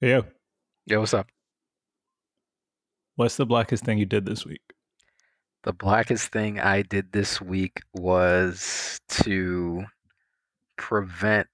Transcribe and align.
Yeah. 0.00 0.22
Yo, 0.86 1.00
what's 1.00 1.12
up? 1.12 1.28
What's 3.16 3.36
the 3.36 3.44
blackest 3.44 3.84
thing 3.84 3.98
you 3.98 4.06
did 4.06 4.24
this 4.24 4.46
week? 4.46 4.62
The 5.64 5.74
blackest 5.74 6.32
thing 6.32 6.58
I 6.58 6.80
did 6.80 7.12
this 7.12 7.38
week 7.38 7.82
was 7.92 8.98
to 9.10 9.84
prevent 10.78 11.48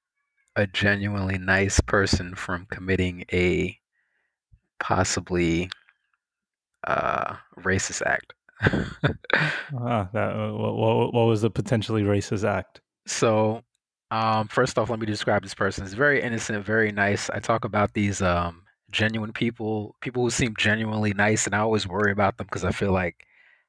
a 0.55 0.69
genuinely 0.69 1.39
nice 1.39 1.81
person 1.81 2.37
from 2.37 2.67
committing 2.71 3.25
a 3.33 3.77
possibly 4.79 5.69
uh, 6.87 7.35
racist 7.59 8.03
act. 8.03 8.33
Ah, 9.79 10.09
that, 10.13 10.31
uh, 10.33 10.53
what, 10.53 10.77
what, 10.77 11.13
what 11.13 11.25
was 11.27 11.43
the 11.43 11.51
potentially 11.51 12.03
racist 12.03 12.49
act? 12.49 12.81
so, 13.07 13.63
um, 14.11 14.49
first 14.49 14.79
off, 14.79 14.91
let 14.91 14.99
me 14.99 15.07
describe 15.07 15.43
this 15.43 15.55
person. 15.55 15.85
It's 15.85 15.95
very 15.95 16.23
innocent, 16.23 16.65
very 16.65 16.93
nice. 16.93 17.29
I 17.31 17.41
talk 17.41 17.65
about 17.65 17.93
these 17.95 18.23
um, 18.23 18.63
genuine 18.91 19.33
people, 19.33 19.97
people 20.01 20.23
who 20.23 20.31
seem 20.31 20.55
genuinely 20.57 21.13
nice, 21.13 21.47
and 21.47 21.55
I 21.55 21.59
always 21.59 21.87
worry 21.87 22.13
about 22.13 22.37
them 22.39 22.47
because 22.47 22.65
I 22.65 22.71
feel 22.71 22.93
like, 22.93 23.17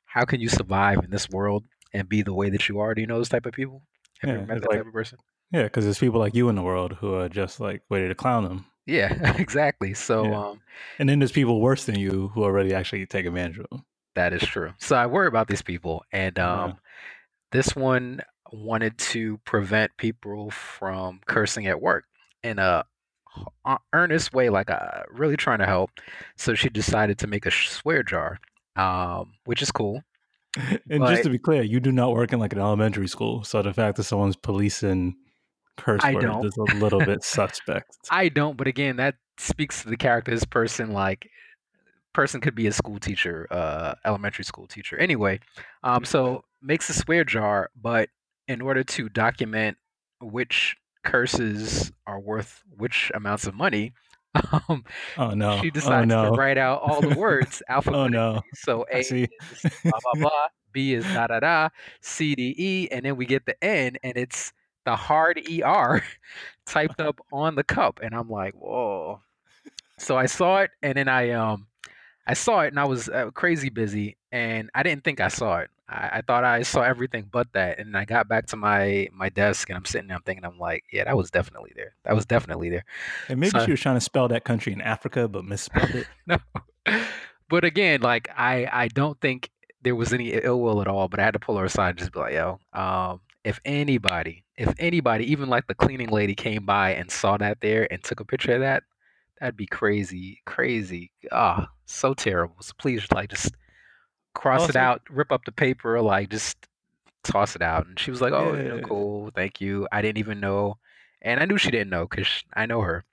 how 0.05 0.25
can 0.25 0.39
you 0.39 0.49
survive 0.49 1.03
in 1.03 1.09
this 1.09 1.29
world 1.29 1.63
and 1.93 2.07
be 2.07 2.21
the 2.21 2.33
way 2.33 2.49
that 2.49 2.69
you 2.69 2.79
are? 2.79 2.93
Do 2.93 3.01
you 3.01 3.07
know 3.07 3.17
those 3.17 3.29
type 3.29 3.45
of 3.45 3.53
people? 3.53 3.81
Have 4.21 4.29
you 4.29 4.35
Yeah, 4.35 4.41
ever 4.43 4.47
met 4.53 4.61
that 4.61 4.69
like- 4.69 4.79
type 4.79 4.87
of 4.87 4.93
person? 4.93 5.17
Yeah, 5.51 5.63
because 5.63 5.85
there's 5.85 5.99
people 5.99 6.19
like 6.19 6.35
you 6.35 6.49
in 6.49 6.55
the 6.55 6.61
world 6.61 6.93
who 6.93 7.13
are 7.13 7.29
just 7.29 7.59
like 7.61 7.81
ready 7.89 8.07
to 8.09 8.15
clown 8.15 8.43
them. 8.43 8.65
Yeah, 8.85 9.37
exactly. 9.39 9.93
So, 9.93 10.25
Yeah. 10.25 10.37
um, 10.49 10.61
And 10.99 11.07
then 11.07 11.19
there's 11.19 11.31
people 11.31 11.61
worse 11.61 11.85
than 11.85 11.97
you 11.97 12.27
who 12.33 12.43
already 12.43 12.73
actually 12.73 13.05
take 13.05 13.25
advantage 13.25 13.57
of 13.59 13.65
them. 13.71 13.85
That 14.15 14.33
is 14.33 14.41
true. 14.41 14.73
So 14.79 14.95
I 14.97 15.05
worry 15.05 15.27
about 15.27 15.47
these 15.47 15.61
people, 15.61 16.03
and 16.11 16.37
Yeah. 16.37 16.63
um, 16.63 16.77
this 17.51 17.75
one 17.75 18.21
wanted 18.51 18.97
to 18.97 19.37
prevent 19.39 19.95
people 19.97 20.51
from 20.51 21.21
cursing 21.25 21.67
at 21.67 21.81
work 21.81 22.05
in 22.43 22.59
a 22.59 22.85
uh, 23.65 23.77
earnest 23.93 24.33
way, 24.33 24.49
like 24.49 24.69
uh, 24.69 25.03
really 25.09 25.37
trying 25.37 25.59
to 25.59 25.65
help. 25.65 25.91
So 26.35 26.55
she 26.55 26.69
decided 26.69 27.17
to 27.19 27.27
make 27.27 27.45
a 27.45 27.51
swear 27.51 28.03
jar, 28.03 28.39
um, 28.75 29.33
which 29.45 29.61
is 29.61 29.71
cool. 29.71 30.01
And 30.89 30.99
But- 30.99 31.11
just 31.11 31.23
to 31.23 31.29
be 31.29 31.37
clear, 31.37 31.61
you 31.61 31.79
do 31.79 31.91
not 31.91 32.13
work 32.13 32.33
in 32.33 32.39
like 32.39 32.53
an 32.53 32.59
elementary 32.59 33.07
school. 33.07 33.43
So 33.43 33.61
the 33.61 33.73
fact 33.73 33.97
that 33.97 34.03
someone's 34.03 34.35
policing 34.35 35.15
curse 35.77 36.01
I 36.03 36.13
words 36.13 36.45
is 36.45 36.57
a 36.57 36.75
little 36.75 36.99
bit 36.99 37.23
suspect. 37.23 37.97
I 38.09 38.29
don't, 38.29 38.57
but 38.57 38.67
again, 38.67 38.97
that 38.97 39.15
speaks 39.37 39.83
to 39.83 39.89
the 39.89 39.97
character. 39.97 40.31
This 40.31 40.45
person, 40.45 40.91
like, 40.91 41.29
person 42.13 42.41
could 42.41 42.55
be 42.55 42.65
a 42.65 42.71
school 42.71 42.97
teacher, 42.97 43.47
uh, 43.51 43.93
elementary 44.03 44.43
school 44.43 44.65
teacher. 44.65 44.97
Anyway, 44.97 45.39
um, 45.83 46.03
so 46.03 46.43
makes 46.61 46.89
a 46.89 46.93
swear 46.93 47.23
jar, 47.23 47.69
but 47.79 48.09
in 48.47 48.61
order 48.61 48.83
to 48.83 49.09
document 49.09 49.77
which 50.21 50.75
curses 51.03 51.91
are 52.05 52.19
worth 52.19 52.63
which 52.75 53.11
amounts 53.13 53.47
of 53.47 53.53
money, 53.55 53.93
um, 54.69 54.83
Oh 55.17 55.29
no. 55.31 55.59
she 55.61 55.67
oh 55.67 55.71
decides 55.71 56.07
no. 56.07 56.25
to 56.25 56.31
write 56.31 56.57
out 56.57 56.81
all 56.81 57.01
the 57.01 57.15
words 57.15 57.61
alphabetically. 57.69 58.17
Oh 58.19 58.29
alphabetically. 58.33 58.35
no. 58.35 58.41
So 58.55 58.85
A 58.91 58.99
is 58.99 59.29
blah 59.83 59.99
blah 60.03 60.21
blah, 60.29 60.47
B 60.71 60.93
is 60.93 61.05
da 61.05 61.27
da 61.27 61.39
da, 61.39 61.69
C 62.01 62.35
D 62.35 62.53
E, 62.57 62.87
and 62.91 63.05
then 63.05 63.15
we 63.15 63.25
get 63.25 63.45
the 63.45 63.61
N, 63.63 63.97
and 64.03 64.17
it's 64.17 64.53
the 64.85 64.95
hard 64.95 65.39
ER 65.49 66.03
typed 66.65 66.99
up 67.01 67.19
on 67.31 67.55
the 67.55 67.63
cup, 67.63 67.99
and 68.01 68.13
I'm 68.15 68.29
like, 68.29 68.53
whoa. 68.53 69.21
So 69.99 70.17
I 70.17 70.27
saw 70.27 70.59
it, 70.61 70.71
and 70.81 70.95
then 70.97 71.07
I 71.07 71.31
um 71.31 71.67
I 72.27 72.33
saw 72.33 72.59
it, 72.61 72.67
and 72.67 72.79
I 72.79 72.85
was 72.85 73.07
uh, 73.09 73.31
crazy 73.31 73.69
busy, 73.69 74.17
and 74.31 74.69
I 74.75 74.83
didn't 74.83 75.03
think 75.03 75.19
I 75.21 75.29
saw 75.29 75.59
it. 75.59 75.69
I, 75.89 76.09
I 76.17 76.21
thought 76.21 76.43
I 76.43 76.63
saw 76.63 76.81
everything 76.81 77.29
but 77.31 77.47
that, 77.53 77.79
and 77.79 77.95
I 77.95 78.03
got 78.05 78.27
back 78.27 78.47
to 78.47 78.57
my 78.57 79.07
my 79.13 79.29
desk, 79.29 79.69
and 79.69 79.77
I'm 79.77 79.85
sitting 79.85 80.07
there, 80.09 80.17
I'm 80.17 80.23
thinking, 80.23 80.43
I'm 80.45 80.59
like, 80.59 80.83
yeah, 80.91 81.05
that 81.05 81.15
was 81.15 81.31
definitely 81.31 81.71
there. 81.75 81.95
That 82.03 82.13
was 82.15 82.25
definitely 82.25 82.69
there. 82.69 82.83
And 83.29 83.39
maybe 83.39 83.51
So- 83.51 83.65
she 83.65 83.71
was 83.71 83.79
trying 83.79 83.95
to 83.95 84.01
spell 84.01 84.27
that 84.27 84.43
country 84.43 84.73
in 84.73 84.81
Africa, 84.81 85.27
but 85.27 85.45
misspelled 85.45 85.95
it. 85.95 86.07
no. 86.27 86.37
But 87.49 87.63
again, 87.63 88.01
like 88.01 88.29
I 88.35 88.67
I 88.71 88.87
don't 88.89 89.19
think 89.21 89.49
there 89.81 89.95
was 89.95 90.11
any 90.11 90.33
ill 90.33 90.59
will 90.59 90.81
at 90.81 90.87
all, 90.87 91.07
but 91.07 91.19
I 91.21 91.23
had 91.23 91.33
to 91.33 91.39
pull 91.39 91.55
her 91.57 91.65
aside 91.65 91.91
and 91.91 91.99
just 91.99 92.11
be 92.11 92.19
like, 92.19 92.33
yo, 92.33 92.59
um, 92.73 93.21
if 93.45 93.61
anybody, 93.63 94.43
if 94.57 94.73
anybody, 94.79 95.31
even 95.31 95.47
like 95.47 95.67
the 95.67 95.75
cleaning 95.75 96.09
lady 96.09 96.35
came 96.35 96.65
by 96.65 96.93
and 96.93 97.09
saw 97.09 97.37
that 97.37 97.61
there 97.61 97.87
and 97.91 98.03
took 98.03 98.19
a 98.19 98.25
picture 98.25 98.51
of 98.53 98.59
that, 98.59 98.83
that'd 99.39 99.57
be 99.57 99.67
crazy, 99.67 100.41
crazy. 100.45 101.11
Ah, 101.31 101.69
so 101.85 102.13
terrible. 102.13 102.55
So 102.61 102.73
please 102.77 103.05
like 103.13 103.29
just 103.29 103.53
cross 104.33 104.61
it 104.69 104.75
Also- 104.75 104.79
out, 104.79 105.01
rip 105.09 105.31
up 105.31 105.45
the 105.45 105.51
paper, 105.51 105.99
like 106.01 106.29
just 106.29 106.57
toss 107.23 107.55
it 107.55 107.61
out. 107.61 107.87
And 107.87 107.99
she 107.99 108.11
was 108.11 108.21
like, 108.21 108.33
Oh, 108.33 108.53
you 108.55 108.63
know, 108.63 108.75
Yeah. 108.75 108.81
cool, 108.81 109.31
thank 109.35 109.59
you. 109.61 109.87
I 109.91 110.01
didn't 110.01 110.17
even 110.19 110.39
know. 110.39 110.77
And 111.21 111.39
I 111.39 111.45
knew 111.45 111.57
she 111.57 111.71
didn't 111.71 111.89
know 111.89 112.05
because 112.07 112.43
I 112.53 112.65
know 112.67 112.81
her. 112.81 113.03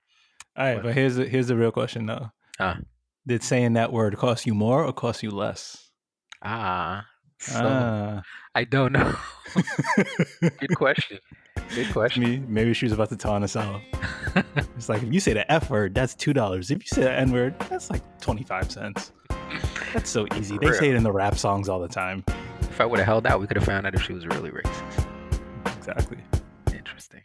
All 0.55 0.65
right, 0.65 0.75
What? 0.75 0.83
but 0.83 0.93
here's 0.93 1.15
the, 1.15 1.25
here's 1.27 1.47
the 1.47 1.55
real 1.57 1.71
question 1.71 2.05
though. 2.05 2.31
Huh. 2.57 2.75
Did 3.27 3.43
saying 3.43 3.73
that 3.73 3.91
word 3.91 4.15
cost 4.17 4.45
you 4.45 4.53
more 4.53 4.83
or 4.85 4.93
cost 4.93 5.23
you 5.23 5.31
less? 5.31 5.89
Ah. 6.43 7.05
So 7.39 7.59
Ah. 7.63 8.21
I 8.53 8.63
don't 8.63 8.93
know. 8.93 9.15
Good 10.41 10.75
question. 10.75 11.19
Good 11.73 11.91
question. 11.91 12.23
Me, 12.23 12.43
maybe 12.47 12.73
she 12.73 12.85
was 12.85 12.93
about 12.93 13.09
to 13.09 13.15
taunt 13.17 13.43
us 13.43 13.55
out. 13.55 13.81
It's 14.75 14.89
like 14.89 15.01
if 15.01 15.13
you 15.13 15.21
say 15.21 15.31
the 15.31 15.49
F 15.49 15.69
word, 15.69 15.95
that's 15.95 16.13
two 16.13 16.33
dollars. 16.33 16.69
If 16.69 16.79
you 16.79 16.87
say 16.87 17.03
the 17.03 17.11
N 17.11 17.31
word, 17.31 17.57
that's 17.69 17.89
like 17.89 18.01
twenty 18.19 18.43
five 18.43 18.69
cents. 18.69 19.13
That's 19.93 20.09
so 20.09 20.27
easy. 20.35 20.57
They 20.57 20.73
say 20.73 20.89
it 20.89 20.95
in 20.95 21.03
the 21.03 21.11
rap 21.11 21.37
songs 21.37 21.69
all 21.69 21.79
the 21.79 21.87
time. 21.87 22.25
If 22.61 22.81
I 22.81 22.85
would 22.85 22.99
have 22.99 23.05
held 23.05 23.25
out, 23.25 23.39
we 23.39 23.47
could 23.47 23.55
have 23.55 23.65
found 23.65 23.87
out 23.87 23.95
if 23.95 24.01
she 24.01 24.11
was 24.11 24.27
really 24.27 24.51
racist. 24.51 25.07
Exactly. 25.77 26.17
Interesting. 26.73 27.21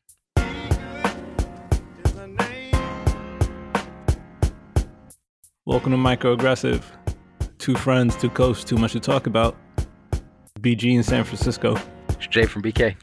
Welcome 5.65 5.93
to 5.93 5.99
Microaggressive. 5.99 6.85
Two 7.59 7.75
friends, 7.75 8.15
two 8.17 8.31
coasts, 8.31 8.63
too 8.63 8.77
much 8.77 8.93
to 8.93 9.01
talk 9.01 9.27
about. 9.27 9.57
BG 10.61 10.95
in 10.95 11.03
San 11.03 11.25
Francisco. 11.25 11.77
It's 12.11 12.29
Jay 12.29 12.47
from 12.47 12.63
BK. 12.63 12.95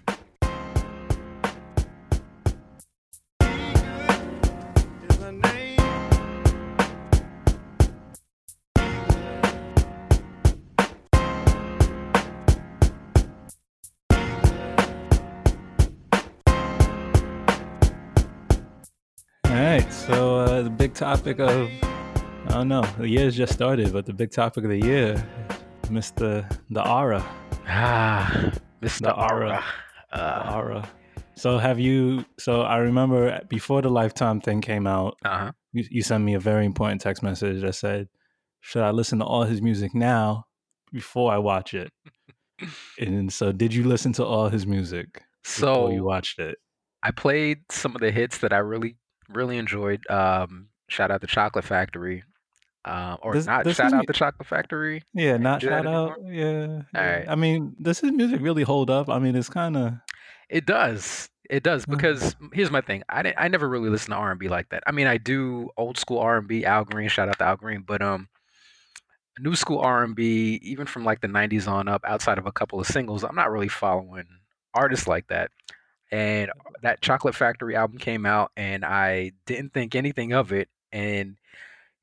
All 19.47 19.53
right, 19.53 19.87
so 19.91 20.39
uh, 20.39 20.61
the 20.61 20.69
big 20.69 20.93
topic 20.93 21.39
of 21.39 21.69
I 22.47 22.49
don't 22.49 22.67
know, 22.67 22.83
the 22.97 23.07
year's 23.07 23.35
just 23.35 23.53
started, 23.53 23.93
but 23.93 24.05
the 24.05 24.13
big 24.13 24.31
topic 24.31 24.63
of 24.63 24.69
the 24.69 24.79
year, 24.79 25.25
Mr. 25.83 26.49
the 26.69 26.87
Aura. 26.87 27.25
Ah, 27.67 28.51
Mr. 28.81 28.99
The 28.99 29.13
aura. 29.15 29.63
The 30.11 30.19
Uh 30.19 30.53
Aura. 30.55 30.89
So 31.35 31.57
have 31.57 31.79
you? 31.79 32.25
So 32.39 32.61
I 32.61 32.77
remember 32.77 33.39
before 33.47 33.81
the 33.81 33.89
Lifetime 33.89 34.41
thing 34.41 34.59
came 34.61 34.87
out, 34.87 35.17
huh. 35.23 35.51
you, 35.71 35.85
you 35.89 36.01
sent 36.01 36.23
me 36.23 36.33
a 36.33 36.39
very 36.39 36.65
important 36.65 36.99
text 37.01 37.21
message 37.23 37.61
that 37.61 37.75
said, 37.75 38.07
"Should 38.61 38.83
I 38.83 38.91
listen 38.91 39.19
to 39.19 39.25
all 39.25 39.43
his 39.43 39.61
music 39.61 39.93
now 39.93 40.45
before 40.91 41.31
I 41.31 41.37
watch 41.37 41.73
it?" 41.73 41.91
and 42.99 43.31
so, 43.31 43.51
did 43.51 43.73
you 43.73 43.83
listen 43.83 44.13
to 44.13 44.25
all 44.25 44.49
his 44.49 44.65
music 44.65 45.21
before 45.43 45.91
you 45.91 46.03
watched 46.03 46.39
it? 46.39 46.57
I 47.03 47.11
played 47.11 47.59
some 47.71 47.95
of 47.95 48.01
the 48.01 48.11
hits 48.11 48.39
that 48.39 48.51
I 48.51 48.57
really, 48.57 48.97
really 49.29 49.57
enjoyed. 49.57 50.07
Um, 50.09 50.69
shout 50.89 51.11
out 51.11 51.21
to 51.21 51.27
Chocolate 51.27 51.65
Factory. 51.65 52.23
Um, 52.85 53.17
or 53.21 53.33
Does- 53.33 53.47
not 53.47 53.65
does 53.65 53.75
shout 53.75 53.91
out 53.91 53.97
mu- 53.99 54.05
to 54.05 54.13
Chocolate 54.13 54.47
Factory. 54.47 55.03
Yeah, 55.13 55.35
not 55.37 55.61
shout 55.61 55.85
out. 55.85 56.13
Yeah. 56.25 56.81
yeah. 56.93 56.99
Alright. 56.99 57.25
I 57.27 57.35
mean, 57.35 57.75
does 57.81 57.99
his 57.99 58.11
music 58.13 58.39
really 58.41 58.63
hold 58.63 58.89
up? 58.89 59.09
I 59.09 59.19
mean, 59.19 59.35
it's 59.35 59.49
kind 59.49 59.75
of. 59.75 59.93
It 60.49 60.65
does. 60.65 61.29
It 61.49 61.63
does 61.63 61.85
Mhm. 61.85 61.91
because 61.97 62.35
here's 62.53 62.71
my 62.71 62.79
thing. 62.81 63.03
I 63.09 63.23
didn't, 63.23 63.35
I 63.39 63.49
never 63.49 63.67
really 63.67 63.89
listen 63.89 64.11
to 64.11 64.17
R 64.17 64.31
and 64.31 64.39
B 64.39 64.47
like 64.47 64.69
that. 64.69 64.83
I 64.87 64.91
mean, 64.93 65.07
I 65.07 65.17
do 65.17 65.69
old 65.77 65.97
school 65.97 66.19
R 66.19 66.37
and 66.37 66.47
B. 66.47 66.63
Al 66.65 66.85
Green, 66.85 67.09
shout 67.09 67.27
out 67.27 67.37
to 67.39 67.45
Al 67.45 67.57
Green, 67.57 67.83
but 67.85 68.01
um, 68.01 68.29
new 69.39 69.55
school 69.55 69.79
R 69.79 70.03
and 70.03 70.15
B, 70.15 70.59
even 70.63 70.87
from 70.87 71.03
like 71.03 71.19
the 71.21 71.27
'90s 71.27 71.67
on 71.67 71.87
up, 71.89 72.01
outside 72.05 72.37
of 72.37 72.45
a 72.45 72.51
couple 72.51 72.79
of 72.79 72.87
singles, 72.87 73.23
I'm 73.23 73.35
not 73.35 73.51
really 73.51 73.67
following 73.67 74.25
artists 74.73 75.07
like 75.07 75.27
that. 75.27 75.51
And 76.11 76.51
that 76.83 77.01
Chocolate 77.01 77.35
Factory 77.35 77.75
album 77.75 77.97
came 77.97 78.25
out, 78.25 78.51
and 78.55 78.85
I 78.85 79.33
didn't 79.45 79.73
think 79.73 79.93
anything 79.95 80.33
of 80.33 80.51
it. 80.53 80.69
And 80.91 81.35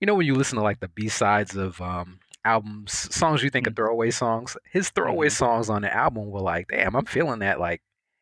you 0.00 0.06
know 0.06 0.14
when 0.14 0.26
you 0.26 0.34
listen 0.34 0.58
to 0.58 0.62
like 0.64 0.80
the 0.80 0.88
B 0.88 1.08
sides 1.08 1.56
of 1.56 1.80
um 1.80 2.18
albums, 2.44 2.92
songs 3.14 3.42
you 3.42 3.48
think 3.50 3.66
are 3.66 3.72
throwaway 3.72 4.10
songs, 4.10 4.56
his 4.70 4.90
throwaway 4.90 5.28
Mhm. 5.28 5.32
songs 5.32 5.70
on 5.70 5.82
the 5.82 5.94
album 5.94 6.30
were 6.30 6.40
like, 6.42 6.68
damn, 6.68 6.94
I'm 6.94 7.06
feeling 7.06 7.38
that 7.38 7.58
like 7.60 7.80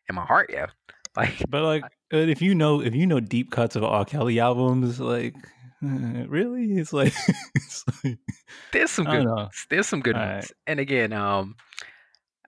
in 0.09 0.15
my 0.15 0.25
heart, 0.25 0.51
yeah. 0.53 0.67
Like 1.17 1.45
But 1.51 1.63
like, 1.63 1.85
uh, 1.85 2.17
if 2.19 2.41
you 2.41 2.55
know, 2.55 2.81
if 2.81 2.95
you 2.95 3.07
know 3.07 3.19
deep 3.21 3.51
cuts 3.51 3.75
of 3.77 3.83
R. 3.85 4.05
Kelly 4.05 4.39
albums, 4.41 4.99
like, 5.01 5.35
really, 5.83 6.73
it's 6.79 6.93
like, 6.93 7.13
it's 7.55 7.85
like 8.05 8.19
there's 8.73 8.91
some 8.93 9.05
good 9.05 9.27
ones. 9.27 9.67
There's 9.69 9.87
some 9.89 10.01
good 10.01 10.17
ones. 10.17 10.53
And 10.67 10.79
again, 10.81 11.13
um, 11.13 11.57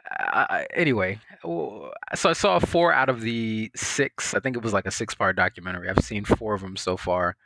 I, 0.08 0.66
anyway, 0.74 1.18
so 1.44 2.28
I 2.30 2.32
saw 2.32 2.58
four 2.58 2.92
out 2.92 3.08
of 3.08 3.20
the 3.20 3.70
six. 3.76 4.34
I 4.34 4.40
think 4.40 4.56
it 4.56 4.62
was 4.62 4.72
like 4.72 4.86
a 4.86 4.90
six-part 4.90 5.36
documentary. 5.36 5.88
I've 5.88 6.04
seen 6.04 6.24
four 6.24 6.54
of 6.54 6.60
them 6.60 6.76
so 6.76 6.96
far. 6.96 7.36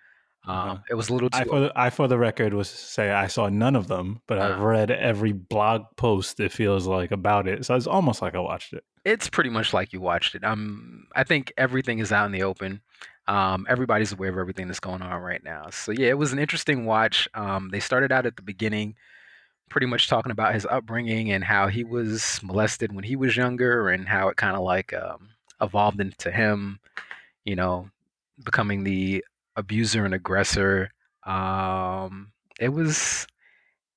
Um. 0.46 0.82
It 0.88 0.94
was 0.94 1.08
a 1.10 1.12
little 1.14 1.28
I 1.32 1.42
too. 1.44 1.50
for 1.50 1.60
the, 1.60 1.72
I 1.76 1.90
for 1.90 2.08
the 2.08 2.16
record 2.16 2.54
was 2.54 2.70
say 2.70 3.10
I 3.10 3.26
saw 3.26 3.48
none 3.48 3.76
of 3.76 3.88
them, 3.88 4.22
but 4.26 4.38
I've 4.38 4.60
Uh. 4.60 4.64
read 4.64 4.90
every 4.90 5.32
blog 5.32 5.82
post 5.96 6.40
it 6.40 6.52
feels 6.52 6.86
like 6.86 7.10
about 7.10 7.46
it. 7.48 7.66
So 7.66 7.74
it's 7.74 7.86
almost 7.86 8.22
like 8.22 8.34
I 8.34 8.38
watched 8.38 8.72
it. 8.72 8.84
It's 9.04 9.28
pretty 9.28 9.50
much 9.50 9.72
like 9.74 9.92
you 9.92 10.00
watched 10.00 10.34
it. 10.34 10.44
Um, 10.44 11.06
I 11.14 11.24
think 11.24 11.52
everything 11.58 11.98
is 11.98 12.12
out 12.12 12.26
in 12.26 12.32
the 12.32 12.42
open. 12.44 12.80
Um, 13.26 13.66
everybody's 13.68 14.12
aware 14.12 14.30
of 14.30 14.38
everything 14.38 14.68
that's 14.68 14.80
going 14.80 15.02
on 15.02 15.20
right 15.20 15.42
now. 15.44 15.68
So 15.70 15.92
yeah, 15.92 16.08
it 16.08 16.18
was 16.18 16.32
an 16.32 16.38
interesting 16.38 16.86
watch. 16.86 17.28
Um, 17.34 17.68
they 17.70 17.80
started 17.80 18.10
out 18.10 18.24
at 18.24 18.36
the 18.36 18.42
beginning, 18.42 18.94
pretty 19.68 19.86
much 19.86 20.08
talking 20.08 20.32
about 20.32 20.54
his 20.54 20.66
upbringing 20.66 21.32
and 21.32 21.44
how 21.44 21.68
he 21.68 21.84
was 21.84 22.40
molested 22.42 22.92
when 22.94 23.04
he 23.04 23.16
was 23.16 23.36
younger, 23.36 23.88
and 23.88 24.08
how 24.08 24.28
it 24.28 24.36
kind 24.36 24.56
of 24.56 24.62
like 24.62 24.92
um, 24.92 25.30
evolved 25.60 26.00
into 26.00 26.30
him, 26.30 26.78
you 27.44 27.56
know, 27.56 27.90
becoming 28.44 28.84
the 28.84 29.24
abuser 29.56 30.04
and 30.04 30.14
aggressor. 30.14 30.90
Um, 31.24 32.32
it 32.60 32.70
was 32.70 33.26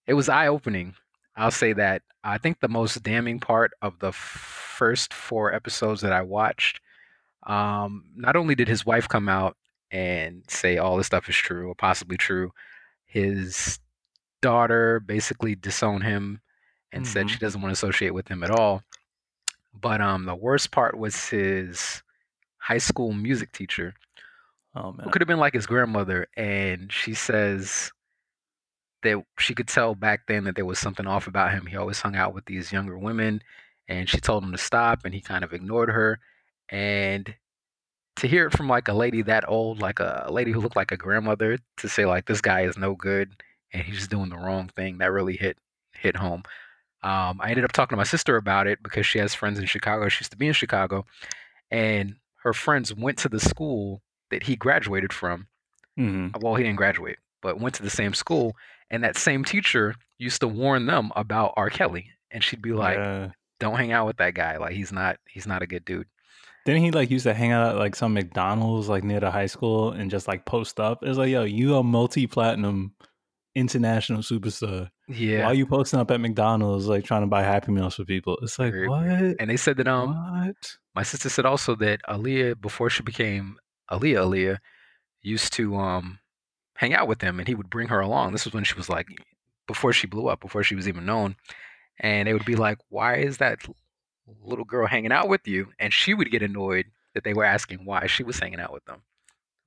it 0.08 0.14
was 0.14 0.30
eye 0.30 0.48
opening. 0.48 0.96
I'll 1.36 1.52
say 1.52 1.74
that. 1.74 2.02
I 2.24 2.38
think 2.38 2.60
the 2.60 2.68
most 2.68 3.02
damning 3.02 3.40
part 3.40 3.72
of 3.82 3.98
the 4.00 4.12
first 4.12 5.14
four 5.14 5.54
episodes 5.54 6.02
that 6.02 6.12
I 6.14 6.22
watched, 6.22 6.80
um, 7.48 8.06
not 8.16 8.36
only 8.36 8.54
did 8.54 8.68
his 8.68 8.86
wife 8.86 9.08
come 9.08 9.28
out 9.28 9.58
and 9.90 10.44
say 10.48 10.78
all 10.78 10.98
this 10.98 11.08
stuff 11.08 11.30
is 11.30 11.36
true 11.36 11.70
or 11.70 11.76
possibly 11.76 12.18
true, 12.18 12.52
his 13.06 13.80
daughter 14.42 15.00
basically 15.00 15.56
disowned 15.56 16.04
him 16.04 16.42
and 16.92 17.08
said 17.08 17.30
she 17.30 17.38
Mhm. 17.38 17.42
doesn't 17.42 17.62
want 17.62 17.70
to 17.72 17.74
associate 17.74 18.14
with 18.14 18.28
him 18.28 18.44
at 18.44 18.52
all. 18.52 18.84
But 19.74 20.02
um, 20.02 20.26
the 20.26 20.36
worst 20.36 20.72
part 20.72 20.98
was 20.98 21.30
his 21.30 22.04
high 22.58 22.78
school 22.78 23.14
music 23.14 23.52
teacher, 23.52 23.94
Oh 24.76 24.92
who 24.92 25.10
could 25.10 25.22
have 25.22 25.28
been 25.28 25.40
like 25.40 25.54
his 25.54 25.66
grandmother, 25.66 26.28
and 26.36 26.92
she 26.92 27.14
says 27.14 27.92
that 29.04 29.24
she 29.40 29.56
could 29.56 29.68
tell 29.68 29.96
back 29.96 30.28
then 30.28 30.44
that 30.44 30.56
there 30.56 30.66
was 30.66 30.80
something 30.80 31.08
off 31.08 31.28
about 31.28 31.52
him. 31.52 31.66
He 31.66 31.76
always 31.78 32.02
hung 32.02 32.16
out 32.16 32.34
with 32.34 32.46
these 32.46 32.72
younger 32.72 32.98
women, 32.98 33.42
and 33.88 34.08
she 34.10 34.20
told 34.20 34.44
him 34.44 34.52
to 34.52 34.58
stop, 34.58 35.06
and 35.06 35.14
he 35.14 35.22
kind 35.22 35.44
of 35.44 35.54
ignored 35.54 35.90
her. 35.90 36.20
And 36.70 37.34
to 38.18 38.28
hear 38.28 38.48
it 38.48 38.54
from 38.56 38.68
like 38.68 38.88
a 38.88 38.94
lady 38.94 39.22
that 39.24 39.48
old, 39.48 39.80
like 39.80 40.00
a 40.00 40.28
lady 40.30 40.52
who 40.52 40.60
looked 40.60 40.76
like 40.76 40.92
a 40.92 40.98
grandmother, 40.98 41.58
to 41.78 41.90
say 41.90 42.06
like 42.06 42.26
this 42.26 42.42
guy 42.42 42.62
is 42.62 42.78
no 42.78 42.94
good 42.94 43.42
and 43.74 43.84
he's 43.84 43.98
just 43.98 44.10
doing 44.10 44.30
the 44.30 44.38
wrong 44.38 44.70
thing, 44.76 44.98
that 45.00 45.12
really 45.12 45.38
hit 45.38 45.58
hit 45.94 46.16
home. 46.16 46.44
Um, 47.04 47.40
I 47.42 47.50
ended 47.50 47.66
up 47.66 47.72
talking 47.72 47.96
to 47.96 47.98
my 47.98 48.04
sister 48.04 48.38
about 48.38 48.68
it 48.68 48.84
because 48.84 49.06
she 49.06 49.20
has 49.20 49.34
friends 49.34 49.58
in 49.60 49.66
Chicago. 49.66 50.08
She 50.10 50.22
used 50.22 50.32
to 50.32 50.38
be 50.38 50.48
in 50.48 50.54
Chicago, 50.54 51.06
and 51.72 52.16
her 52.44 52.54
friends 52.54 52.94
went 52.94 53.18
to 53.20 53.30
the 53.30 53.40
school 53.40 54.02
that 54.30 54.44
he 54.44 54.56
graduated 54.56 55.12
from. 55.14 55.48
hmm 55.98 56.28
Well, 56.40 56.56
he 56.56 56.64
didn't 56.64 56.78
graduate, 56.78 57.18
but 57.42 57.60
went 57.60 57.76
to 57.76 57.84
the 57.84 57.90
same 57.90 58.14
school, 58.14 58.56
and 58.90 59.04
that 59.04 59.18
same 59.18 59.44
teacher 59.44 59.96
used 60.18 60.42
to 60.42 60.48
warn 60.48 60.86
them 60.86 61.12
about 61.16 61.54
R. 61.58 61.70
Kelly, 61.70 62.12
and 62.30 62.44
she'd 62.44 62.62
be 62.62 62.74
like, 62.74 62.98
yeah. 62.98 63.32
"Don't 63.60 63.78
hang 63.78 63.92
out 63.92 64.06
with 64.08 64.18
that 64.18 64.36
guy. 64.36 64.58
Like 64.58 64.74
he's 64.74 64.92
not 64.92 65.18
he's 65.28 65.48
not 65.48 65.62
a 65.64 65.68
good 65.68 65.86
dude." 65.86 66.08
Didn't 66.66 66.84
he 66.84 66.92
like 66.92 67.10
used 67.10 67.24
to 67.24 67.34
hang 67.34 67.52
out 67.52 67.70
at 67.70 67.80
like 67.80 67.96
some 67.96 68.14
McDonald's 68.14 68.88
like 68.88 69.04
near 69.04 69.20
the 69.20 69.32
high 69.32 69.48
school 69.48 69.92
and 69.92 70.12
just 70.12 70.28
like 70.28 70.46
post 70.46 70.80
up? 70.80 71.00
It's 71.02 71.18
like, 71.18 71.30
yo, 71.30 71.44
you 71.44 71.76
a 71.76 71.84
multi 71.84 72.28
platinum 72.28 72.94
international 73.56 74.21
superstar. 74.21 74.89
Yeah, 75.07 75.39
Why 75.39 75.51
are 75.51 75.53
you 75.53 75.65
posting 75.65 76.00
up 76.00 76.12
at 76.12 76.21
McDonald's 76.21 76.88
like 76.88 77.03
trying 77.03 77.21
to 77.21 77.27
buy 77.27 77.44
Happy 77.44 77.71
Meals 77.71 77.95
for 77.95 78.06
people? 78.06 78.38
It's 78.42 78.57
like 78.57 78.71
very 78.71 78.88
what? 78.88 79.03
weird. 79.03 79.36
And 79.39 79.50
they 79.50 79.57
said 79.57 79.77
that 79.77 79.88
um, 79.88 80.15
what? 80.45 80.77
my 80.95 81.03
sister 81.03 81.30
said 81.30 81.45
also 81.45 81.75
that 81.75 82.01
Aaliyah, 82.07 82.62
before 82.62 82.89
she 82.89 83.03
became 83.03 83.57
Aaliyah, 83.92 84.25
Aaliyah 84.25 84.57
used 85.21 85.53
to 85.53 85.75
um 85.75 86.19
hang 86.75 86.94
out 86.94 87.07
with 87.07 87.21
him, 87.21 87.39
and 87.39 87.48
he 87.48 87.56
would 87.56 87.69
bring 87.69 87.89
her 87.89 88.00
along. 88.00 88.31
This 88.31 88.45
was 88.45 88.53
when 88.53 88.63
she 88.63 88.75
was 88.75 88.89
like 88.89 89.07
before 89.68 89.94
she 89.94 90.07
blew 90.07 90.27
up, 90.27 90.39
before 90.42 90.63
she 90.63 90.75
was 90.75 90.88
even 90.88 91.06
known, 91.06 91.36
and 92.00 92.27
they 92.27 92.33
would 92.33 92.45
be 92.45 92.56
like, 92.56 92.80
"Why 92.89 93.18
is 93.18 93.38
that 93.38 93.59
little 94.44 94.65
girl 94.65 94.88
hanging 94.88 95.12
out 95.12 95.27
with 95.30 95.48
you?" 95.48 95.68
And 95.80 95.94
she 95.94 96.13
would 96.13 96.31
get 96.31 96.42
annoyed 96.42 96.86
that 97.13 97.24
they 97.24 97.33
were 97.33 97.44
asking 97.44 97.86
why 97.86 98.07
she 98.07 98.24
was 98.24 98.39
hanging 98.39 98.59
out 98.59 98.74
with 98.74 98.86
them, 98.86 99.01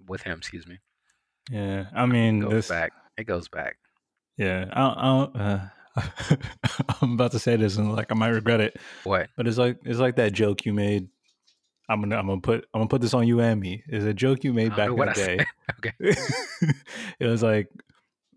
with 0.07 0.23
him. 0.23 0.39
Excuse 0.39 0.67
me. 0.67 0.79
Yeah, 1.51 1.87
I 1.95 2.07
mean 2.07 2.49
this. 2.49 2.69
back. 2.69 2.93
It 3.17 3.25
goes 3.25 3.49
back. 3.49 3.77
Yeah, 4.37 4.67
I 4.73 4.81
don't. 4.81 4.99
I 4.99 5.03
don't 5.19 5.37
uh, 5.37 5.69
I'm 7.01 7.13
about 7.13 7.33
to 7.33 7.39
say 7.39 7.57
this 7.57 7.77
and 7.77 7.93
like 7.95 8.11
I 8.11 8.15
might 8.15 8.29
regret 8.31 8.61
it, 8.61 8.77
What? 9.05 9.29
but 9.37 9.47
it's 9.47 9.59
like 9.59 9.79
it's 9.85 10.01
like 10.01 10.17
that 10.17 10.33
joke 10.33 10.65
you 10.67 10.73
made. 10.75 11.09
I'm 11.89 12.01
gonna 12.01 12.17
I'm 12.17 12.27
gonna 12.27 12.41
put 12.41 12.67
I'm 12.75 12.81
gonna 12.81 12.89
put 12.89 13.01
this 13.01 13.15
on 13.15 13.27
you 13.29 13.41
and 13.41 13.61
me. 13.61 13.85
It's 13.89 14.05
a 14.05 14.15
joke 14.15 14.43
you 14.43 14.53
made 14.53 14.75
back 14.75 14.91
in 14.91 14.97
the 14.97 15.03
I 15.11 15.13
day. 15.13 15.39
said. 15.39 15.47
okay. 15.79 15.93
it 17.21 17.27
was 17.27 17.43
like 17.43 17.69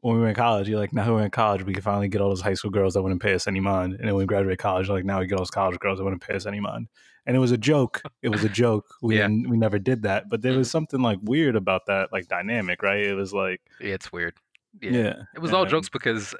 when 0.01 0.15
we 0.15 0.21
were 0.21 0.27
in 0.29 0.35
college, 0.35 0.69
you're 0.69 0.79
like, 0.79 0.93
now 0.93 1.11
we're 1.11 1.23
in 1.23 1.31
college, 1.31 1.63
we 1.63 1.73
can 1.73 1.81
finally 1.81 2.07
get 2.07 2.21
all 2.21 2.29
those 2.29 2.41
high 2.41 2.53
school 2.53 2.69
girls 2.69 2.93
that 2.93 3.01
wouldn't 3.01 3.21
pay 3.21 3.33
us 3.33 3.47
any 3.47 3.59
mind. 3.59 3.93
And 3.93 4.01
then 4.07 4.13
when 4.13 4.21
we 4.23 4.25
graduate 4.27 4.59
college, 4.59 4.89
like 4.89 5.03
now 5.05 5.19
we 5.19 5.25
get 5.25 5.33
all 5.35 5.39
those 5.41 5.49
college 5.49 5.79
girls 5.79 5.97
that 5.97 6.03
wouldn't 6.03 6.21
pay 6.21 6.35
us 6.35 6.45
any 6.45 6.59
mind. 6.59 6.87
And 7.25 7.35
it 7.35 7.39
was 7.39 7.51
a 7.51 7.57
joke. 7.57 8.03
It 8.21 8.29
was 8.29 8.43
a 8.43 8.49
joke. 8.49 8.85
We 9.01 9.17
Yeah. 9.17 9.23
didn't, 9.23 9.49
we 9.49 9.57
never 9.57 9.79
did 9.79 10.03
that. 10.03 10.29
But 10.29 10.43
there 10.43 10.55
was 10.57 10.69
something 10.69 11.01
like 11.01 11.17
weird 11.23 11.55
about 11.55 11.87
that 11.87 12.13
like 12.13 12.27
dynamic, 12.27 12.83
right? 12.83 13.01
It 13.03 13.15
was 13.15 13.33
like 13.33 13.59
Yeah, 13.81 13.95
it's 13.95 14.11
weird. 14.11 14.35
Yeah. 14.81 14.91
yeah. 14.91 15.13
It 15.35 15.39
was 15.39 15.53
all 15.53 15.65
jokes 15.65 15.89
because 15.89 16.35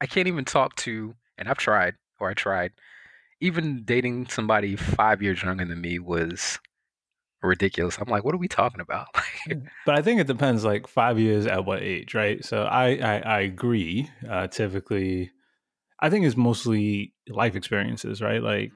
I 0.00 0.06
can't 0.06 0.28
even 0.28 0.44
talk 0.44 0.76
to, 0.76 1.14
and 1.38 1.48
I've 1.48 1.58
tried, 1.58 1.94
or 2.18 2.30
I 2.30 2.34
tried, 2.34 2.72
even 3.40 3.82
dating 3.84 4.28
somebody 4.28 4.76
five 4.76 5.22
years 5.22 5.42
younger 5.42 5.64
than 5.64 5.80
me 5.80 5.98
was 5.98 6.58
ridiculous. 7.42 7.98
I'm 7.98 8.08
like, 8.08 8.24
what 8.24 8.34
are 8.34 8.38
we 8.38 8.48
talking 8.48 8.80
about? 8.80 9.08
But 9.86 9.98
I 9.98 10.02
think 10.02 10.20
it 10.20 10.26
depends, 10.26 10.64
like 10.64 10.86
five 10.86 11.18
years 11.18 11.46
at 11.46 11.64
what 11.64 11.82
age, 11.82 12.14
right? 12.14 12.44
So 12.44 12.64
I 12.64 12.90
I, 12.96 13.18
I 13.20 13.40
agree. 13.40 14.10
Uh, 14.28 14.46
typically, 14.48 15.30
I 15.98 16.10
think 16.10 16.26
it's 16.26 16.36
mostly 16.36 17.14
life 17.26 17.56
experiences, 17.56 18.20
right? 18.20 18.42
Like, 18.42 18.72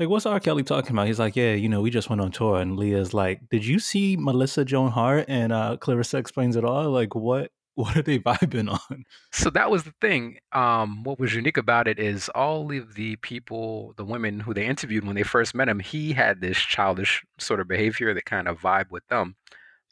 like 0.00 0.08
what's 0.08 0.26
R. 0.26 0.40
Kelly 0.40 0.64
talking 0.64 0.90
about? 0.90 1.06
He's 1.06 1.20
like, 1.20 1.36
yeah, 1.36 1.54
you 1.54 1.68
know, 1.68 1.80
we 1.80 1.90
just 1.90 2.10
went 2.10 2.20
on 2.20 2.32
tour, 2.32 2.58
and 2.58 2.76
Leah's 2.76 3.14
like, 3.14 3.48
did 3.50 3.64
you 3.64 3.78
see 3.78 4.16
Melissa 4.16 4.64
Joan 4.64 4.90
Hart 4.90 5.26
and 5.28 5.52
uh, 5.52 5.76
Clarissa 5.76 6.18
explains 6.18 6.56
it 6.56 6.64
all? 6.64 6.90
Like, 6.90 7.14
what 7.14 7.52
what 7.74 7.96
are 7.96 8.02
they 8.02 8.18
vibing 8.20 8.70
on? 8.70 9.04
so 9.32 9.50
that 9.50 9.70
was 9.70 9.84
the 9.84 9.94
thing. 10.00 10.38
Um, 10.52 11.04
what 11.04 11.18
was 11.18 11.34
unique 11.34 11.56
about 11.56 11.88
it 11.88 11.98
is 11.98 12.28
all 12.30 12.72
of 12.72 12.94
the 12.94 13.16
people, 13.16 13.94
the 13.96 14.04
women 14.04 14.40
who 14.40 14.54
they 14.54 14.66
interviewed 14.66 15.04
when 15.04 15.16
they 15.16 15.22
first 15.22 15.54
met 15.54 15.68
him, 15.68 15.80
he 15.80 16.12
had 16.12 16.40
this 16.40 16.58
childish 16.58 17.24
sort 17.38 17.60
of 17.60 17.68
behavior 17.68 18.14
that 18.14 18.24
kind 18.24 18.48
of 18.48 18.60
vibe 18.60 18.90
with 18.90 19.06
them. 19.08 19.36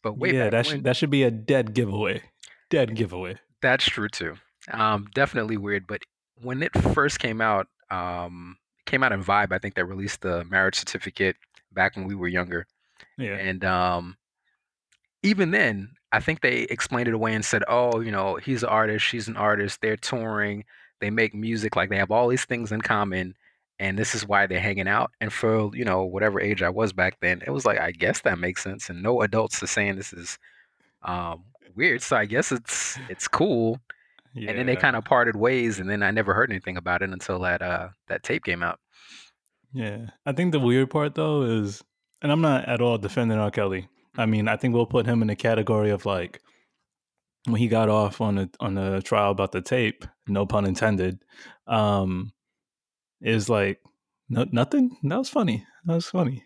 But 0.03 0.19
way 0.19 0.35
yeah, 0.35 0.51
that 0.51 0.67
when, 0.67 0.81
sh- 0.81 0.83
that 0.83 0.97
should 0.97 1.11
be 1.11 1.23
a 1.23 1.31
dead 1.31 1.75
giveaway. 1.75 2.23
Dead 2.71 2.95
giveaway. 2.95 3.39
That's 3.61 3.85
true 3.85 4.09
too. 4.09 4.35
Um, 4.71 5.07
definitely 5.15 5.57
weird. 5.57 5.87
But 5.87 6.03
when 6.41 6.63
it 6.63 6.73
first 6.93 7.19
came 7.19 7.41
out, 7.41 7.69
um, 7.91 8.57
came 8.87 9.03
out 9.03 9.13
in 9.13 9.23
Vibe. 9.23 9.53
I 9.53 9.59
think 9.59 9.75
they 9.75 9.83
released 9.83 10.23
the 10.23 10.45
marriage 10.45 10.77
certificate 10.77 11.37
back 11.73 11.97
when 11.97 12.07
we 12.07 12.15
were 12.15 12.29
younger. 12.29 12.67
Yeah. 13.19 13.35
And 13.35 13.65
um, 13.65 14.17
even 15.23 15.51
then, 15.51 15.91
I 16.13 16.21
think 16.21 16.41
they 16.41 16.63
explained 16.63 17.09
it 17.09 17.15
away 17.15 17.35
and 17.35 17.45
said, 17.45 17.65
"Oh, 17.69 18.01
you 18.01 18.13
know, 18.13 18.37
he's 18.37 18.63
an 18.63 18.69
artist, 18.69 19.05
she's 19.05 19.29
an 19.29 19.37
artist. 19.37 19.81
They're 19.81 19.97
touring, 19.97 20.65
they 21.01 21.11
make 21.11 21.35
music, 21.35 21.75
like 21.77 21.91
they 21.91 21.97
have 21.97 22.11
all 22.11 22.29
these 22.29 22.45
things 22.45 22.73
in 22.73 22.81
common." 22.83 23.35
And 23.79 23.99
this 23.99 24.15
is 24.15 24.27
why 24.27 24.47
they're 24.47 24.61
hanging 24.61 24.87
out. 24.87 25.11
And 25.21 25.33
for 25.33 25.75
you 25.75 25.85
know 25.85 26.03
whatever 26.05 26.41
age 26.41 26.63
I 26.63 26.69
was 26.71 26.93
back 26.93 27.19
then, 27.21 27.43
it 27.47 27.51
was 27.51 27.65
like 27.65 27.81
I 27.81 27.91
guess 27.93 28.21
that 28.23 28.39
makes 28.39 28.63
sense. 28.63 28.89
And 28.91 29.03
no 29.03 29.23
adults 29.23 29.63
are 29.63 29.67
saying 29.67 29.97
this 29.97 30.13
is 30.13 30.39
um, 31.03 31.45
weird. 31.75 32.03
So 32.03 32.17
I 32.17 32.27
guess 32.27 32.53
it's 32.53 32.99
it's 33.09 33.27
cool. 33.29 33.81
yeah. 34.35 34.51
And 34.51 34.59
then 34.59 34.67
they 34.67 34.77
kind 34.77 34.97
of 34.97 35.05
parted 35.05 35.37
ways, 35.37 35.79
and 35.81 35.89
then 35.91 36.03
I 36.03 36.11
never 36.11 36.35
heard 36.35 36.51
anything 36.51 36.77
about 36.77 37.03
it 37.03 37.11
until 37.11 37.41
that 37.41 37.63
uh 37.63 37.89
that 38.09 38.23
tape 38.23 38.45
came 38.45 38.63
out. 38.63 38.79
Yeah. 39.73 40.11
I 40.27 40.33
think 40.33 40.53
the 40.53 40.61
weird 40.61 40.91
part 40.91 41.15
though 41.15 41.43
is, 41.43 41.83
and 42.21 42.31
I'm 42.31 42.43
not 42.43 42.69
at 42.69 42.81
all 42.81 42.99
defending 42.99 43.39
R. 43.39 43.51
Kelly. 43.51 43.89
I 44.17 44.27
mean, 44.27 44.49
I 44.49 44.57
think 44.57 44.75
we'll 44.75 44.87
put 44.87 45.07
him 45.07 45.23
in 45.23 45.29
the 45.29 45.37
category 45.37 45.91
of 45.91 46.05
like 46.05 46.41
when 47.47 47.57
he 47.57 47.69
got 47.69 47.89
off 47.89 48.21
on 48.21 48.37
the 48.37 48.51
on 48.61 48.75
the 48.75 49.03
trial 49.03 49.31
about 49.31 49.53
the 49.53 49.63
tape, 49.63 50.05
no 50.27 50.47
pun 50.47 50.67
intended. 50.67 51.25
Um, 51.67 52.33
is 53.21 53.49
like 53.49 53.81
no 54.29 54.47
nothing. 54.51 54.97
That 55.05 55.19
was 55.19 55.29
funny. 55.29 55.65
That 55.85 55.95
was 55.95 56.07
funny. 56.07 56.45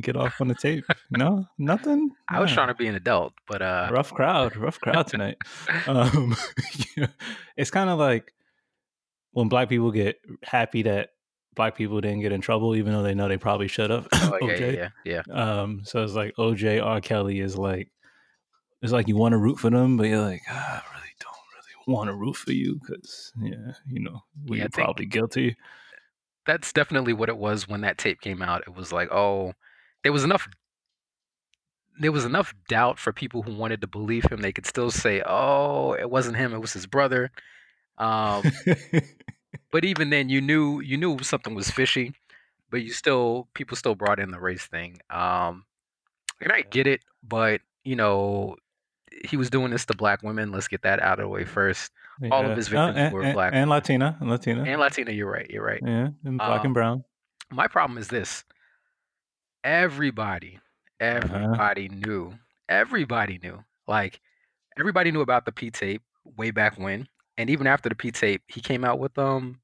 Get 0.00 0.16
off 0.16 0.40
on 0.40 0.48
the 0.48 0.54
tape. 0.54 0.84
No, 1.10 1.46
nothing. 1.58 2.10
I 2.28 2.40
was 2.40 2.52
trying 2.52 2.68
to 2.68 2.74
be 2.74 2.88
an 2.88 2.94
adult, 2.94 3.34
but 3.46 3.62
uh, 3.62 3.88
rough 3.92 4.12
crowd, 4.12 4.56
rough 4.56 4.80
crowd 4.80 5.06
tonight. 5.06 5.36
um, 5.86 6.34
yeah. 6.96 7.06
it's 7.56 7.70
kind 7.70 7.90
of 7.90 7.98
like 7.98 8.32
when 9.32 9.48
black 9.48 9.68
people 9.68 9.92
get 9.92 10.16
happy 10.42 10.82
that 10.82 11.10
black 11.56 11.74
people 11.74 12.00
didn't 12.00 12.20
get 12.20 12.32
in 12.32 12.40
trouble, 12.40 12.76
even 12.76 12.92
though 12.92 13.02
they 13.02 13.14
know 13.14 13.26
they 13.28 13.38
probably 13.38 13.66
should 13.68 13.90
have. 13.90 14.06
oh, 14.12 14.38
yeah, 14.42 14.48
OJ. 14.54 14.74
yeah, 14.74 14.88
yeah, 15.04 15.22
yeah. 15.26 15.32
Um, 15.60 15.80
so 15.84 16.04
it's 16.04 16.12
like 16.14 16.34
OJ 16.36 16.84
R. 16.84 17.00
Kelly 17.00 17.40
is 17.40 17.56
like, 17.58 17.90
it's 18.82 18.92
like 18.92 19.08
you 19.08 19.16
want 19.16 19.32
to 19.32 19.38
root 19.38 19.58
for 19.58 19.70
them, 19.70 19.96
but 19.96 20.04
you're 20.04 20.20
like, 20.20 20.42
ah, 20.48 20.84
I 20.84 20.94
really 20.94 21.10
don't 21.18 21.34
really 21.54 21.96
want 21.96 22.08
to 22.08 22.14
root 22.14 22.36
for 22.36 22.52
you 22.52 22.78
because, 22.80 23.32
yeah, 23.42 23.72
you 23.88 24.00
know, 24.00 24.22
we're 24.44 24.62
Yeah, 24.62 24.68
probably 24.70 25.06
guilty. 25.06 25.56
That's 26.46 26.72
definitely 26.72 27.12
what 27.12 27.28
it 27.28 27.36
was 27.38 27.66
when 27.66 27.80
that 27.80 27.98
tape 27.98 28.20
came 28.20 28.40
out. 28.42 28.62
It 28.68 28.76
was 28.76 28.92
like, 28.92 29.10
oh, 29.10 29.54
there 30.04 30.12
was 30.12 30.22
enough 30.22 30.46
there 31.98 32.12
was 32.12 32.24
enough 32.26 32.54
doubt 32.68 32.98
for 32.98 33.12
people 33.12 33.42
who 33.42 33.54
wanted 33.54 33.80
to 33.80 33.86
believe 33.86 34.30
him. 34.30 34.42
They 34.42 34.52
could 34.52 34.66
still 34.66 34.90
say, 34.90 35.22
"Oh, 35.24 35.94
it 35.94 36.10
wasn't 36.10 36.36
him; 36.36 36.52
it 36.52 36.58
was 36.60 36.74
his 36.74 36.86
brother." 36.86 37.30
Um, 37.96 38.42
but 39.70 39.84
even 39.84 40.10
then, 40.10 40.28
you 40.28 40.40
knew 40.40 40.80
you 40.80 40.96
knew 40.96 41.18
something 41.22 41.54
was 41.54 41.70
fishy. 41.70 42.12
But 42.70 42.82
you 42.82 42.90
still 42.90 43.48
people 43.54 43.76
still 43.76 43.94
brought 43.94 44.18
in 44.18 44.30
the 44.32 44.40
race 44.40 44.66
thing. 44.66 44.98
Um, 45.08 45.64
and 46.40 46.52
I 46.52 46.62
get 46.62 46.86
it, 46.88 47.00
but 47.22 47.60
you 47.84 47.94
know, 47.94 48.56
he 49.24 49.36
was 49.36 49.50
doing 49.50 49.70
this 49.70 49.84
to 49.86 49.96
black 49.96 50.22
women. 50.24 50.50
Let's 50.50 50.66
get 50.66 50.82
that 50.82 51.00
out 51.00 51.20
of 51.20 51.24
the 51.24 51.28
way 51.28 51.44
first. 51.44 51.92
All 52.32 52.42
of 52.42 52.48
yeah. 52.50 52.54
his 52.56 52.66
Uh, 52.66 52.70
victims 52.70 52.96
and, 52.98 53.14
were 53.14 53.22
and, 53.22 53.34
black 53.34 53.52
and. 53.54 53.70
Latina, 53.70 54.16
and 54.20 54.28
Latina, 54.28 54.64
and 54.64 54.80
Latina. 54.80 55.12
You're 55.12 55.30
right. 55.30 55.48
You're 55.48 55.64
right. 55.64 55.80
yeah, 55.84 56.08
and 56.24 56.38
black 56.38 56.60
Um, 56.60 56.66
and 56.66 56.74
brown. 56.74 57.04
my 57.52 57.68
problem 57.68 57.98
is 57.98 58.08
this: 58.08 58.44
everybody, 59.64 60.58
Uh-huh. 61.00 61.06
everybody 61.28 61.88
knew. 61.88 62.34
Everybody 62.68 63.38
knew. 63.42 63.64
Like 63.86 64.20
everybody 64.78 65.12
knew 65.12 65.20
about 65.20 65.44
the 65.44 65.52
P 65.52 65.70
tape 65.70 66.02
way 66.36 66.50
back 66.50 66.78
when, 66.78 67.06
and 67.38 67.50
even 67.50 67.66
after 67.66 67.88
the 67.88 67.94
P 67.94 68.10
tape, 68.10 68.42
he 68.48 68.60
came 68.60 68.84
out 68.84 68.98
with 68.98 69.16
um. 69.18 69.60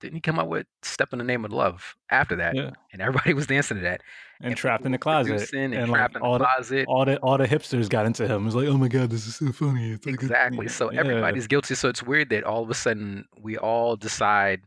Didn't 0.00 0.14
he 0.16 0.20
come 0.20 0.38
out 0.38 0.48
with 0.48 0.66
"Step 0.82 1.12
in 1.12 1.18
the 1.18 1.24
Name 1.24 1.44
of 1.44 1.52
Love" 1.52 1.94
after 2.10 2.36
that? 2.36 2.54
Yeah, 2.54 2.70
And 2.92 3.00
everybody 3.00 3.32
was 3.40 3.46
dancing 3.46 3.78
to 3.78 3.82
that. 3.84 4.02
and, 4.40 4.48
And 4.48 4.56
trapped 4.56 4.84
in 4.84 4.92
the 4.92 4.98
closet, 4.98 5.50
and 5.54 5.72
and 5.74 5.90
like 5.90 5.98
trapped 5.98 6.16
in 6.16 6.20
the 6.22 6.26
all 6.26 6.38
the 6.38 6.44
closet. 6.44 6.86
all 6.88 7.04
the 7.04 7.16
all 7.18 7.38
the 7.38 7.46
hipsters 7.46 7.88
got 7.88 8.04
into 8.04 8.26
him. 8.26 8.42
It 8.42 8.44
was 8.46 8.54
like, 8.54 8.68
oh 8.68 8.76
my 8.76 8.88
god, 8.88 9.10
this 9.10 9.26
is 9.26 9.36
so 9.36 9.52
funny. 9.52 9.92
It's 9.92 10.04
like 10.04 10.14
Exactly. 10.14 10.68
So 10.68 10.90
yeah. 10.92 11.00
everybody's 11.00 11.46
guilty. 11.46 11.74
So 11.76 11.88
it's 11.88 12.02
weird 12.02 12.28
that 12.30 12.44
all 12.44 12.62
of 12.62 12.68
a 12.70 12.74
sudden 12.74 13.24
we 13.40 13.56
all 13.56 13.96
decide 13.96 14.60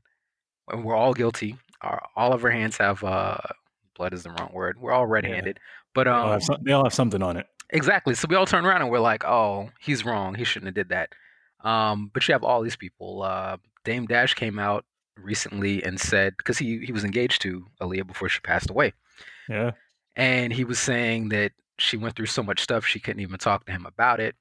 and 0.72 0.84
we're 0.84 0.96
all 0.96 1.14
guilty. 1.14 1.58
Our, 1.82 2.02
all 2.16 2.34
of 2.34 2.44
our 2.44 2.52
hands 2.52 2.78
have 2.78 3.04
uh 3.04 3.38
blood 3.96 4.14
is 4.14 4.24
the 4.24 4.32
wrong 4.32 4.50
word. 4.54 4.80
We're 4.80 4.94
all 4.94 5.06
red-handed. 5.06 5.60
But 5.94 6.06
They 6.06 6.10
all, 6.12 6.26
um 6.28 6.32
have 6.32 6.44
some, 6.44 6.58
they 6.64 6.72
all 6.72 6.84
have 6.86 6.94
something 6.94 7.22
on 7.22 7.38
it. 7.38 7.46
exactly. 7.72 8.16
So 8.16 8.26
we 8.30 8.36
all 8.36 8.46
turn 8.48 8.66
around 8.66 8.82
and 8.82 8.90
we're 8.90 9.00
like, 9.00 9.26
"Oh, 9.26 9.70
he's 9.80 10.06
wrong. 10.06 10.34
He 10.36 10.44
shouldn't 10.44 10.68
have 10.68 10.76
did 10.76 10.90
that." 10.90 11.10
Um 11.64 12.10
but 12.14 12.28
you 12.28 12.34
have 12.34 12.44
all 12.44 12.62
these 12.62 12.76
people. 12.76 13.24
Uh 13.24 13.58
Dame 13.84 14.06
Dash 14.06 14.34
came 14.34 14.60
out 14.60 14.86
recently 15.18 15.84
and 15.84 16.00
said 16.00 16.36
because 16.38 16.58
he 16.58 16.86
he 16.86 16.92
was 16.92 17.04
engaged 17.04 17.42
to 17.42 17.66
Aaliyah 17.82 18.08
before 18.08 18.30
she 18.30 18.40
passed 18.40 18.70
away. 18.70 18.94
Yeah, 19.48 19.72
and 20.16 20.54
he 20.54 20.64
was 20.64 20.80
saying 20.80 21.30
that 21.30 21.52
she 21.78 21.98
went 21.98 22.16
through 22.16 22.28
so 22.28 22.44
much 22.44 22.62
stuff 22.62 22.86
she 22.86 23.00
couldn't 23.00 23.22
even 23.22 23.40
talk 23.40 23.66
to 23.66 23.72
him 23.72 23.86
about 23.86 24.20
it 24.20 24.36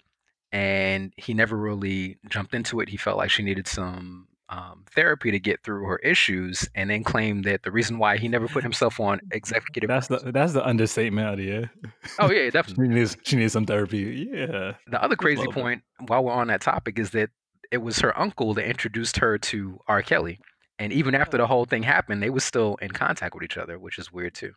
and 0.53 1.13
he 1.17 1.35
never 1.35 1.57
really 1.57 2.19
jumped 2.29 2.55
into 2.55 2.81
it 2.81 2.89
he 2.89 2.97
felt 2.97 3.17
like 3.17 3.31
she 3.31 3.43
needed 3.43 3.67
some 3.69 4.28
um, 4.51 4.85
therapy 4.95 5.31
to 5.31 5.39
get 5.39 5.63
through 5.63 5.85
her 5.85 5.99
issues 5.99 6.69
and 6.75 6.89
then 6.89 7.05
claim 7.05 7.43
that 7.43 7.63
the 7.63 7.71
reason 7.71 7.99
why 7.99 8.17
he 8.17 8.29
never 8.29 8.49
put 8.49 8.63
himself 8.69 8.99
on 9.01 9.21
executive 9.33 9.89
that's 9.89 10.09
the 10.09 10.19
that's 10.33 10.53
the 10.53 10.65
understatement 10.65 11.27
out 11.27 11.35
of 11.35 11.41
here. 11.41 11.71
oh 12.19 12.31
yeah 12.31 12.51
definitely 12.51 12.89
she 12.89 12.95
needs 12.95 13.17
she 13.23 13.37
needs 13.37 13.53
some 13.53 13.67
therapy. 13.67 14.29
Yeah, 14.31 14.75
the 14.87 15.03
other 15.03 15.17
crazy 15.17 15.43
love 15.45 15.57
it. 15.57 15.61
point 15.61 15.83
while 16.07 16.25
we're 16.25 16.33
on 16.33 16.49
that 16.49 16.61
topic 16.61 16.99
is 16.99 17.11
that 17.11 17.31
it 17.71 17.79
was 17.79 17.99
her 17.99 18.19
uncle 18.19 18.55
that 18.55 18.65
introduced 18.67 19.19
her 19.19 19.37
to 19.39 19.79
r 19.89 20.03
kelly 20.03 20.39
and 20.79 20.93
even 20.93 21.15
after 21.15 21.37
the 21.37 21.47
whole 21.47 21.65
thing 21.65 21.83
happened 21.83 22.23
they 22.23 22.31
were 22.31 22.41
still 22.41 22.77
in 22.81 22.91
contact 22.91 23.35
with 23.35 23.45
each 23.45 23.59
other 23.59 23.79
which 23.79 23.99
is 23.99 24.13
weird 24.13 24.35
too 24.35 24.53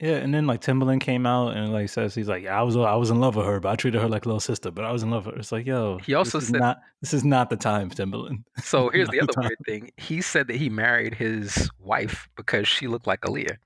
yeah. 0.00 0.16
And 0.16 0.32
then 0.34 0.46
like 0.46 0.60
Timbaland 0.60 1.00
came 1.00 1.26
out 1.26 1.56
and 1.56 1.72
like 1.72 1.88
says 1.88 2.14
he's 2.14 2.28
like, 2.28 2.42
yeah, 2.44 2.58
I 2.58 2.62
was 2.62 2.76
I 2.76 2.94
was 2.96 3.10
in 3.10 3.20
love 3.20 3.36
with 3.36 3.46
her, 3.46 3.60
but 3.60 3.70
I 3.70 3.76
treated 3.76 4.00
her 4.00 4.08
like 4.08 4.24
a 4.24 4.28
little 4.28 4.40
sister, 4.40 4.70
but 4.70 4.84
I 4.84 4.92
was 4.92 5.02
in 5.02 5.10
love 5.10 5.26
with 5.26 5.34
her. 5.34 5.40
It's 5.40 5.52
like, 5.52 5.66
yo, 5.66 5.98
He 5.98 6.14
also 6.14 6.38
this 6.38 6.44
is 6.48 6.50
said- 6.52 6.60
not 6.60 6.78
this 7.00 7.14
is 7.14 7.24
not 7.24 7.50
the 7.50 7.56
time, 7.56 7.90
Timbaland. 7.90 8.44
So 8.62 8.88
here's 8.90 9.08
the 9.08 9.20
other 9.20 9.32
time. 9.32 9.44
weird 9.44 9.58
thing. 9.66 9.90
He 9.96 10.20
said 10.20 10.48
that 10.48 10.56
he 10.56 10.68
married 10.68 11.14
his 11.14 11.70
wife 11.78 12.28
because 12.36 12.66
she 12.68 12.86
looked 12.88 13.06
like 13.06 13.20
Aaliyah. 13.22 13.56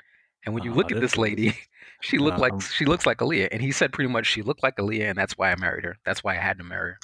And 0.47 0.55
when 0.55 0.65
you 0.65 0.73
Oh, 0.73 0.77
look 0.77 0.91
at 0.91 1.01
this 1.01 1.19
lady, 1.19 1.55
she 2.01 2.17
looked 2.19 2.39
like 2.39 2.53
Um, 2.55 2.61
she 2.61 2.85
looks 2.87 3.05
like 3.07 3.19
Aaliyah. 3.19 3.49
And 3.53 3.61
he 3.61 3.73
said 3.73 3.93
pretty 3.93 4.09
much 4.11 4.27
she 4.27 4.41
looked 4.43 4.63
like 4.63 4.77
Aaliyah, 4.77 5.11
and 5.11 5.19
that's 5.19 5.37
why 5.37 5.53
I 5.53 5.57
married 5.57 5.85
her. 5.85 5.97
That's 6.07 6.25
why 6.25 6.33
I 6.35 6.39
had 6.41 6.57
to 6.59 6.65
marry 6.65 6.93
her. 6.93 6.99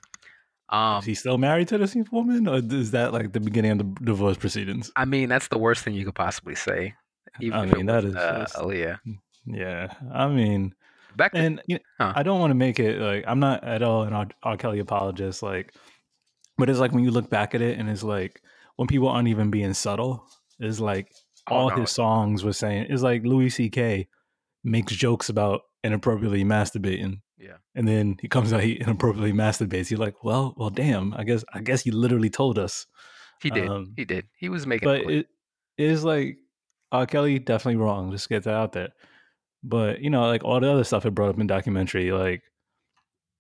Um, 0.69 0.99
is 0.99 1.05
he 1.05 1.15
still 1.15 1.39
married 1.39 1.69
to 1.69 1.79
this 1.79 1.95
woman, 2.11 2.49
or 2.49 2.57
is 2.57 2.91
that 2.93 3.13
like 3.13 3.33
the 3.33 3.39
beginning 3.41 3.73
of 3.73 3.79
the 3.79 4.05
divorce 4.05 4.37
proceedings? 4.37 4.91
I 4.97 5.05
mean, 5.05 5.29
that's 5.29 5.49
the 5.49 5.59
worst 5.59 5.85
thing 5.85 5.95
you 5.95 6.05
could 6.05 6.15
possibly 6.17 6.55
say. 6.57 6.95
Even 7.41 7.59
I 7.59 7.67
mean, 7.67 7.87
that 7.87 8.05
was, 8.05 8.13
is 8.13 8.17
uh, 8.17 8.39
just- 8.41 8.55
Aaliyah. 8.57 8.99
Yeah, 9.47 9.93
I 10.13 10.27
mean, 10.29 10.75
Back 11.17 11.33
to, 11.33 11.39
and 11.39 11.63
you 11.67 11.77
know, 11.77 11.83
Huh. 12.01 12.13
I 12.17 12.23
don't 12.23 12.41
want 12.41 12.51
to 12.51 12.55
make 12.57 12.79
it 12.81 13.01
like 13.01 13.25
I'm 13.27 13.39
not 13.41 13.63
at 13.65 13.83
all 13.83 14.03
an 14.03 14.33
R. 14.43 14.57
Kelly 14.57 14.81
apologist, 14.81 15.43
like, 15.43 15.73
but 16.59 16.69
it's 16.69 16.79
like 16.81 16.93
when 16.93 17.05
you 17.05 17.11
look 17.11 17.31
back 17.31 17.55
at 17.55 17.63
it 17.63 17.79
and 17.79 17.89
it's 17.89 18.03
like 18.03 18.41
when 18.77 18.89
people 18.89 19.09
aren't 19.09 19.29
even 19.29 19.51
being 19.51 19.73
subtle, 19.75 20.27
it's 20.59 20.81
like 20.81 21.13
Oh, 21.49 21.55
all 21.55 21.71
no. 21.71 21.77
his 21.77 21.91
songs 21.93 22.43
were 22.43 22.53
saying 22.53 22.87
it's 22.91 23.03
like 23.03 23.25
Louis 23.25 23.51
C.K. 23.51 24.09
makes 24.65 24.93
jokes 24.93 25.29
about 25.29 25.61
inappropriately 25.85 26.43
masturbating, 26.45 27.21
yeah. 27.39 27.59
and 27.77 27.87
then 27.87 28.17
he 28.21 28.27
comes 28.27 28.53
out 28.53 28.65
he 28.65 28.81
inappropriately 28.81 29.33
masturbates. 29.33 29.89
You're 29.93 30.01
like, 30.01 30.25
well, 30.25 30.55
well, 30.57 30.71
damn. 30.71 31.15
I 31.15 31.23
guess 31.23 31.45
I 31.55 31.61
guess 31.61 31.83
he 31.83 31.93
literally 31.93 32.31
told 32.31 32.59
us. 32.59 32.87
He 33.41 33.51
did. 33.51 33.69
Um, 33.69 33.93
he 33.97 34.05
did. 34.05 34.27
He 34.37 34.49
was 34.49 34.67
making 34.67 34.89
but 34.89 35.03
it 35.03 35.29
it 35.79 35.91
is 35.91 36.03
like 36.05 36.39
R. 36.93 37.07
Kelly 37.07 37.39
definitely 37.39 37.77
wrong. 37.81 38.11
Just 38.13 38.29
get 38.29 38.45
that 38.45 38.55
out 38.55 38.73
there. 38.73 38.91
But 39.63 40.01
you 40.01 40.11
know, 40.11 40.27
like 40.27 40.45
all 40.45 40.61
the 40.61 40.71
other 40.71 40.85
stuff 40.85 41.05
it 41.07 41.11
brought 41.15 41.31
up 41.31 41.41
in 41.41 41.47
documentary, 41.47 42.13
like 42.13 42.43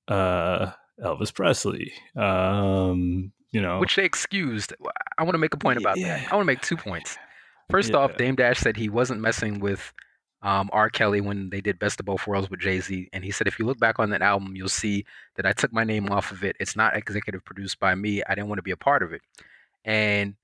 uh 0.08 0.72
Elvis 1.02 1.34
Presley, 1.34 1.92
um, 2.16 3.32
you 3.52 3.60
know, 3.60 3.78
which 3.78 3.96
they 3.96 4.04
excused. 4.04 4.72
I 5.18 5.22
want 5.24 5.34
to 5.34 5.38
make 5.38 5.54
a 5.54 5.58
point 5.58 5.78
about 5.78 5.98
Yeah. 5.98 6.18
that. 6.18 6.32
I 6.32 6.34
want 6.34 6.44
to 6.46 6.52
make 6.52 6.62
two 6.62 6.76
points. 6.76 7.16
First 7.70 7.94
off, 7.94 8.16
Dame 8.16 8.36
Dash 8.36 8.58
said 8.58 8.76
he 8.76 8.88
wasn't 8.88 9.20
messing 9.20 9.58
with 9.58 9.92
um, 10.42 10.70
R. 10.72 10.88
Kelly 10.88 11.20
when 11.20 11.50
they 11.50 11.60
did 11.60 11.78
Best 11.78 11.98
of 11.98 12.06
Both 12.06 12.26
Worlds 12.26 12.48
with 12.48 12.60
Jay 12.60 12.78
Z, 12.80 13.08
and 13.12 13.24
he 13.24 13.30
said 13.32 13.46
if 13.48 13.58
you 13.58 13.64
look 13.66 13.78
back 13.80 13.98
on 13.98 14.10
that 14.10 14.22
album, 14.22 14.54
you'll 14.54 14.68
see 14.68 15.04
that 15.34 15.44
I 15.46 15.52
took 15.52 15.72
my 15.72 15.82
name 15.82 16.08
off 16.10 16.30
of 16.30 16.44
it. 16.44 16.56
It's 16.60 16.76
not 16.76 16.96
executive 16.96 17.44
produced 17.44 17.80
by 17.80 17.94
me. 17.94 18.22
I 18.28 18.34
didn't 18.34 18.48
want 18.48 18.58
to 18.58 18.62
be 18.62 18.70
a 18.70 18.76
part 18.76 19.02
of 19.02 19.12
it, 19.12 19.22
and 19.84 20.34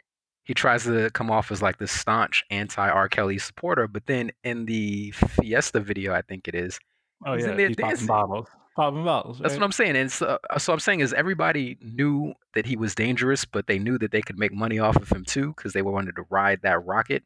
he 0.44 0.54
tries 0.54 0.84
to 0.84 1.10
come 1.10 1.30
off 1.30 1.50
as 1.52 1.62
like 1.62 1.78
this 1.78 1.92
staunch 1.92 2.44
anti 2.50 2.88
R. 2.88 3.08
Kelly 3.08 3.38
supporter, 3.38 3.86
but 3.86 4.06
then 4.06 4.32
in 4.44 4.66
the 4.66 5.10
Fiesta 5.12 5.80
video, 5.80 6.12
I 6.12 6.22
think 6.22 6.48
it 6.48 6.54
is, 6.54 6.78
oh 7.24 7.34
he's 7.34 7.44
in 7.44 7.50
yeah, 7.50 7.56
there 7.56 7.68
he's 7.68 7.76
popping 7.76 8.06
bottles, 8.06 8.48
popping 8.76 9.04
bottles. 9.04 9.38
That's 9.38 9.54
what 9.54 9.62
I'm 9.62 9.72
saying. 9.72 9.96
And 9.96 10.10
so, 10.10 10.38
uh, 10.50 10.58
so 10.58 10.72
I'm 10.72 10.80
saying 10.80 11.00
is 11.00 11.12
everybody 11.12 11.78
knew 11.80 12.34
that 12.54 12.66
he 12.66 12.76
was 12.76 12.94
dangerous, 12.94 13.44
but 13.44 13.66
they 13.66 13.78
knew 13.78 13.98
that 13.98 14.10
they 14.10 14.22
could 14.22 14.38
make 14.38 14.52
money 14.52 14.78
off 14.78 14.96
of 14.96 15.10
him 15.10 15.24
too 15.24 15.54
because 15.56 15.72
they 15.72 15.82
wanted 15.82 16.16
to 16.16 16.24
ride 16.30 16.60
that 16.62 16.84
rocket. 16.84 17.22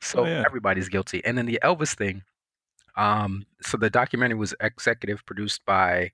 So 0.00 0.20
Oh, 0.20 0.26
yeah. 0.26 0.42
everybody's 0.46 0.88
guilty. 0.88 1.24
And 1.24 1.36
then 1.38 1.46
the 1.46 1.58
Elvis 1.62 1.94
thing. 1.94 2.22
Um, 2.96 3.44
so 3.62 3.76
the 3.76 3.90
documentary 3.90 4.38
was 4.38 4.54
executive 4.60 5.24
produced 5.26 5.64
by 5.66 6.12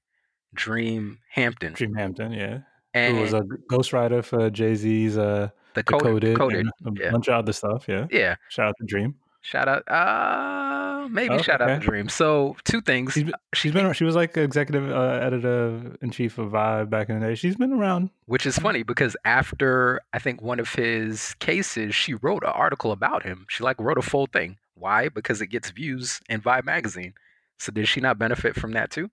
Dream 0.54 1.18
Hampton, 1.30 1.74
Dream 1.74 1.94
Hampton, 1.94 2.32
yeah, 2.32 2.60
and 2.94 3.16
who 3.16 3.22
was 3.22 3.34
a 3.34 3.42
ghostwriter 3.70 4.24
for 4.24 4.48
Jay 4.50 4.74
Z's 4.74 5.18
uh, 5.18 5.50
the 5.74 5.82
Decoded, 5.82 6.36
coded, 6.36 6.36
coded. 6.36 6.66
a 6.86 7.02
yeah. 7.04 7.10
bunch 7.10 7.28
of 7.28 7.34
other 7.34 7.52
stuff. 7.52 7.86
Yeah, 7.88 8.06
Yeah, 8.10 8.36
shout 8.48 8.68
out 8.68 8.74
to 8.80 8.86
Dream. 8.86 9.14
shout 9.42 9.68
out. 9.68 9.88
Uh, 9.90 11.08
maybe 11.08 11.34
Oh, 11.34 11.38
shout 11.42 11.60
out 11.60 11.70
okay. 11.70 11.80
to 11.80 11.86
Dream. 11.86 12.08
So 12.08 12.56
two 12.64 12.80
things. 12.80 13.12
She's 13.14 13.24
been, 13.24 13.34
she's 13.54 13.72
been 13.72 13.92
she 13.92 14.04
was 14.04 14.14
like 14.14 14.36
executive 14.36 14.90
uh, 14.90 15.18
editor 15.22 15.96
in 16.02 16.10
chief 16.10 16.38
of 16.38 16.50
Vibe 16.52 16.90
back 16.90 17.08
in 17.08 17.18
the 17.20 17.26
day. 17.26 17.34
She's 17.34 17.56
been 17.56 17.72
around. 17.72 18.10
Which 18.26 18.46
is 18.46 18.58
funny 18.58 18.82
because 18.82 19.16
after 19.24 20.00
I 20.12 20.18
think 20.18 20.42
one 20.42 20.60
of 20.60 20.74
his 20.74 21.34
cases, 21.40 21.94
she 21.94 22.14
wrote 22.14 22.42
an 22.44 22.50
article 22.50 22.92
about 22.92 23.22
him. 23.22 23.46
She 23.48 23.64
like 23.64 23.80
wrote 23.80 23.98
a 23.98 24.02
full 24.02 24.26
thing. 24.26 24.58
Why? 24.74 25.08
Because 25.08 25.40
it 25.40 25.48
gets 25.48 25.70
views 25.70 26.20
in 26.28 26.40
Vibe 26.40 26.64
magazine. 26.64 27.14
So 27.58 27.70
did 27.72 27.86
she 27.88 28.00
not 28.00 28.18
benefit 28.18 28.54
from 28.56 28.72
that 28.72 28.90
too? 28.90 29.10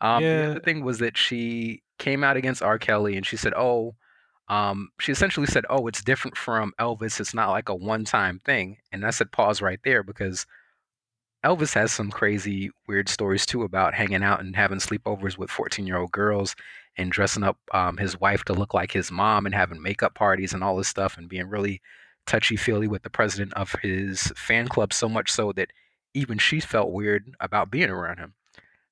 Um, 0.00 0.22
The 0.22 0.50
other 0.50 0.60
thing 0.60 0.82
was 0.84 0.98
that 0.98 1.16
she 1.16 1.82
came 1.98 2.24
out 2.24 2.36
against 2.36 2.62
R. 2.62 2.78
Kelly 2.78 3.16
and 3.16 3.24
she 3.26 3.36
said, 3.36 3.52
"Oh, 3.54 3.94
um, 4.48 4.90
she 5.00 5.12
essentially 5.12 5.46
said, 5.46 5.64
oh, 5.70 5.86
it's 5.86 6.02
different 6.02 6.36
from 6.36 6.72
Elvis. 6.78 7.20
It's 7.20 7.34
not 7.34 7.50
like 7.50 7.68
a 7.68 7.74
one-time 7.74 8.40
thing." 8.44 8.78
And 8.92 9.06
I 9.06 9.10
said, 9.10 9.32
pause 9.32 9.62
right 9.62 9.80
there 9.84 10.02
because 10.02 10.46
Elvis 11.44 11.74
has 11.74 11.92
some 11.92 12.10
crazy, 12.10 12.70
weird 12.88 13.08
stories 13.08 13.44
too 13.44 13.62
about 13.62 13.94
hanging 13.94 14.22
out 14.22 14.40
and 14.40 14.56
having 14.56 14.78
sleepovers 14.78 15.36
with 15.36 15.50
14-year-old 15.50 16.10
girls 16.10 16.56
and 16.96 17.12
dressing 17.12 17.42
up 17.42 17.58
um, 17.72 17.98
his 17.98 18.18
wife 18.18 18.44
to 18.44 18.54
look 18.54 18.72
like 18.72 18.92
his 18.92 19.10
mom 19.10 19.44
and 19.44 19.54
having 19.54 19.82
makeup 19.82 20.14
parties 20.14 20.54
and 20.54 20.64
all 20.64 20.76
this 20.76 20.88
stuff 20.88 21.18
and 21.18 21.28
being 21.28 21.48
really 21.48 21.82
touchy-feely 22.26 22.88
with 22.88 23.02
the 23.02 23.10
president 23.10 23.52
of 23.54 23.74
his 23.82 24.32
fan 24.36 24.68
club 24.68 24.92
so 24.92 25.08
much 25.08 25.30
so 25.30 25.52
that 25.52 25.70
even 26.14 26.38
she 26.38 26.60
felt 26.60 26.92
weird 26.92 27.34
about 27.40 27.70
being 27.70 27.90
around 27.90 28.18
him. 28.18 28.32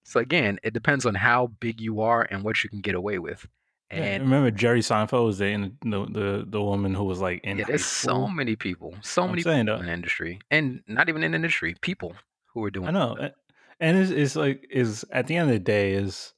So 0.04 0.20
again, 0.20 0.58
it 0.62 0.74
depends 0.74 1.06
on 1.06 1.14
how 1.14 1.46
big 1.60 1.80
you 1.80 2.00
are 2.02 2.26
and 2.30 2.42
what 2.42 2.62
you 2.62 2.68
can 2.68 2.80
get 2.80 2.94
away 2.94 3.18
with. 3.18 3.46
Yeah, 3.92 3.98
And 4.04 4.22
remember 4.24 4.50
Jerry 4.50 4.80
Seinfeld 4.80 5.26
was 5.26 5.38
dating 5.38 5.76
the, 5.82 6.06
the 6.06 6.44
the 6.48 6.62
woman 6.62 6.94
who 6.94 7.04
was 7.04 7.20
like 7.20 7.40
in 7.44 7.58
yeah, 7.58 7.64
there's 7.66 7.84
so 7.84 8.26
many 8.26 8.56
people, 8.56 8.94
so 9.02 9.22
I'm 9.24 9.30
many 9.30 9.42
people 9.42 9.64
though. 9.66 9.76
in 9.80 9.86
the 9.86 9.92
industry, 9.92 10.40
and 10.50 10.80
not 10.86 11.08
even 11.08 11.22
in 11.22 11.32
the 11.32 11.36
industry, 11.36 11.74
people 11.80 12.14
who 12.54 12.64
are 12.64 12.70
doing. 12.70 12.88
I 12.88 12.90
know, 12.92 13.16
a- 13.18 13.32
and 13.80 13.98
it's, 13.98 14.10
it's 14.10 14.36
like 14.36 14.66
is 14.70 15.04
at 15.10 15.26
the 15.26 15.36
end 15.36 15.50
of 15.50 15.54
the 15.54 15.58
day 15.60 15.92
is 15.92 16.32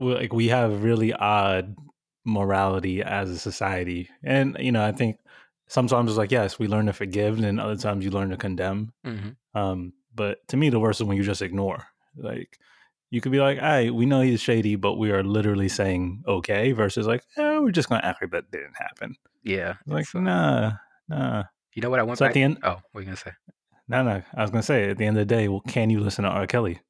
like 0.00 0.32
we 0.32 0.48
have 0.48 0.82
really 0.82 1.12
odd 1.12 1.76
morality 2.24 3.02
as 3.02 3.30
a 3.30 3.38
society, 3.38 4.08
and 4.22 4.56
you 4.58 4.72
know 4.72 4.84
I 4.84 4.92
think 4.92 5.18
sometimes 5.66 6.10
it's 6.10 6.18
like 6.18 6.30
yes 6.32 6.58
we 6.58 6.66
learn 6.68 6.86
to 6.86 6.92
forgive, 6.92 7.34
and 7.36 7.44
then 7.44 7.58
other 7.58 7.76
times 7.76 8.04
you 8.04 8.10
learn 8.10 8.30
to 8.30 8.36
condemn. 8.36 8.92
Mhm. 9.06 9.36
Um, 9.54 9.92
but 10.14 10.46
to 10.48 10.56
me 10.56 10.70
the 10.70 10.80
worst 10.80 11.00
is 11.00 11.06
when 11.06 11.16
you 11.16 11.22
just 11.22 11.42
ignore. 11.42 11.84
Like 12.16 12.58
you 13.14 13.20
could 13.20 13.32
be 13.32 13.38
like, 13.38 13.58
"Hey, 13.58 13.90
we 13.90 14.06
know 14.06 14.20
he's 14.20 14.40
shady, 14.40 14.74
but 14.76 14.94
we 14.94 15.12
are 15.12 15.22
literally 15.22 15.68
saying 15.68 16.22
okay," 16.26 16.72
versus 16.72 17.06
like, 17.06 17.22
"Oh, 17.38 17.62
we're 17.62 17.70
just 17.70 17.88
gonna 17.88 18.02
act 18.04 18.20
like 18.20 18.32
that 18.32 18.50
didn't 18.50 18.74
happen." 18.76 19.14
Yeah. 19.44 19.74
Like, 19.86 20.06
uh, 20.14 20.20
nah, 20.20 20.72
nah. 21.08 21.44
you 21.74 21.82
know 21.82 21.90
what 21.90 22.00
I 22.00 22.02
went 22.02 22.18
So 22.18 22.24
at 22.24 22.28
back. 22.28 22.34
the 22.34 22.42
end, 22.42 22.58
Oh, 22.64 22.80
what 22.92 22.98
are 22.98 23.00
you 23.00 23.06
gonna 23.06 23.16
say? 23.16 23.30
no, 23.88 24.02
no. 24.02 24.22
I 24.36 24.42
was 24.42 24.50
gonna 24.50 24.62
say 24.62 24.90
at 24.90 24.98
the 24.98 25.06
end 25.06 25.16
of 25.16 25.26
the 25.28 25.34
day, 25.34 25.48
well, 25.48 25.60
can 25.60 25.90
you 25.90 26.00
listen 26.00 26.24
to 26.24 26.30
R. 26.30 26.46
Kelly? 26.46 26.80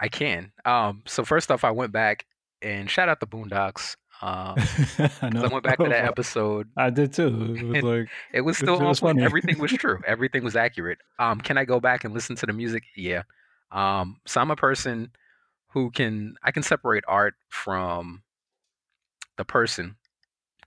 I 0.00 0.08
can. 0.08 0.52
Um, 0.64 1.02
so 1.06 1.24
first 1.24 1.50
off, 1.50 1.64
I 1.64 1.70
went 1.72 1.92
back 1.92 2.24
and 2.62 2.88
shout 2.90 3.08
out 3.08 3.20
the 3.20 3.26
Boondocks. 3.26 3.96
Um, 4.22 4.54
I 5.22 5.28
know. 5.30 5.42
I 5.44 5.48
went 5.48 5.64
back 5.64 5.78
to 5.78 5.88
that 5.88 6.04
episode. 6.12 6.68
I 6.76 6.90
did 6.90 7.12
too. 7.12 7.54
It 7.58 7.64
was 7.64 7.82
like 7.82 8.08
It 8.32 8.40
was 8.42 8.56
still 8.58 8.76
on 8.78 8.84
was 8.84 9.00
funny. 9.00 9.22
Everything 9.30 9.58
was 9.58 9.72
true. 9.72 9.98
Everything 10.06 10.42
was 10.44 10.56
accurate. 10.56 10.98
Um, 11.18 11.40
can 11.40 11.58
I 11.58 11.64
go 11.64 11.78
back 11.80 12.04
and 12.04 12.14
listen 12.14 12.34
to 12.36 12.46
the 12.46 12.52
music? 12.52 12.84
Yeah. 12.96 13.22
Um, 13.70 14.20
so 14.26 14.40
I'm 14.40 14.50
a 14.50 14.56
person 14.56 15.10
who 15.70 15.90
can 15.90 16.34
I 16.42 16.50
can 16.50 16.62
separate 16.62 17.04
art 17.06 17.34
from 17.48 18.22
the 19.36 19.44
person. 19.44 19.96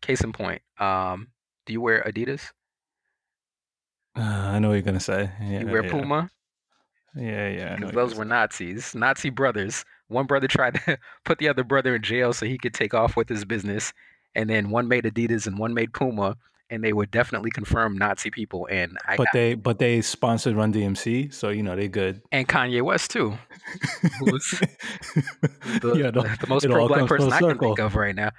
Case 0.01 0.21
in 0.21 0.31
point. 0.33 0.61
Um, 0.79 1.27
do 1.65 1.73
you 1.73 1.81
wear 1.81 2.03
Adidas? 2.07 2.51
uh, 4.15 4.21
I 4.21 4.59
know 4.59 4.69
what 4.69 4.75
you're 4.75 4.81
gonna 4.81 4.99
say. 4.99 5.31
Yeah, 5.41 5.61
you 5.61 5.67
wear 5.67 5.85
yeah. 5.85 5.91
Puma? 5.91 6.29
Yeah, 7.15 7.49
yeah. 7.49 7.75
Because 7.75 7.91
those 7.91 8.15
were 8.15 8.25
Nazis, 8.25 8.95
Nazi 8.95 9.29
brothers. 9.29 9.83
One 10.07 10.25
brother 10.25 10.47
tried 10.47 10.75
to 10.75 10.97
put 11.25 11.37
the 11.37 11.49
other 11.49 11.63
brother 11.63 11.95
in 11.95 12.01
jail 12.01 12.33
so 12.33 12.45
he 12.45 12.57
could 12.57 12.73
take 12.73 12.93
off 12.93 13.15
with 13.15 13.29
his 13.29 13.45
business, 13.45 13.93
and 14.35 14.49
then 14.49 14.69
one 14.69 14.87
made 14.87 15.03
Adidas 15.03 15.47
and 15.47 15.57
one 15.57 15.73
made 15.73 15.93
Puma, 15.93 16.37
and 16.71 16.83
they 16.83 16.93
would 16.93 17.11
definitely 17.11 17.51
confirm 17.51 17.97
Nazi 17.97 18.31
people. 18.31 18.67
And 18.71 18.97
I. 19.05 19.17
But 19.17 19.27
they 19.33 19.53
but 19.53 19.77
they 19.77 20.01
sponsored 20.01 20.55
Run 20.55 20.73
DMC, 20.73 21.33
so 21.33 21.49
you 21.49 21.61
know 21.61 21.75
they 21.75 21.87
good. 21.87 22.21
and 22.31 22.47
Kanye 22.47 22.81
West 22.81 23.11
too, 23.11 23.37
who's 24.19 24.49
the, 25.81 25.93
yeah, 25.95 26.11
the, 26.11 26.37
the 26.39 26.47
most 26.47 26.65
pro 26.65 26.87
black 26.87 27.07
person 27.07 27.31
I 27.31 27.39
can 27.39 27.59
think 27.59 27.79
of 27.79 27.95
right 27.95 28.15
now. 28.15 28.31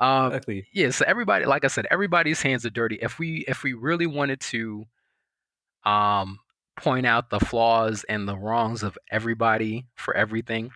Um, 0.00 0.26
Exactly. 0.28 0.66
yeah, 0.72 0.90
so 0.90 1.04
everybody, 1.06 1.44
like 1.44 1.64
I 1.64 1.68
said, 1.68 1.86
everybody's 1.90 2.42
hands 2.42 2.66
are 2.66 2.70
dirty. 2.70 2.98
If 3.00 3.18
we 3.18 3.44
if 3.46 3.62
we 3.62 3.74
really 3.74 4.06
wanted 4.06 4.40
to 4.40 4.86
um 5.84 6.38
point 6.76 7.06
out 7.06 7.30
the 7.30 7.38
flaws 7.38 8.04
and 8.08 8.26
the 8.26 8.36
wrongs 8.36 8.82
of 8.82 8.98
everybody 9.10 9.86
for 9.94 10.16
everything, 10.16 10.70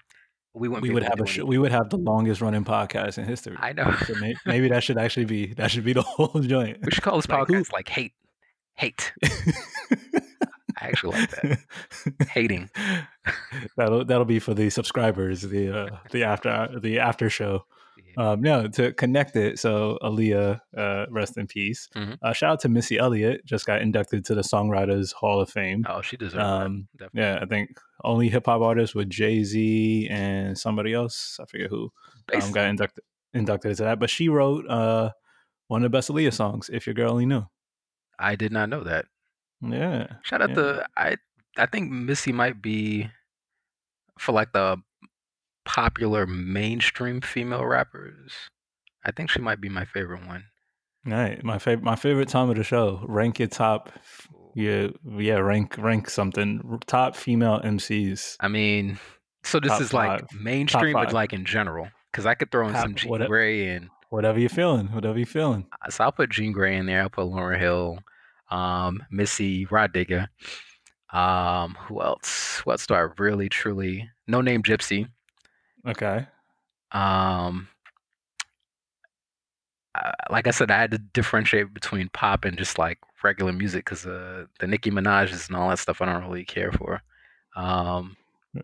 we 0.59 0.69
wouldn't 0.69 0.83
We 0.83 0.91
would 0.95 1.03
have 1.05 1.15
a 1.21 1.25
do 1.25 1.27
sh- 1.27 1.37
anything. 1.39 1.49
we 1.49 1.59
would 1.59 1.73
have 1.73 1.89
the 1.91 1.97
longest 1.99 2.41
running 2.41 2.65
podcast 2.65 3.19
in 3.19 3.25
history. 3.25 3.57
I 3.59 3.73
know. 3.73 3.95
So 4.07 4.15
may- 4.17 4.35
maybe 4.47 4.69
that 4.69 4.83
should 4.83 4.99
actually 4.99 5.27
be 5.27 5.55
that 5.55 5.71
should 5.71 5.85
be 5.85 5.93
the 5.93 6.03
whole 6.17 6.41
joint. 6.41 6.79
We 6.85 6.91
should 6.91 7.03
call 7.03 7.17
this 7.17 7.29
Like, 7.29 7.49
podcast 7.49 7.73
like 7.73 7.89
hate. 7.89 8.13
Hate. 8.75 9.13
I 10.81 10.87
actually 10.87 11.19
like 11.19 11.31
that. 11.31 11.59
Hating. 12.29 12.71
that'll 13.77 14.05
that'll 14.05 14.25
be 14.25 14.39
for 14.39 14.55
the 14.55 14.71
subscribers. 14.71 15.43
The 15.43 15.77
uh, 15.77 15.97
the 16.13 16.23
after 16.25 16.69
the 16.81 16.99
after 17.01 17.29
show. 17.29 17.65
Um, 18.19 18.41
no, 18.41 18.67
to 18.69 18.93
connect 18.95 19.37
it. 19.37 19.59
So 19.61 19.97
Aaliyah, 20.03 20.61
uh, 20.77 21.07
rest 21.11 21.37
in 21.39 21.47
peace. 21.47 21.89
Mhm. 21.95 22.19
Uh, 22.21 22.33
shout 22.33 22.51
out 22.55 22.61
to 22.61 22.69
Missy 22.69 22.99
Elliott, 22.99 23.45
just 23.47 23.65
got 23.65 23.81
inducted 23.81 24.25
to 24.27 24.35
the 24.35 24.41
Songwriters 24.43 25.13
Hall 25.13 25.41
of 25.41 25.49
Fame. 25.49 25.87
Oh, 25.89 26.03
she 26.03 26.17
deserves 26.17 26.43
Um, 26.45 26.89
that. 26.99 27.13
Definitely. 27.15 27.21
yeah, 27.21 27.39
I 27.43 27.47
think 27.47 27.79
only 28.03 28.29
hip 28.29 28.47
hop 28.47 28.61
artist 28.61 28.95
with 28.97 29.09
Jay 29.09 29.45
Z 29.45 30.09
and 30.11 30.59
somebody 30.59 30.93
else. 30.95 31.39
I 31.41 31.45
forget 31.47 31.71
who 31.71 31.93
um, 32.35 32.51
got 32.53 32.69
inducted 32.69 33.05
inducted 33.35 33.77
to 33.77 33.85
that. 33.85 34.01
But 34.01 34.11
she 34.11 34.29
wrote 34.29 34.67
uh, 34.69 35.13
one 35.69 35.83
of 35.85 35.91
the 35.91 35.97
best 35.97 36.11
Aaliyah 36.11 36.33
songs. 36.35 36.69
If 36.73 36.87
your 36.87 36.95
girl 36.95 37.13
only 37.13 37.27
knew. 37.27 37.45
I 38.19 38.35
did 38.35 38.51
not 38.53 38.69
know 38.69 38.83
that. 38.83 39.07
Yeah, 39.61 40.07
Shout 40.25 40.43
out 40.43 40.49
Yeah. 40.51 40.55
to 40.57 40.87
I 40.97 41.17
I 41.57 41.67
think 41.67 41.91
Missy 41.93 42.33
might 42.33 42.61
be 42.63 43.11
for 44.19 44.33
like 44.33 44.53
the 44.53 44.79
popular 45.69 46.27
mainstream 46.27 47.21
female 47.21 47.65
rappers. 47.67 48.33
I 49.05 49.13
think 49.13 49.31
she 49.31 49.41
might 49.41 49.61
be 49.61 49.69
my 49.69 49.85
favorite 49.85 50.27
one. 50.27 50.45
right. 51.05 51.43
My 51.45 51.59
favorite 51.59 51.85
my 51.85 51.95
favorite 51.95 52.29
time 52.29 52.49
of 52.51 52.57
the 52.57 52.65
show. 52.65 53.05
Rank 53.07 53.39
your 53.39 53.49
top. 53.49 53.93
Yeah, 54.55 54.89
yeah. 55.17 55.37
Rank 55.37 55.77
rank 55.79 56.09
something. 56.11 56.81
Top 56.87 57.15
female 57.15 57.61
MCs. 57.63 58.37
I 58.41 58.49
mean, 58.49 58.99
so 59.45 59.61
this 59.61 59.71
Top 59.73 59.81
is 59.83 59.93
like 59.93 60.21
five. 60.21 60.41
mainstream, 60.41 60.95
but 60.95 61.13
like 61.13 61.33
in 61.33 61.45
general. 61.45 61.89
Because 62.11 62.25
I 62.27 62.35
could 62.35 62.51
throw 62.51 62.67
in 62.67 62.73
Top- 62.73 62.83
some 62.85 62.95
Jean 62.95 63.11
what- 63.11 63.21
Grae 63.23 63.77
and 63.77 63.89
Whatever 64.11 64.41
you're 64.41 64.49
feeling. 64.49 64.87
Whatever 64.89 65.19
you're 65.19 65.27
feeling. 65.27 65.67
so 65.91 66.05
I'll 66.05 66.13
put 66.13 66.31
Jean 66.31 66.55
Grae 66.55 66.79
in 66.79 66.87
there. 66.87 67.03
I'll 67.03 67.11
put 67.11 67.27
Lauryn 67.27 67.59
Hill, 67.61 67.99
um, 68.51 69.03
Missy, 69.11 69.67
Rah 69.67 69.87
Digga. 69.87 70.29
Um, 71.13 71.75
who 71.79 72.01
else? 72.03 72.61
What 72.65 72.73
else 72.75 72.87
do 72.87 72.95
I 72.95 73.07
really 73.19 73.51
truly? 73.51 74.09
Noname 74.31 74.63
Gypsy. 74.65 75.09
Okay. 75.89 76.27
Um, 76.93 77.69
uh, 79.95 80.13
like 80.31 80.47
I 80.47 80.51
said, 80.51 80.71
I 80.71 80.79
had 80.79 80.91
to 80.93 80.99
differentiate 80.99 81.75
between 81.75 82.09
pop 82.11 82.45
and 82.45 82.57
just 82.57 82.79
like 82.79 82.99
regular 83.25 83.53
music 83.53 83.85
because 83.85 84.07
uh, 84.07 84.45
the 84.61 84.67
Nicki 84.67 84.91
Minaj's 84.91 85.49
and 85.49 85.57
all 85.57 85.71
that 85.71 85.79
stuff 85.79 86.01
I 86.01 86.07
don't 86.07 86.25
really 86.25 86.45
care 86.45 86.73
for. 86.73 87.03
Um, 87.57 88.17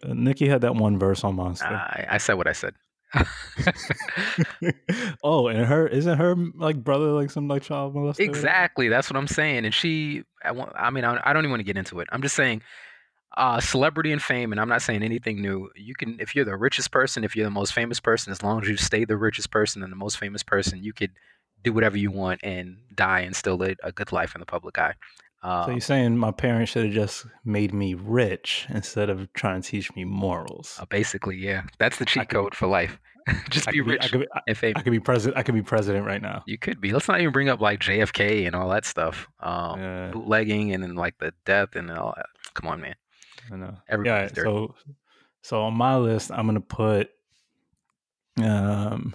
Uh, 0.02 0.14
Nicki 0.14 0.48
had 0.48 0.62
that 0.62 0.74
one 0.74 0.98
verse 0.98 1.24
on 1.24 1.36
Monster. 1.36 1.66
I, 1.66 2.06
I 2.12 2.18
said 2.18 2.34
what 2.34 2.46
I 2.46 2.52
said. 2.52 2.74
oh, 5.22 5.46
and 5.46 5.64
her 5.66 5.86
isn't 5.86 6.18
her 6.18 6.34
like 6.56 6.82
brother 6.82 7.12
like 7.12 7.30
some 7.30 7.46
like 7.46 7.62
child 7.62 7.94
molester? 7.94 8.20
exactly, 8.20 8.88
that's 8.88 9.10
what 9.10 9.16
I'm 9.16 9.28
saying. 9.28 9.64
And 9.64 9.74
she, 9.74 10.24
I, 10.42 10.52
want, 10.52 10.72
I 10.74 10.90
mean, 10.90 11.04
I, 11.04 11.20
I 11.24 11.32
don't 11.32 11.44
even 11.44 11.50
want 11.50 11.60
to 11.60 11.64
get 11.64 11.76
into 11.76 12.00
it. 12.00 12.08
I'm 12.10 12.22
just 12.22 12.34
saying, 12.34 12.62
uh, 13.36 13.60
celebrity 13.60 14.12
and 14.12 14.22
fame, 14.22 14.52
and 14.52 14.60
I'm 14.60 14.68
not 14.68 14.82
saying 14.82 15.02
anything 15.02 15.40
new. 15.40 15.70
You 15.76 15.94
can, 15.94 16.18
if 16.20 16.34
you're 16.34 16.44
the 16.44 16.56
richest 16.56 16.90
person, 16.90 17.24
if 17.24 17.34
you're 17.34 17.44
the 17.46 17.50
most 17.50 17.72
famous 17.72 18.00
person, 18.00 18.30
as 18.32 18.42
long 18.42 18.62
as 18.62 18.68
you 18.68 18.76
stay 18.76 19.04
the 19.04 19.16
richest 19.16 19.50
person 19.50 19.82
and 19.82 19.90
the 19.90 19.96
most 19.96 20.18
famous 20.18 20.42
person, 20.42 20.82
you 20.82 20.92
could 20.92 21.10
do 21.62 21.72
whatever 21.72 21.96
you 21.96 22.10
want 22.10 22.40
and 22.42 22.76
die 22.94 23.20
and 23.20 23.34
still 23.34 23.56
live 23.56 23.76
a 23.82 23.90
good 23.90 24.12
life 24.12 24.34
in 24.34 24.40
the 24.40 24.46
public 24.46 24.78
eye. 24.78 24.94
Uh, 25.42 25.66
So 25.66 25.70
you're 25.72 25.80
saying 25.80 26.16
my 26.16 26.30
parents 26.30 26.72
should 26.72 26.84
have 26.84 26.94
just 26.94 27.26
made 27.44 27.74
me 27.74 27.94
rich 27.94 28.66
instead 28.70 29.10
of 29.10 29.32
trying 29.32 29.62
to 29.62 29.68
teach 29.68 29.94
me 29.94 30.04
morals? 30.04 30.78
Uh, 30.80 30.84
basically, 30.86 31.36
yeah, 31.36 31.62
that's 31.78 31.98
the 31.98 32.04
cheat 32.04 32.28
code 32.28 32.54
for 32.54 32.66
life. 32.66 32.98
Just 33.48 33.66
I 33.66 33.72
be 33.72 33.80
be, 33.80 33.86
I 33.86 33.92
rich 33.94 34.12
could 34.12 34.20
be, 34.20 34.26
I, 34.34 34.40
and 34.48 34.58
famous. 34.58 34.80
I 34.80 34.82
could 34.82 34.90
be 34.90 35.00
president. 35.00 35.38
I 35.38 35.42
could 35.42 35.54
be 35.54 35.62
president 35.62 36.04
right 36.04 36.20
now. 36.20 36.42
You 36.46 36.58
could 36.58 36.78
be. 36.78 36.92
Let's 36.92 37.08
not 37.08 37.20
even 37.20 37.32
bring 37.32 37.48
up 37.48 37.58
like 37.58 37.80
JFK 37.80 38.46
and 38.46 38.54
all 38.54 38.68
that 38.68 38.84
stuff. 38.84 39.26
Um, 39.40 39.80
Yeah, 39.80 40.10
Bootlegging 40.10 40.74
and 40.74 40.82
then 40.82 40.94
like 40.94 41.16
the 41.18 41.32
death 41.46 41.74
and 41.74 41.90
all 41.90 42.12
that. 42.16 42.26
Come 42.52 42.68
on, 42.68 42.82
man. 42.82 42.94
I 43.52 43.56
know. 43.56 43.76
Everybody's 43.88 44.30
yeah. 44.30 44.34
dirty. 44.34 44.50
So, 44.50 44.74
so 45.42 45.62
on 45.62 45.74
my 45.74 45.96
list, 45.96 46.30
I'm 46.32 46.46
gonna 46.46 46.60
put. 46.60 47.10
Um, 48.42 49.14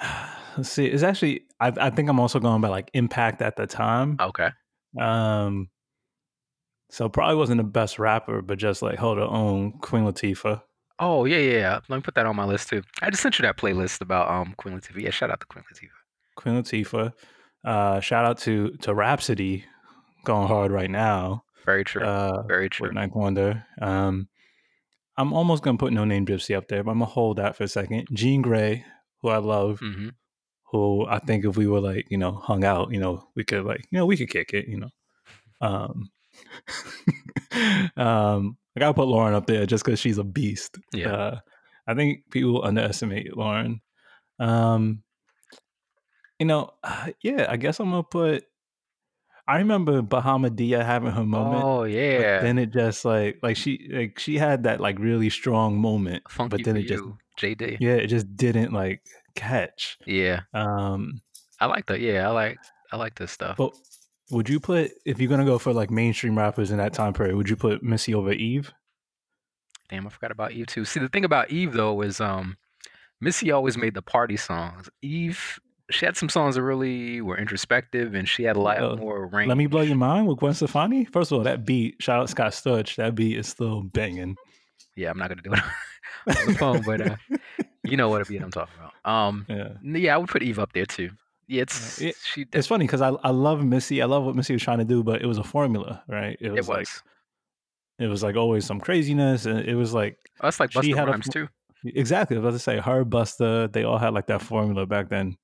let's 0.56 0.70
see. 0.70 0.86
It's 0.86 1.02
actually. 1.02 1.42
I, 1.60 1.72
I 1.76 1.90
think 1.90 2.08
I'm 2.08 2.20
also 2.20 2.40
going 2.40 2.60
by 2.60 2.68
like 2.68 2.90
impact 2.94 3.42
at 3.42 3.56
the 3.56 3.66
time. 3.66 4.16
Okay. 4.20 4.50
Um, 4.98 5.68
so 6.90 7.08
probably 7.08 7.36
wasn't 7.36 7.58
the 7.58 7.64
best 7.64 7.98
rapper, 7.98 8.42
but 8.42 8.58
just 8.58 8.82
like 8.82 8.98
hold 8.98 9.18
her 9.18 9.24
own. 9.24 9.72
Queen 9.80 10.04
Latifah. 10.04 10.62
Oh 10.98 11.24
yeah, 11.24 11.38
yeah, 11.38 11.58
yeah. 11.58 11.80
Let 11.88 11.96
me 11.96 12.02
put 12.02 12.14
that 12.14 12.26
on 12.26 12.36
my 12.36 12.44
list 12.44 12.68
too. 12.68 12.82
I 13.02 13.10
just 13.10 13.22
sent 13.22 13.38
you 13.38 13.42
that 13.42 13.56
playlist 13.56 14.00
about 14.00 14.30
um 14.30 14.54
Queen 14.56 14.78
Latifah. 14.78 15.02
Yeah, 15.02 15.10
shout 15.10 15.30
out 15.30 15.40
to 15.40 15.46
Queen 15.46 15.64
Latifah. 15.72 15.88
Queen 16.36 16.62
Latifah. 16.62 17.12
Uh, 17.64 18.00
shout 18.00 18.24
out 18.24 18.38
to 18.38 18.70
to 18.82 18.94
Rapsody, 18.94 19.64
going 20.24 20.48
hard 20.48 20.70
right 20.70 20.90
now. 20.90 21.43
Very 21.64 21.84
true. 21.84 22.02
Uh, 22.02 22.42
Very 22.42 22.68
true. 22.68 22.88
with 22.88 22.94
Ninth 22.94 23.14
Wonder. 23.14 23.64
Um, 23.80 24.28
I'm 25.16 25.32
almost 25.32 25.62
gonna 25.62 25.78
put 25.78 25.92
Noname 25.92 26.26
Gypsy 26.28 26.56
up 26.56 26.68
there, 26.68 26.82
but 26.82 26.90
I'm 26.90 26.98
gonna 26.98 27.10
hold 27.10 27.38
that 27.38 27.56
for 27.56 27.64
a 27.64 27.68
second. 27.68 28.08
Jean 28.12 28.42
Grae, 28.42 28.82
who 29.22 29.28
I 29.28 29.38
love, 29.38 29.80
hmm 29.80 30.08
who 30.72 31.06
I 31.06 31.20
think 31.20 31.44
if 31.44 31.56
we 31.56 31.68
were 31.68 31.80
like 31.80 32.06
you 32.10 32.18
know 32.18 32.32
hung 32.32 32.64
out, 32.64 32.90
you 32.90 32.98
know 32.98 33.28
we 33.36 33.44
could 33.44 33.64
like 33.64 33.86
you 33.90 33.98
know 33.98 34.06
we 34.06 34.16
could 34.16 34.28
kick 34.28 34.52
it, 34.52 34.66
you 34.66 34.80
know. 34.80 34.90
Um, 35.60 36.10
um, 37.96 38.56
I 38.76 38.80
gotta 38.80 38.94
put 38.94 39.06
Lauryn 39.06 39.34
up 39.34 39.46
there 39.46 39.66
just 39.66 39.84
because 39.84 40.00
she's 40.00 40.18
a 40.18 40.24
beast. 40.24 40.78
Yeah. 40.92 41.12
Uh, 41.12 41.38
I 41.86 41.94
think 41.94 42.28
people 42.30 42.64
underestimate 42.64 43.32
Lauryn. 43.34 43.80
Um, 44.40 45.02
you 46.40 46.46
know, 46.46 46.70
yeah, 47.22 47.46
I 47.48 47.56
guess 47.56 47.78
I'm 47.78 47.90
gonna 47.90 48.02
put. 48.02 48.44
I 49.46 49.58
remember 49.58 50.00
Bahamadia 50.02 50.84
having 50.84 51.10
her 51.12 51.24
moment. 51.24 51.62
Oh 51.64 51.80
But 51.82 51.90
yeah. 51.90 52.40
then 52.40 52.58
it 52.58 52.72
just 52.72 53.04
like 53.04 53.38
like 53.42 53.56
she 53.56 53.88
like 53.92 54.18
she 54.18 54.38
had 54.38 54.62
that 54.64 54.80
like 54.80 54.98
really 54.98 55.28
strong 55.30 55.78
moment, 55.78 56.22
Funky 56.30 56.56
but 56.56 56.64
then 56.64 56.76
it 56.76 56.84
just 56.84 57.04
JD. 57.38 57.76
yeah, 57.80 57.94
it 57.94 58.06
just 58.06 58.36
didn't 58.36 58.72
like 58.72 59.02
catch. 59.34 59.98
Yeah. 60.06 60.40
Um, 60.54 61.20
I 61.60 61.66
like 61.66 61.86
that. 61.86 62.00
Yeah, 62.00 62.26
I 62.28 62.32
like 62.32 62.58
I 62.92 62.96
like 62.96 63.16
this 63.16 63.32
stuff. 63.32 63.56
but 63.58 63.72
would 64.30 64.48
you 64.48 64.58
put 64.60 64.92
if 65.04 65.20
you're 65.20 65.28
gonna 65.28 65.44
go 65.44 65.58
for 65.58 65.72
like 65.74 65.90
mainstream 65.90 66.38
rappers 66.38 66.70
in 66.70 66.78
that 66.78 66.94
time 66.94 67.12
period? 67.12 67.36
Would 67.36 67.50
you 67.50 67.56
put 67.56 67.82
Missy 67.82 68.14
over 68.14 68.32
Eve? 68.32 68.72
Damn, 69.90 70.06
I 70.06 70.10
forgot 70.10 70.30
about 70.30 70.52
Eve 70.52 70.66
too. 70.68 70.84
See, 70.86 71.00
the 71.00 71.08
thing 71.08 71.24
about 71.26 71.50
Eve 71.50 71.74
though 71.74 72.00
is 72.00 72.20
um 72.20 72.56
Missy 73.20 73.50
always 73.50 73.76
made 73.76 73.94
the 73.94 74.02
party 74.02 74.36
songs. 74.36 74.88
Eve, 75.02 75.58
she 75.90 76.06
had 76.06 76.16
some 76.16 76.28
songs 76.28 76.54
that 76.54 76.62
really 76.62 77.20
were 77.20 77.36
introspective, 77.36 78.14
and 78.14 78.28
she 78.28 78.42
had 78.44 78.56
a 78.56 78.60
lot 78.60 78.78
Yo, 78.78 78.96
more 78.96 79.26
range. 79.26 79.48
Let 79.48 79.56
me 79.58 79.66
blow 79.66 79.82
your 79.82 79.96
mind 79.96 80.26
with 80.26 80.38
Gwen 80.38 80.54
Stefani. 80.54 81.04
First 81.04 81.30
of 81.32 81.38
all, 81.38 81.44
that 81.44 81.64
beat, 81.64 81.96
shout 82.00 82.20
out 82.20 82.30
Scott 82.30 82.52
Storch, 82.52 82.96
that 82.96 83.14
beat 83.14 83.36
is 83.36 83.48
still 83.48 83.82
banging. 83.82 84.36
Yeah, 84.96 85.10
I'm 85.10 85.18
not 85.18 85.28
gonna 85.28 85.42
do 85.42 85.52
it 85.52 85.58
on 86.40 86.46
the 86.46 86.54
phone, 86.58 86.82
but 86.82 87.00
uh, 87.00 87.16
you 87.82 87.96
know 87.96 88.08
what 88.08 88.26
beat 88.28 88.40
I'm 88.42 88.50
talking 88.50 88.74
about. 88.78 89.10
Um, 89.10 89.44
yeah. 89.48 89.68
yeah, 89.82 90.14
I 90.14 90.18
would 90.18 90.28
put 90.30 90.42
Eve 90.42 90.58
up 90.58 90.72
there 90.72 90.86
too. 90.86 91.10
Yeah, 91.48 91.62
it's 91.62 92.00
It- 92.00 92.16
she. 92.24 92.46
It's 92.52 92.66
funny 92.66 92.86
because 92.86 93.02
I 93.02 93.08
I 93.22 93.30
love 93.30 93.62
Missy. 93.64 94.00
I 94.00 94.06
love 94.06 94.24
what 94.24 94.34
Missy 94.34 94.54
was 94.54 94.62
trying 94.62 94.78
to 94.78 94.84
do, 94.84 95.02
but 95.02 95.20
it 95.20 95.26
was 95.26 95.36
a 95.38 95.44
formula, 95.44 96.02
right? 96.08 96.38
It 96.40 96.46
it 96.46 96.50
was, 96.52 96.68
was. 96.68 96.68
like 96.68 96.88
it 97.98 98.06
was 98.06 98.22
like 98.22 98.36
always 98.36 98.64
some 98.64 98.80
craziness, 98.80 99.44
and 99.44 99.60
it 99.60 99.74
was 99.74 99.92
like 99.92 100.16
oh, 100.40 100.46
that's 100.46 100.58
like 100.60 100.72
she 100.72 100.78
Busta 100.78 100.96
had 100.96 101.08
a 101.08 101.10
Rhymes 101.10 101.26
fo- 101.26 101.32
too. 101.32 101.48
exactly. 101.84 102.36
I 102.36 102.40
was 102.40 102.44
about 102.48 102.56
to 102.56 102.58
say 102.60 102.78
her, 102.78 103.04
Busta, 103.04 103.70
they 103.72 103.84
all 103.84 103.98
had 103.98 104.14
like 104.14 104.26
that 104.28 104.40
formula 104.40 104.86
back 104.86 105.10
then. 105.10 105.36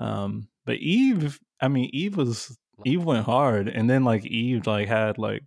Um, 0.00 0.48
but 0.64 0.76
Eve, 0.78 1.38
I 1.60 1.68
mean, 1.68 1.90
Eve 1.92 2.16
was 2.16 2.58
Eve 2.84 3.04
went 3.04 3.24
hard, 3.26 3.68
and 3.68 3.88
then 3.88 4.02
like 4.04 4.24
Eve 4.24 4.66
like 4.66 4.88
had 4.88 5.18
like 5.18 5.44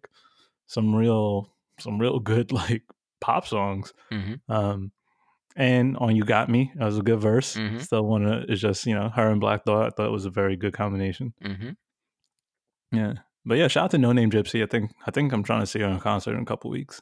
some 0.68 0.96
real 0.96 1.54
some 1.80 2.00
real 2.00 2.20
good 2.20 2.52
like 2.62 2.84
pop 3.20 3.48
songs. 3.48 3.94
Mhm. 4.12 4.40
Um, 4.48 4.92
and 5.56 5.98
on 5.98 6.16
"You 6.16 6.24
Got 6.24 6.50
Me" 6.50 6.72
that 6.76 6.86
was 6.86 6.98
a 6.98 7.04
good 7.04 7.20
verse. 7.20 7.56
Mhm. 7.56 7.82
Still 7.82 8.06
one 8.06 8.26
of 8.26 8.44
it's 8.50 8.62
just 8.62 8.86
you 8.86 8.94
know 8.96 9.10
her 9.10 9.30
and 9.30 9.42
Black 9.42 9.66
Thought. 9.66 9.86
I 9.86 9.90
thought 9.90 10.08
it 10.08 10.12
was 10.12 10.26
a 10.26 10.30
very 10.32 10.56
good 10.56 10.74
combination. 10.74 11.34
Mm-hmm. 11.44 11.70
Yeah, 12.92 13.14
but 13.46 13.58
yeah, 13.58 13.68
shout 13.68 13.86
out 13.86 13.92
to 13.92 13.98
Noname 13.98 14.32
Gypsy. 14.32 14.62
I 14.64 14.68
think 14.68 14.92
I 15.08 15.12
think 15.12 15.34
I'm 15.34 15.44
trying 15.44 15.62
to 15.62 15.66
see 15.68 15.80
her 15.80 15.88
in 15.88 16.00
concert 16.00 16.36
in 16.36 16.42
a 16.42 16.46
couple 16.46 16.70
weeks. 16.70 17.02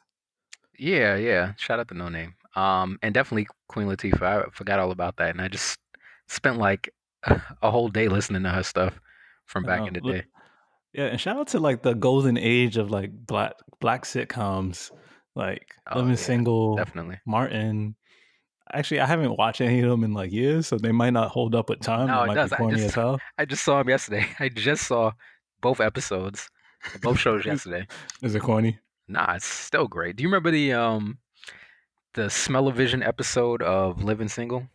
Yeah, 0.78 1.16
yeah. 1.16 1.54
Shout 1.58 1.80
out 1.80 1.88
to 1.90 1.94
Noname. 1.96 2.34
Um, 2.56 2.98
and 3.02 3.14
definitely 3.14 3.48
Queen 3.68 3.88
Latifah. 3.88 4.48
I 4.48 4.50
forgot 4.52 4.80
all 4.80 4.92
about 4.92 5.18
that, 5.18 5.30
and 5.32 5.42
I 5.42 5.48
just 5.48 5.78
spent 6.28 6.58
like 6.58 6.90
a 7.62 7.72
whole 7.72 7.90
day 7.90 8.08
listening 8.08 8.44
to 8.44 8.50
her 8.50 8.64
stuff 8.64 9.00
from 9.46 9.64
back 9.64 9.82
Oh, 9.82 9.86
in 9.88 9.94
the 9.94 10.02
day. 10.02 10.24
Yeah, 10.94 11.06
and 11.06 11.20
shout 11.22 11.38
out 11.38 11.48
to 11.50 11.60
like 11.60 11.84
the 11.84 11.94
golden 11.94 12.38
age 12.38 12.78
of 12.78 12.92
like 12.92 13.12
black 13.14 13.54
black 13.80 14.04
sitcoms, 14.04 14.92
like 15.36 15.74
Oh, 15.90 16.00
Living 16.00 16.12
yeah, 16.12 16.16
Single, 16.18 16.76
Definitely. 16.76 17.20
Martin. 17.26 17.96
Actually, 18.74 19.02
I 19.02 19.06
haven't 19.06 19.38
watched 19.38 19.60
any 19.62 19.82
of 19.82 19.90
them 19.90 20.04
in 20.04 20.14
like 20.14 20.32
years, 20.32 20.68
so 20.68 20.78
they 20.78 20.92
might 20.94 21.10
not 21.12 21.30
hold 21.30 21.56
up 21.56 21.70
with 21.70 21.82
time. 21.82 22.08
No, 22.08 22.24
it 22.24 22.28
might 22.28 22.34
does. 22.36 22.50
be 22.52 22.56
I 22.58 22.72
just- 22.72 22.84
as 22.86 22.96
hell. 22.96 23.20
I 23.38 23.46
just 23.46 23.64
saw 23.64 23.80
him 23.82 23.90
yesterday. 23.90 24.26
I 24.40 24.50
just 24.50 24.88
saw 24.88 25.12
both 25.62 25.80
episodes, 25.82 26.50
both 27.02 27.20
shows 27.20 27.46
yesterday. 27.46 27.86
Is 28.22 28.34
it 28.36 28.42
corny? 28.42 28.80
Nah, 29.08 29.34
it's 29.36 29.46
still 29.46 29.88
great. 29.88 30.16
Do 30.16 30.24
you 30.24 30.30
remember 30.30 30.52
the 30.52 30.74
um 30.74 31.18
the 32.14 32.30
Smell-O-Vision 32.30 33.04
episode 33.04 33.62
of 33.62 34.04
Living 34.04 34.28
Single? 34.28 34.68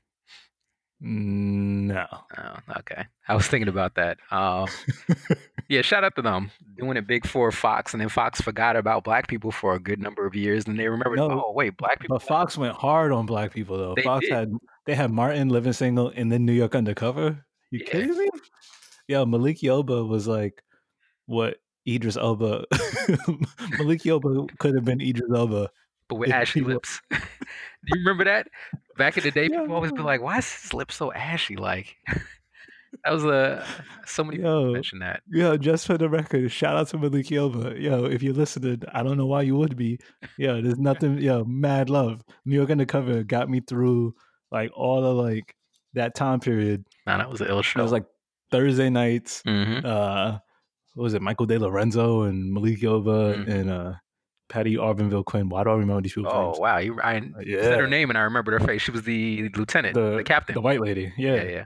No. 1.00 2.06
Oh, 2.38 2.56
okay. 2.78 3.04
I 3.28 3.34
was 3.34 3.46
thinking 3.46 3.68
about 3.68 3.94
that. 3.96 4.18
Uh, 4.30 4.66
yeah, 5.68 5.82
shout 5.82 6.04
out 6.04 6.16
to 6.16 6.22
them 6.22 6.50
doing 6.78 6.96
it 6.96 7.06
big 7.06 7.26
for 7.26 7.52
Fox, 7.52 7.92
and 7.92 8.00
then 8.00 8.08
Fox 8.08 8.40
forgot 8.40 8.76
about 8.76 9.04
black 9.04 9.28
people 9.28 9.50
for 9.52 9.74
a 9.74 9.78
good 9.78 10.00
number 10.00 10.26
of 10.26 10.34
years, 10.34 10.66
and 10.66 10.78
they 10.78 10.88
remembered, 10.88 11.18
No, 11.18 11.44
oh 11.46 11.52
wait, 11.52 11.76
black 11.76 12.00
people. 12.00 12.16
But 12.18 12.26
Fox 12.26 12.56
went 12.56 12.74
hard 12.74 13.12
on 13.12 13.26
black 13.26 13.52
people 13.52 13.76
though. 13.76 13.94
They 13.94 14.02
Fox 14.02 14.26
did. 14.26 14.32
had 14.34 14.52
they 14.86 14.94
had 14.94 15.10
Martin 15.10 15.48
living 15.50 15.72
single 15.74 16.08
and 16.14 16.32
then 16.32 16.46
New 16.46 16.52
York 16.52 16.74
Undercover. 16.74 17.44
You 17.70 17.80
Yeah. 17.80 17.90
kidding 17.90 18.16
me? 18.16 18.30
Yeah, 19.08 19.24
Malik 19.24 19.58
Yoba 19.58 20.06
was 20.08 20.26
like 20.26 20.62
what 21.26 21.58
Idris 21.86 22.16
Elba. 22.16 22.64
Malik 23.78 24.02
Yoba 24.02 24.48
could 24.58 24.74
have 24.74 24.84
been 24.84 25.00
Idris 25.00 25.30
Elba. 25.34 25.70
but 26.08 26.16
with 26.16 26.30
ashy 26.30 26.60
lips. 26.60 27.00
You 27.86 27.98
remember 28.00 28.24
that? 28.24 28.48
Back 28.96 29.16
in 29.16 29.24
the 29.24 29.30
day, 29.30 29.48
people 29.48 29.72
always 29.74 29.92
be 29.92 30.02
like, 30.02 30.20
"Why 30.22 30.38
is 30.38 30.50
his 30.52 30.72
lips 30.74 30.94
so 30.96 31.12
ashy?" 31.12 31.56
Like 31.56 31.96
that 33.04 33.12
was 33.12 33.24
a 33.24 33.64
so 34.06 34.24
many 34.24 34.38
people 34.38 34.66
Yo. 34.68 34.72
mention 34.72 34.98
that. 35.00 35.20
Yo, 35.30 35.56
just 35.56 35.86
for 35.86 35.98
the 35.98 36.08
record, 36.08 36.50
shout 36.50 36.76
out 36.76 36.88
to 36.88 36.98
Malik 36.98 37.26
Yoba. 37.26 37.80
Yo, 37.80 38.04
if 38.06 38.22
you're 38.22 38.34
listening, 38.34 38.82
I 38.92 39.02
don't 39.02 39.16
know 39.16 39.26
why 39.26 39.42
you 39.42 39.56
would 39.56 39.76
be. 39.76 39.98
Yo, 40.38 40.60
there's 40.62 40.78
nothing. 40.90 41.18
Yo, 41.18 41.44
mad 41.44 41.90
love. 41.90 42.22
New 42.44 42.56
York 42.56 42.70
Undercover 42.70 43.22
got 43.22 43.48
me 43.50 43.60
through 43.60 44.14
like 44.50 44.70
all 44.74 45.02
the 45.02 45.12
like 45.12 45.54
that 45.94 46.14
time 46.14 46.40
period. 46.40 46.86
Nah, 47.06 47.18
that 47.18 47.30
was 47.30 47.40
an 47.40 47.48
ill 47.48 47.62
show. 47.62 47.80
It 47.80 47.82
was 47.82 47.92
like 47.92 48.06
Thursday 48.50 48.90
nights. 48.90 49.42
hmm 49.44 49.78
uh 49.84 50.38
what 50.94 51.02
was 51.02 51.12
it 51.14 51.20
michael 51.20 51.44
de 51.44 51.58
lorenzo 51.58 52.22
and 52.22 52.50
malik 52.54 52.80
yoba 52.80 53.36
Mhm. 53.36 53.48
and 53.50 53.68
uh 53.70 53.92
Patti 54.48 54.76
D'Arbanville 54.76 55.24
quinn 55.24 55.48
why 55.48 55.64
do 55.64 55.70
i 55.70 55.74
remember 55.74 56.02
these 56.02 56.12
people? 56.14 56.30
Oh 56.32 56.46
names 56.46 56.58
wow, 56.58 56.78
you 56.78 57.00
I 57.02 57.16
Uh, 57.18 57.40
you 57.40 57.60
said 57.60 57.78
her 57.80 57.86
name 57.88 58.10
and 58.10 58.18
I 58.18 58.22
remembered 58.22 58.60
her 58.60 58.66
face. 58.66 58.82
She 58.82 58.90
was 58.90 59.02
the 59.02 59.50
lieutenant, 59.56 59.94
the, 59.94 60.16
the 60.16 60.24
captain. 60.24 60.54
the 60.54 60.60
white 60.60 60.80
lady 60.80 61.12
yeah. 61.18 61.34
yeah, 61.34 61.42
yeah. 61.42 61.64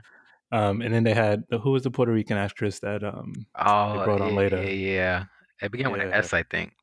um 0.51 0.81
and 0.81 0.93
then 0.93 1.03
they 1.03 1.13
had 1.13 1.43
who 1.63 1.71
was 1.71 1.83
the 1.83 1.91
puerto 1.91 2.11
rican 2.11 2.37
actress 2.37 2.79
that 2.79 3.03
um 3.03 3.33
Oh, 3.55 4.03
brought 4.03 4.21
on 4.21 4.35
later. 4.35 4.57
yeah, 4.63 4.69
yeah. 4.69 5.23
It 5.61 5.71
began 5.71 5.91
with 5.91 6.01
an 6.01 6.11
S, 6.11 6.33
I 6.33 6.43
think. 6.43 6.73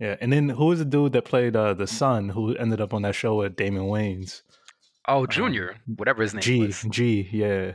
yeah 0.00 0.16
and 0.20 0.32
then 0.32 0.48
who 0.48 0.66
was 0.66 0.80
the 0.80 0.84
dude 0.84 1.12
that 1.12 1.24
played 1.24 1.54
uh 1.56 1.74
the 1.74 1.86
son 1.86 2.28
who 2.30 2.54
ended 2.56 2.80
up 2.80 2.92
on 2.92 3.02
that 3.02 3.14
show 3.14 3.36
with 3.36 3.56
damon 3.56 3.82
wayans 3.84 4.42
Oh, 5.08 5.24
Junior, 5.24 5.76
whatever 5.86 6.22
his 6.22 6.34
name 6.34 6.42
g 6.42 6.66
was. 6.66 6.82
g 6.90 7.28
yeah 7.30 7.72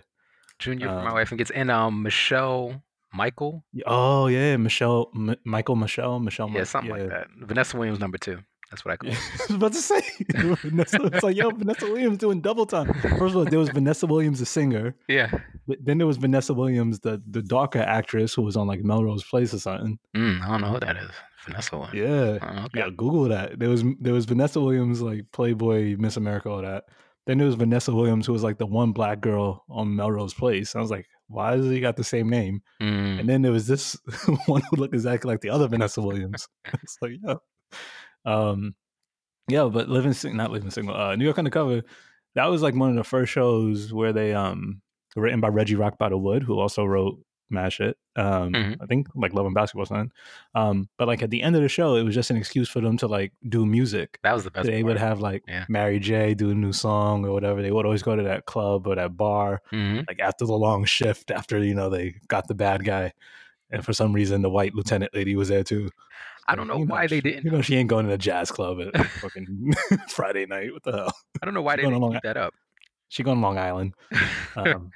Junior 0.59 0.87
from 0.87 1.03
my 1.05 1.07
um, 1.07 1.13
wife 1.13 1.31
and 1.31 1.37
gets 1.37 1.51
and 1.51 1.71
um 1.71 2.03
Michelle 2.03 2.83
Michael. 3.13 3.63
oh 3.85 4.27
yeah 4.27 4.57
michelle 4.57 5.11
M- 5.15 5.35
michael 5.43 5.75
michelle 5.75 6.19
michelle 6.19 6.49
Yeah, 6.49 6.63
something 6.63 6.91
like 6.91 7.09
that. 7.09 7.27
Vanessa 7.39 7.77
Williams 7.77 7.99
number 7.99 8.17
two. 8.17 8.39
That's 8.69 8.85
what 8.85 8.93
I 8.93 8.97
call 8.97 9.09
Yeah, 9.09 9.15
her. 9.19 9.31
I 9.31 9.45
was 9.47 9.55
about 9.55 9.73
to 9.73 9.79
say 9.81 10.01
Vanessa, 10.69 11.03
it's 11.03 11.23
like 11.23 11.35
yo 11.35 11.49
vanessa 11.49 11.85
williams 11.87 12.17
doing 12.19 12.39
double 12.41 12.65
time 12.65 12.87
first 12.93 13.21
of 13.21 13.35
all 13.35 13.43
there 13.45 13.59
was 13.59 13.69
vanessa 13.69 14.05
williams 14.07 14.39
the 14.39 14.45
singer 14.45 14.95
Yeah. 15.07 15.29
But 15.67 15.77
then 15.85 15.97
there 15.99 16.07
was 16.07 16.17
Vanessa 16.17 16.53
Williams, 16.53 16.99
the 17.01 17.21
the 17.29 17.41
darker 17.41 17.79
actress 17.79 18.33
who 18.33 18.41
was 18.41 18.57
on 18.57 18.67
like 18.67 18.81
Melrose 18.83 19.23
Place 19.23 19.53
or 19.53 19.59
something. 19.59 19.99
Mm, 20.17 20.41
I 20.43 20.47
don't 20.49 20.61
know 20.61 20.69
who 20.73 20.79
that 20.79 20.97
is. 20.97 21.11
Vanessa 21.45 21.77
Williams. 21.77 21.93
Yeah, 21.95 22.39
Oh, 22.41 22.63
okay. 22.65 22.79
yeah. 22.79 22.89
Google 22.89 23.25
that. 23.29 23.57
There 23.59 23.69
was 23.69 23.83
there 23.99 24.11
was 24.11 24.25
Vanessa 24.25 24.59
Williams, 24.59 25.01
like 25.01 25.25
Playboy, 25.31 25.95
Miss 25.97 26.17
America, 26.17 26.49
all 26.49 26.61
that. 26.63 26.85
Then 27.27 27.37
there 27.37 27.45
was 27.45 27.55
Vanessa 27.55 27.93
Williams, 27.93 28.25
who 28.25 28.33
was 28.33 28.43
like 28.43 28.57
the 28.57 28.65
one 28.65 28.91
black 28.91 29.21
girl 29.21 29.63
on 29.69 29.95
Melrose 29.95 30.33
Place. 30.33 30.75
I 30.75 30.81
was 30.81 30.89
like, 30.91 31.05
why 31.31 31.55
does 31.55 31.69
he 31.69 31.79
got 31.79 31.95
the 31.95 32.03
same 32.03 32.29
name? 32.29 32.61
Mm. 32.81 33.21
And 33.21 33.29
then 33.29 33.41
there 33.41 33.51
was 33.51 33.67
this 33.67 33.97
one 34.45 34.61
who 34.69 34.77
looked 34.77 34.93
exactly 34.93 35.29
like 35.29 35.41
the 35.41 35.49
other 35.49 35.67
Vanessa 35.67 36.01
Williams. 36.01 36.47
it's 36.81 36.97
like, 37.01 37.13
yeah, 37.23 37.35
um, 38.25 38.75
yeah. 39.47 39.69
But 39.71 39.89
living 39.89 40.13
Sing- 40.13 40.37
not 40.37 40.51
living 40.51 40.71
single, 40.71 40.95
uh, 40.95 41.15
New 41.15 41.25
York 41.25 41.39
Undercover. 41.39 41.83
That 42.35 42.45
was 42.45 42.61
like 42.61 42.75
one 42.75 42.89
of 42.89 42.95
the 42.95 43.03
first 43.03 43.31
shows 43.31 43.93
where 43.93 44.13
they 44.13 44.33
um 44.33 44.81
written 45.15 45.41
by 45.41 45.49
Reggie 45.49 45.75
Rock 45.75 45.97
Bythewood, 45.99 46.43
who 46.43 46.59
also 46.59 46.85
wrote 46.85 47.19
Mash 47.51 47.79
It. 47.79 47.97
Um, 48.15 48.53
Mhm. 48.53 48.77
I 48.81 48.85
think 48.85 49.07
like 49.15 49.33
Love 49.33 49.45
and 49.45 49.55
Basketball 49.55 49.85
something. 49.85 50.11
Um, 50.55 50.89
but 50.97 51.07
like 51.07 51.21
at 51.21 51.29
the 51.29 51.41
end 51.41 51.55
of 51.55 51.61
the 51.61 51.69
show, 51.69 51.95
it 51.95 52.03
was 52.03 52.15
just 52.15 52.29
an 52.29 52.37
excuse 52.37 52.69
for 52.69 52.81
them 52.81 52.97
to 52.97 53.07
like 53.07 53.33
do 53.49 53.65
music. 53.65 54.19
That 54.23 54.33
was 54.33 54.43
the 54.43 54.51
best. 54.51 54.65
They 54.67 54.83
would 54.83 54.97
have 54.97 55.19
like 55.21 55.43
Yeah. 55.47 55.65
Mary 55.69 55.99
J 55.99 56.33
do 56.33 56.49
a 56.51 56.55
new 56.55 56.73
song 56.73 57.25
or 57.25 57.31
whatever. 57.33 57.61
They 57.61 57.71
would 57.71 57.85
always 57.85 58.03
go 58.03 58.15
to 58.15 58.23
that 58.23 58.45
club 58.45 58.87
or 58.87 58.95
that 58.95 59.15
bar 59.17 59.61
Mhm. 59.71 60.05
like 60.07 60.19
after 60.21 60.45
the 60.45 60.53
long 60.57 60.85
shift, 60.85 61.31
after 61.31 61.63
you 61.63 61.73
know 61.75 61.89
they 61.89 62.15
got 62.27 62.47
the 62.47 62.55
bad 62.55 62.83
guy, 62.83 63.13
and 63.69 63.85
for 63.85 63.93
some 63.93 64.13
reason 64.13 64.41
the 64.41 64.49
white 64.49 64.73
lieutenant 64.75 65.13
lady 65.13 65.35
was 65.35 65.49
there 65.49 65.63
too. 65.63 65.89
I 66.47 66.55
don't 66.55 66.67
know 66.67 66.79
You 66.79 66.85
why 66.85 67.07
they 67.07 67.21
didn't. 67.21 67.45
You 67.45 67.51
know 67.51 67.61
she 67.61 67.75
ain't 67.77 67.87
going 67.89 68.07
to 68.07 68.13
a 68.13 68.17
jazz 68.17 68.51
club 68.51 68.79
at 68.81 69.05
fucking 69.05 69.73
Friday 70.09 70.45
night. 70.47 70.73
What 70.73 70.83
the 70.83 70.91
hell? 70.91 71.13
I 71.41 71.45
don't 71.45 71.53
know 71.53 71.61
why 71.61 71.75
they 71.77 71.83
didn't 71.83 72.11
keep 72.11 72.21
that 72.23 72.35
up. 72.35 72.53
She 73.09 73.23
going 73.23 73.37
to 73.37 73.41
Long 73.41 73.57
Island. 73.57 73.93
Um, 74.55 74.91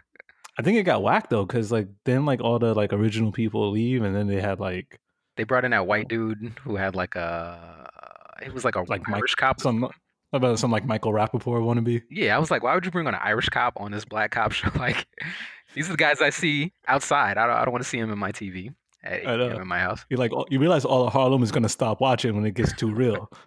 I 0.58 0.62
think 0.64 0.78
it 0.78 0.84
got 0.84 1.04
whacked 1.04 1.30
though, 1.30 1.46
because 1.46 1.72
like 1.72 1.88
then 2.06 2.26
like 2.26 2.42
all 2.42 2.60
the 2.60 2.74
like 2.74 2.94
original 2.94 3.32
people 3.32 3.72
leave, 3.72 4.04
and 4.04 4.16
then 4.16 4.28
they 4.28 4.40
had 4.42 4.60
like 4.60 5.00
they 5.38 5.44
brought 5.44 5.66
in 5.66 5.72
that 5.72 5.86
white 5.88 6.08
dude 6.08 6.54
who 6.64 6.76
had 6.76 6.96
like 6.96 7.16
a. 7.16 7.90
It 8.42 8.54
was 8.54 8.66
like 8.66 8.76
a 8.76 8.82
Like 8.82 9.08
Mike- 9.08 9.18
Irish 9.18 9.36
cop. 9.36 9.60
some 9.62 9.88
about 10.34 10.60
some 10.60 10.72
like 10.72 10.86
Michael 10.86 11.12
Rapaport 11.14 11.62
wannabe. 11.62 12.02
Yeah, 12.10 12.36
I 12.36 12.40
was 12.40 12.52
like, 12.52 12.64
why 12.64 12.74
would 12.76 12.84
you 12.86 12.92
bring 12.92 13.08
on 13.08 13.14
an 13.14 13.22
Irish 13.24 13.48
cop 13.50 13.74
on 13.78 13.92
this 13.92 14.06
black 14.06 14.32
cop 14.32 14.52
show? 14.52 14.70
Like, 14.76 15.08
these 15.74 15.88
are 15.90 15.94
the 15.94 15.98
guys 15.98 16.22
I 16.22 16.30
see 16.30 16.72
outside. 16.88 17.38
I 17.38 17.48
don't, 17.48 17.56
I 17.58 17.64
don't 17.66 17.72
want 17.72 17.84
to 17.84 17.90
see 17.90 18.00
them 18.00 18.12
in 18.12 18.18
my 18.20 18.32
TV 18.32 18.74
at 19.04 19.28
I 19.28 19.36
know. 19.38 19.50
in 19.60 19.68
my 19.68 19.80
house. 19.80 20.06
You 20.10 20.18
like 20.18 20.32
you 20.50 20.60
realize 20.60 20.84
all 20.86 21.08
of 21.08 21.14
Harlem 21.14 21.44
is 21.44 21.52
gonna 21.52 21.70
stop 21.70 22.00
watching 22.02 22.36
when 22.36 22.46
it 22.46 22.54
gets 22.54 22.74
too 22.74 22.94
real. 22.94 23.30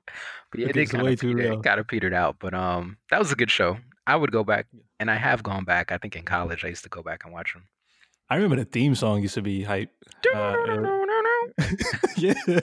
But 0.50 0.60
yeah, 0.60 0.66
It 0.66 0.70
it 0.70 0.72
did 0.72 0.90
gets 0.90 1.02
way 1.04 1.14
too 1.16 1.34
real. 1.34 1.60
kind 1.60 1.78
of 1.78 1.86
petered 1.86 2.14
out. 2.14 2.36
But 2.38 2.54
um, 2.54 2.96
that 3.10 3.18
was 3.18 3.30
a 3.30 3.36
good 3.36 3.50
show. 3.50 3.76
I 4.08 4.16
would 4.16 4.32
go 4.32 4.42
back, 4.42 4.66
and 4.98 5.10
I 5.10 5.16
have 5.16 5.42
gone 5.42 5.64
back. 5.64 5.92
I 5.92 5.98
think 5.98 6.16
in 6.16 6.24
college 6.24 6.64
I 6.64 6.68
used 6.68 6.82
to 6.84 6.88
go 6.88 7.02
back 7.02 7.24
and 7.24 7.32
watch 7.32 7.52
them. 7.52 7.64
I 8.30 8.34
remember 8.36 8.56
the 8.56 8.64
theme 8.64 8.94
song 8.94 9.22
used 9.22 9.34
to 9.34 9.42
be 9.42 9.62
hype. 9.62 9.90
Uh, 10.34 10.54
yeah. 12.16 12.34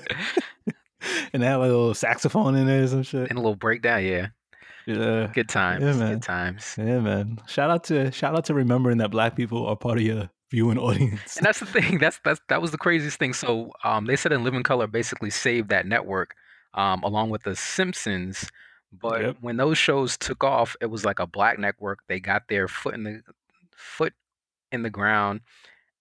and 1.34 1.41
they 1.43 1.47
had 1.47 1.55
like 1.58 1.69
a 1.69 1.73
little 1.73 1.93
saxophone 1.93 2.55
in 2.55 2.67
there 2.67 2.84
or 2.84 2.88
some 2.88 3.03
shit. 3.03 3.29
and 3.29 3.38
a 3.38 3.41
little 3.41 3.55
breakdown. 3.55 4.03
Yeah, 4.03 4.27
Yeah. 4.86 5.27
good 5.34 5.49
times. 5.49 5.84
man. 5.97 6.13
Good 6.13 6.21
times. 6.23 6.75
Yeah, 6.77 6.99
man. 6.99 7.39
Shout 7.47 7.69
out 7.69 7.84
to 7.86 8.12
shout 8.12 8.36
out 8.36 8.45
to 8.45 8.53
remembering 8.53 8.97
that 8.99 9.12
black 9.12 9.36
people 9.36 9.65
are 9.67 9.75
part 9.75 9.97
of 9.97 10.03
your 10.03 10.29
viewing 10.51 10.77
audience. 10.77 11.38
And 11.38 11.45
that's 11.45 11.60
the 11.60 11.65
thing. 11.65 11.97
That's 11.99 12.19
that's 12.23 12.39
that 12.49 12.62
was 12.62 12.71
the 12.71 12.77
craziest 12.77 13.17
thing. 13.19 13.34
So 13.34 13.71
um, 13.84 14.05
they 14.05 14.15
said 14.15 14.31
in 14.31 14.43
Living 14.43 14.63
Color 14.63 14.88
basically 14.88 15.29
saved 15.29 15.69
that 15.69 15.86
network, 15.86 16.36
um, 16.73 17.03
along 17.03 17.29
with 17.29 17.43
the 17.43 17.55
Simpsons. 17.55 18.49
But 19.01 19.21
Yep. 19.21 19.38
when 19.41 19.58
those 19.58 19.77
shows 19.77 20.17
took 20.17 20.43
off, 20.43 20.75
it 20.81 20.88
was 20.88 21.03
like 21.05 21.19
a 21.19 21.27
black 21.27 21.60
network. 21.60 21.99
They 22.08 22.19
got 22.19 22.47
their 22.47 22.67
foot 22.67 22.93
in 22.95 23.03
the 23.03 23.21
foot 23.75 24.13
in 24.71 24.81
the 24.84 24.89
ground, 24.89 25.41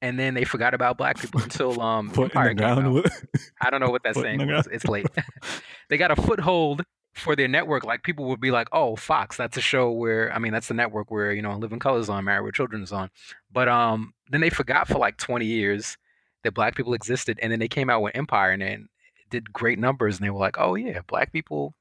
and 0.02 0.18
then 0.18 0.34
they 0.34 0.44
forgot 0.44 0.74
about 0.74 0.96
black 0.98 1.20
people 1.20 1.40
until 1.42 1.80
um 1.80 2.10
Foot 2.10 2.32
in 2.32 2.38
Empire 2.38 2.54
the 2.54 2.60
came 2.60 2.74
ground. 2.74 2.86
out. 2.86 2.92
with- 2.94 3.26
I 3.60 3.70
don't 3.70 3.80
know 3.80 3.90
what 3.90 4.02
that 4.04 4.14
Foot 4.14 4.26
in 4.26 4.38
saying 4.38 4.38
the 4.48 4.54
was. 4.54 4.62
ground. 4.66 4.74
It's 4.76 4.84
late. 4.86 5.06
they 5.88 5.96
got 5.96 6.10
a 6.10 6.16
foothold 6.16 6.82
for 7.14 7.36
their 7.36 7.46
network, 7.46 7.84
like 7.84 8.02
people 8.02 8.24
would 8.26 8.40
be 8.40 8.50
like, 8.50 8.66
"Oh, 8.72 8.96
Fox, 8.96 9.36
that's 9.36 9.56
a 9.56 9.60
show 9.60 9.90
where 9.92 10.32
I 10.32 10.38
mean, 10.40 10.52
that's 10.52 10.66
the 10.68 10.74
network 10.74 11.10
where 11.12 11.32
you 11.32 11.42
know 11.42 11.56
Living 11.56 11.78
Color 11.78 12.00
is 12.00 12.08
on, 12.08 12.24
Married 12.24 12.44
with 12.44 12.54
Children 12.56 12.82
is 12.82 12.90
on." 12.92 13.08
But 13.52 13.68
um, 13.68 14.14
then 14.30 14.40
they 14.40 14.50
forgot 14.50 14.88
for 14.88 14.98
like 14.98 15.16
20 15.16 15.44
years 15.46 15.96
that 16.42 16.54
black 16.54 16.74
people 16.74 16.92
existed, 16.92 17.38
and 17.40 17.52
then 17.52 17.58
they 17.60 17.68
came 17.68 17.88
out 17.88 18.02
with 18.02 18.16
Empire 18.16 18.50
and 18.50 18.60
then 18.62 18.88
did 19.30 19.52
great 19.52 19.78
numbers, 19.78 20.16
and 20.18 20.26
they 20.26 20.30
were 20.30 20.40
like, 20.40 20.56
"Oh 20.58 20.74
yeah, 20.74 21.00
black 21.06 21.32
people 21.32 21.74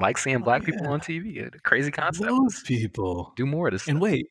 like 0.00 0.18
seeing 0.18 0.36
Oh, 0.36 0.40
black 0.40 0.64
people 0.64 0.86
on 0.88 1.00
TV." 1.00 1.38
A 1.46 1.50
crazy 1.60 1.90
concept. 1.90 2.28
Those 2.28 2.62
people. 2.62 3.32
Do 3.36 3.46
more 3.46 3.68
of 3.68 3.72
this. 3.72 3.86
And 3.88 3.98
stuff. 3.98 4.02
wait, 4.10 4.26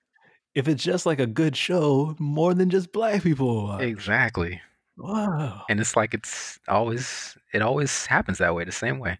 if 0.56 0.68
it's 0.68 0.84
just 0.84 1.06
like 1.06 1.20
a 1.20 1.28
good 1.28 1.56
show, 1.56 2.16
more 2.20 2.54
than 2.54 2.70
just 2.70 2.92
black 2.92 3.24
people. 3.24 3.78
Exactly. 3.78 4.62
Wow. 4.98 5.64
And 5.70 5.80
it's 5.80 5.96
like 5.96 6.14
it's 6.14 6.60
always 6.68 7.38
it 7.54 7.62
always 7.62 8.06
happens 8.06 8.38
that 8.40 8.54
way, 8.56 8.64
the 8.66 8.72
same 8.72 9.00
way. 9.00 9.20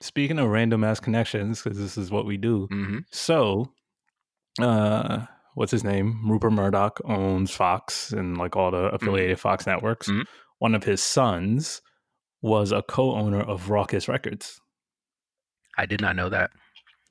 Speaking 0.00 0.38
of 0.38 0.48
random 0.48 0.84
ass 0.84 1.00
connections, 1.00 1.62
because 1.62 1.78
this 1.78 1.96
is 1.96 2.10
what 2.10 2.26
we 2.26 2.36
do. 2.36 2.66
hmm 2.70 2.98
So, 3.10 3.70
uh, 4.60 5.26
what's 5.54 5.72
his 5.72 5.84
name? 5.84 6.20
Rupert 6.28 6.52
Murdoch 6.52 7.00
owns 7.04 7.50
Fox 7.50 8.12
and 8.12 8.36
like 8.38 8.56
all 8.56 8.70
the 8.70 8.84
affiliated 8.94 9.38
Fox 9.40 9.66
networks. 9.66 10.08
Mhm. 10.08 10.24
One 10.58 10.74
of 10.74 10.84
his 10.84 11.02
sons 11.02 11.82
was 12.42 12.72
a 12.72 12.82
co-owner 12.82 13.40
of 13.40 13.68
Rawkus 13.68 14.08
Records. 14.08 14.60
I 15.78 15.86
did 15.86 16.00
not 16.00 16.16
know 16.16 16.28
that. 16.28 16.50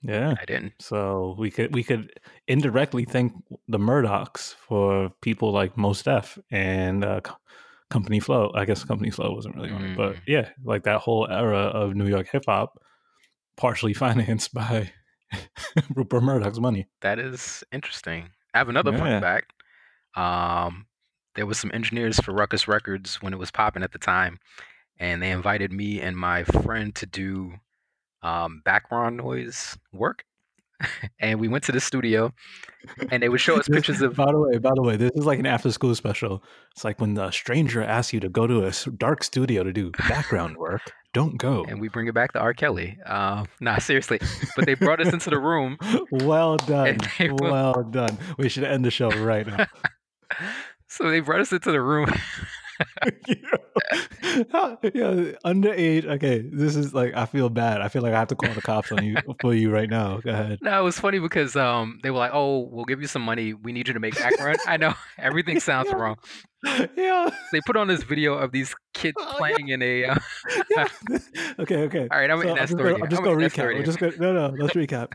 Yeah. 0.02 0.36
I 0.39 0.45
didn't. 0.45 0.73
So 0.80 1.36
we 1.39 1.49
could 1.49 1.73
we 1.73 1.84
could 1.84 2.12
indirectly 2.47 3.06
thank 3.06 3.32
the 3.67 3.80
Murdochs 3.80 4.56
for 4.56 5.12
people 5.21 5.52
like 5.52 5.78
Mos 5.78 6.04
Def 6.04 6.38
and 6.52 7.06
uh, 7.06 7.21
Company 7.89 8.19
Flow. 8.19 8.52
I 8.54 8.65
guess 8.65 8.84
Company 8.84 9.12
Flow 9.12 9.34
wasn't 9.34 9.56
really 9.56 9.71
on 9.71 9.84
it, 9.84 9.97
but 9.97 10.15
Mm. 10.15 10.21
yeah, 10.28 10.49
like 10.63 10.84
that 10.84 10.99
whole 11.02 11.28
era 11.30 11.58
of 11.58 11.95
New 11.95 12.08
York 12.08 12.28
hip 12.30 12.43
hop, 12.47 12.82
partially 13.56 13.93
financed 14.06 14.54
by 14.54 14.91
Rupert 15.95 16.21
Murdoch's 16.23 16.60
money. 16.60 16.88
That 17.02 17.17
is 17.19 17.63
interesting. 17.71 18.30
I 18.54 18.58
have 18.58 18.69
another 18.69 18.91
Yeah. 18.91 18.97
fun 18.97 19.21
fact. 19.21 19.54
Um, 20.15 20.86
there 21.36 21.45
was 21.45 21.58
some 21.60 21.71
engineers 21.73 22.19
for 22.19 22.34
Rawkus 22.34 22.67
Records 22.67 23.21
when 23.21 23.34
it 23.34 23.39
was 23.39 23.52
popping 23.52 23.84
at 23.84 23.91
the 23.93 23.99
time, 23.99 24.39
and 24.99 25.21
they 25.23 25.32
invited 25.32 25.71
me 25.71 25.99
and 26.02 26.15
my 26.17 26.43
friend 26.43 26.93
to 26.95 27.06
do 27.06 27.54
um, 28.23 28.62
background 28.65 29.17
noise 29.17 29.77
work. 29.91 30.23
and 31.21 31.39
we 31.39 31.47
went 31.47 31.63
to 31.63 31.71
the 31.71 31.79
studio, 31.79 32.33
and 33.09 33.23
they 33.23 33.29
would 33.29 33.39
show 33.39 33.55
us 33.57 33.67
This- 33.67 33.75
pictures 33.77 34.01
of. 34.01 34.15
by 34.15 34.25
the 34.31 34.38
way, 34.39 34.57
by 34.57 34.71
the 34.75 34.81
way, 34.81 34.97
this 34.97 35.12
is 35.15 35.25
like 35.25 35.39
an 35.39 35.45
after 35.45 35.71
school 35.71 35.95
special. 35.95 36.43
It's 36.75 36.83
like 36.83 36.99
when 36.99 37.13
the 37.13 37.31
stranger 37.31 37.81
asks 37.81 38.12
you 38.12 38.19
to 38.19 38.27
go 38.27 38.47
to 38.47 38.65
a 38.65 38.71
dark 38.97 39.23
studio 39.23 39.63
to 39.63 39.71
do 39.71 39.91
background 40.09 40.57
work. 40.57 40.81
Don't 41.13 41.38
go. 41.38 41.63
And 41.69 41.79
we 41.79 41.88
bring 41.89 42.07
it 42.07 42.13
back 42.15 42.33
to 42.33 42.39
R. 42.39 42.53
Kelly. 42.53 42.97
Uh, 43.05 43.45
nah, 43.62 43.77
seriously. 43.77 44.19
But 44.57 44.65
they 44.65 44.73
brought 44.73 44.99
us 44.99 45.13
into 45.13 45.29
the 45.29 45.39
room. 45.39 45.77
well 46.12 46.57
done. 46.57 46.88
And 46.88 47.07
they 47.19 47.29
will- 47.29 47.51
Well 47.51 47.83
done. 47.83 48.17
We 48.38 48.49
should 48.49 48.63
end 48.65 48.83
the 48.83 48.91
show 48.91 49.09
right 49.12 49.45
now. 49.47 49.67
So 50.88 51.09
they 51.09 51.21
brought 51.21 51.39
us 51.39 51.51
into 51.53 51.71
the 51.71 51.81
room. 51.81 52.12
yeah, 54.24 54.76
yeah, 54.93 55.32
underage. 55.46 56.06
Okay, 56.06 56.39
this 56.52 56.76
is 56.76 56.93
like 56.93 57.13
I 57.15 57.26
feel 57.26 57.50
bad. 57.50 57.82
I 57.82 57.88
feel 57.88 58.02
like 58.02 58.13
I 58.13 58.19
have 58.19 58.28
to 58.30 58.36
call 58.36 58.54
the 58.54 58.62
cops 58.62 58.91
on 58.91 59.04
you 59.04 59.17
for 59.41 59.54
you 59.54 59.72
right 59.72 59.89
now. 59.89 60.17
Go 60.19 60.32
ahead. 60.32 60.60
No, 60.62 60.80
it 60.80 60.84
was 60.84 61.00
funny 61.00 61.19
because 61.19 61.56
um, 61.56 62.00
they 62.04 62.12
were 62.12 62.17
like, 62.17 62.32
"Oh, 62.34 62.67
we'll 62.72 62.86
give 62.86 63.02
you 63.02 63.08
some 63.08 63.22
money. 63.22 63.54
We 63.54 63.72
need 63.72 63.88
you 63.88 63.93
to 63.93 64.00
make 64.00 64.15
background." 64.15 64.60
I 64.67 64.78
know 64.78 64.93
everything 65.17 65.60
sounds 65.60 65.89
Yeah. 65.89 65.96
wrong. 65.98 66.15
Yeah, 66.96 67.30
They 67.52 67.60
put 67.65 67.76
on 67.76 67.88
this 67.88 68.04
video 68.04 68.36
of 68.36 68.52
these 68.54 68.74
kids 68.93 69.17
Oh, 69.19 69.34
playing 69.38 69.67
in 69.67 69.82
a. 69.82 70.06
Uh, 70.06 70.15
yeah. 70.69 70.88
okay, 71.60 71.84
okay. 71.84 72.08
all 72.10 72.19
right, 72.19 72.32
I'm 72.32 72.41
So 72.41 72.48
in 72.50 72.56
that 72.56 72.62
I'm 72.62 72.67
just 72.67 72.72
story. 72.72 72.91
gonna, 72.93 73.04
I'm 73.04 73.10
just 73.10 73.24
gonna 73.24 73.36
recap. 73.36 73.52
story 73.52 73.78
I'm 73.80 73.84
just 73.84 74.00
gonna, 74.00 74.13
no, 74.17 74.34
no. 74.34 74.56
Let's 74.58 74.74
recap. 74.74 75.12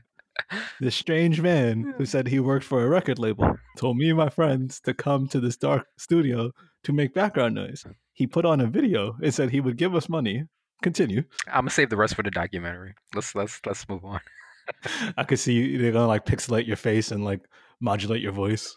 This 0.81 0.94
strange 0.94 1.40
man 1.40 1.94
who 1.96 2.04
said 2.07 2.28
he 2.28 2.38
worked 2.38 2.64
for 2.64 2.85
a 2.85 2.88
record 2.88 3.18
label 3.18 3.57
told 3.76 3.96
me 3.96 4.09
and 4.11 4.16
my 4.18 4.28
friends 4.28 4.78
to 4.81 4.94
come 4.94 5.26
to 5.28 5.40
this 5.40 5.57
dark 5.57 5.87
studio 5.96 6.52
to 6.84 6.92
make 6.92 7.14
background 7.14 7.54
noise. 7.54 7.84
He 8.12 8.26
put 8.26 8.44
on 8.44 8.60
a 8.60 8.66
video 8.66 9.16
and 9.22 9.32
said 9.32 9.50
he 9.50 9.60
would 9.60 9.76
give 9.76 9.94
us 9.94 10.08
money. 10.08 10.44
Continue. 10.82 11.24
I'm 11.46 11.62
gonna 11.62 11.70
save 11.70 11.90
the 11.90 11.96
rest 11.96 12.14
for 12.14 12.22
the 12.22 12.30
documentary. 12.30 12.94
Let's 13.14 13.34
let's 13.34 13.60
let's 13.66 13.88
move 13.88 14.04
on. 14.04 14.20
I 15.16 15.24
could 15.24 15.38
see 15.38 15.54
you, 15.54 15.78
they're 15.78 15.92
gonna 15.92 16.06
like 16.06 16.24
pixelate 16.24 16.66
your 16.66 16.76
face 16.76 17.10
and 17.10 17.24
like 17.24 17.40
modulate 17.80 18.20
your 18.22 18.32
voice. 18.32 18.76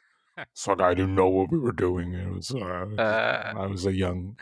So 0.53 0.75
I 0.79 0.93
didn't 0.93 1.15
know 1.15 1.27
what 1.27 1.51
we 1.51 1.59
were 1.59 1.73
doing. 1.73 2.13
It 2.13 2.33
was 2.33 2.51
uh, 2.51 2.87
Uh, 2.97 3.53
I 3.57 3.67
was 3.67 3.85
a 3.85 3.93
young. 3.93 4.37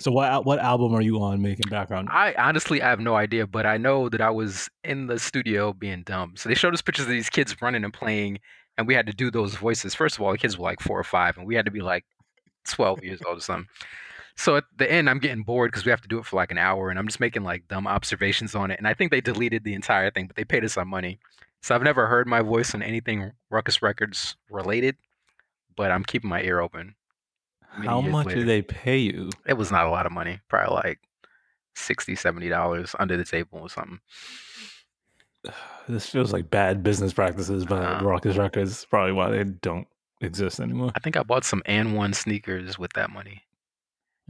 So 0.00 0.10
what 0.10 0.46
what 0.46 0.58
album 0.58 0.94
are 0.94 1.02
you 1.02 1.22
on 1.22 1.42
making 1.42 1.68
background? 1.68 2.08
I 2.10 2.34
honestly 2.38 2.80
I 2.80 2.88
have 2.88 3.00
no 3.00 3.14
idea, 3.14 3.46
but 3.46 3.66
I 3.66 3.76
know 3.76 4.08
that 4.08 4.22
I 4.22 4.30
was 4.30 4.70
in 4.84 5.06
the 5.06 5.18
studio 5.18 5.72
being 5.74 6.02
dumb. 6.04 6.34
So 6.36 6.48
they 6.48 6.54
showed 6.54 6.72
us 6.72 6.80
pictures 6.80 7.04
of 7.06 7.10
these 7.10 7.28
kids 7.28 7.60
running 7.60 7.84
and 7.84 7.92
playing, 7.92 8.38
and 8.78 8.86
we 8.86 8.94
had 8.94 9.06
to 9.06 9.12
do 9.12 9.30
those 9.30 9.54
voices. 9.56 9.94
First 9.94 10.16
of 10.16 10.22
all, 10.22 10.32
the 10.32 10.38
kids 10.38 10.56
were 10.56 10.64
like 10.64 10.80
four 10.80 10.98
or 10.98 11.04
five, 11.04 11.36
and 11.36 11.46
we 11.46 11.54
had 11.56 11.66
to 11.66 11.70
be 11.70 11.82
like 11.82 12.06
12 12.68 13.04
years 13.04 13.20
old 13.26 13.38
or 13.38 13.40
something. 13.40 13.68
So 14.36 14.56
at 14.56 14.64
the 14.76 14.90
end, 14.90 15.10
I'm 15.10 15.18
getting 15.18 15.42
bored 15.42 15.70
because 15.70 15.84
we 15.84 15.90
have 15.90 16.00
to 16.00 16.08
do 16.08 16.18
it 16.18 16.24
for 16.24 16.36
like 16.36 16.50
an 16.50 16.58
hour, 16.58 16.88
and 16.90 16.98
I'm 16.98 17.06
just 17.06 17.20
making 17.20 17.44
like 17.44 17.68
dumb 17.68 17.86
observations 17.86 18.54
on 18.54 18.70
it. 18.70 18.78
And 18.78 18.88
I 18.88 18.94
think 18.94 19.10
they 19.10 19.20
deleted 19.20 19.64
the 19.64 19.74
entire 19.74 20.10
thing, 20.10 20.26
but 20.26 20.36
they 20.36 20.44
paid 20.44 20.64
us 20.64 20.72
some 20.72 20.88
money. 20.88 21.18
So 21.60 21.74
I've 21.74 21.82
never 21.82 22.06
heard 22.06 22.26
my 22.26 22.40
voice 22.42 22.74
on 22.74 22.82
anything 22.82 23.32
Rawkus 23.52 23.82
Records 23.82 24.36
related, 24.50 24.96
but 25.76 25.90
I'm 25.90 26.02
keeping 26.02 26.30
my 26.30 26.42
ear 26.42 26.60
open. 26.60 26.94
How 27.60 28.00
much 28.00 28.26
later. 28.26 28.40
do 28.40 28.46
they 28.46 28.62
pay 28.62 28.98
you? 28.98 29.30
It 29.46 29.54
was 29.54 29.70
not 29.70 29.86
a 29.86 29.90
lot 29.90 30.06
of 30.06 30.12
money, 30.12 30.40
probably 30.48 30.74
like 30.74 30.98
60 31.74 32.14
$70 32.14 32.94
under 32.98 33.16
the 33.16 33.24
table 33.24 33.60
or 33.60 33.68
something. 33.68 34.00
This 35.88 36.08
feels 36.08 36.32
like 36.32 36.48
bad 36.48 36.84
business 36.84 37.12
practices 37.12 37.66
by 37.66 37.84
Uh, 37.84 38.00
Rawkus 38.02 38.38
Records. 38.38 38.84
Probably 38.84 39.10
why 39.10 39.30
they 39.30 39.42
don't 39.42 39.88
exist 40.26 40.60
anymore. 40.60 40.92
I 40.94 41.00
think 41.00 41.16
I 41.16 41.22
bought 41.22 41.44
some 41.44 41.62
and 41.66 41.94
one 41.96 42.12
sneakers 42.12 42.78
with 42.78 42.92
that 42.94 43.10
money. 43.10 43.42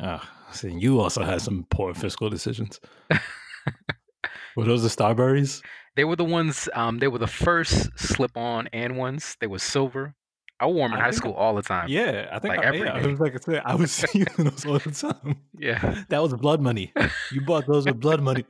Ah, 0.00 0.28
see, 0.52 0.70
you 0.72 1.00
also 1.00 1.22
had 1.22 1.42
some 1.42 1.66
poor 1.70 1.94
fiscal 1.94 2.30
decisions. 2.30 2.80
Were 4.56 4.64
those 4.64 4.82
the 4.82 4.88
Starburys? 4.88 5.62
They 5.96 6.04
were 6.04 6.16
the 6.16 6.24
ones, 6.24 6.68
um, 6.74 6.98
they 6.98 7.08
were 7.08 7.18
the 7.18 7.26
first 7.26 7.90
slip 7.98 8.36
on 8.36 8.68
and 8.72 8.96
ones. 8.96 9.36
They 9.40 9.46
were 9.46 9.58
silver. 9.58 10.14
I 10.58 10.66
wore 10.66 10.88
them 10.88 10.96
in 10.96 11.00
I 11.00 11.04
high 11.06 11.10
school 11.10 11.32
all 11.32 11.54
the 11.54 11.62
time. 11.62 11.88
Yeah, 11.88 12.28
I 12.30 12.38
think 12.38 12.56
Like 12.56 12.64
I, 12.64 12.68
every 12.68 12.80
yeah, 12.86 12.94
I 12.94 13.06
was 13.06 13.20
like 13.20 13.34
I 13.34 13.38
said, 13.38 13.62
I 13.64 13.74
was 13.74 13.90
seeing 13.90 14.26
those 14.38 14.64
all 14.64 14.78
the 14.78 14.90
time. 14.92 15.36
Yeah, 15.58 16.04
That 16.08 16.22
was 16.22 16.34
blood 16.34 16.60
money. 16.60 16.92
You 17.30 17.40
bought 17.40 17.66
those 17.66 17.84
with 17.84 18.00
blood 18.00 18.20
money. 18.22 18.44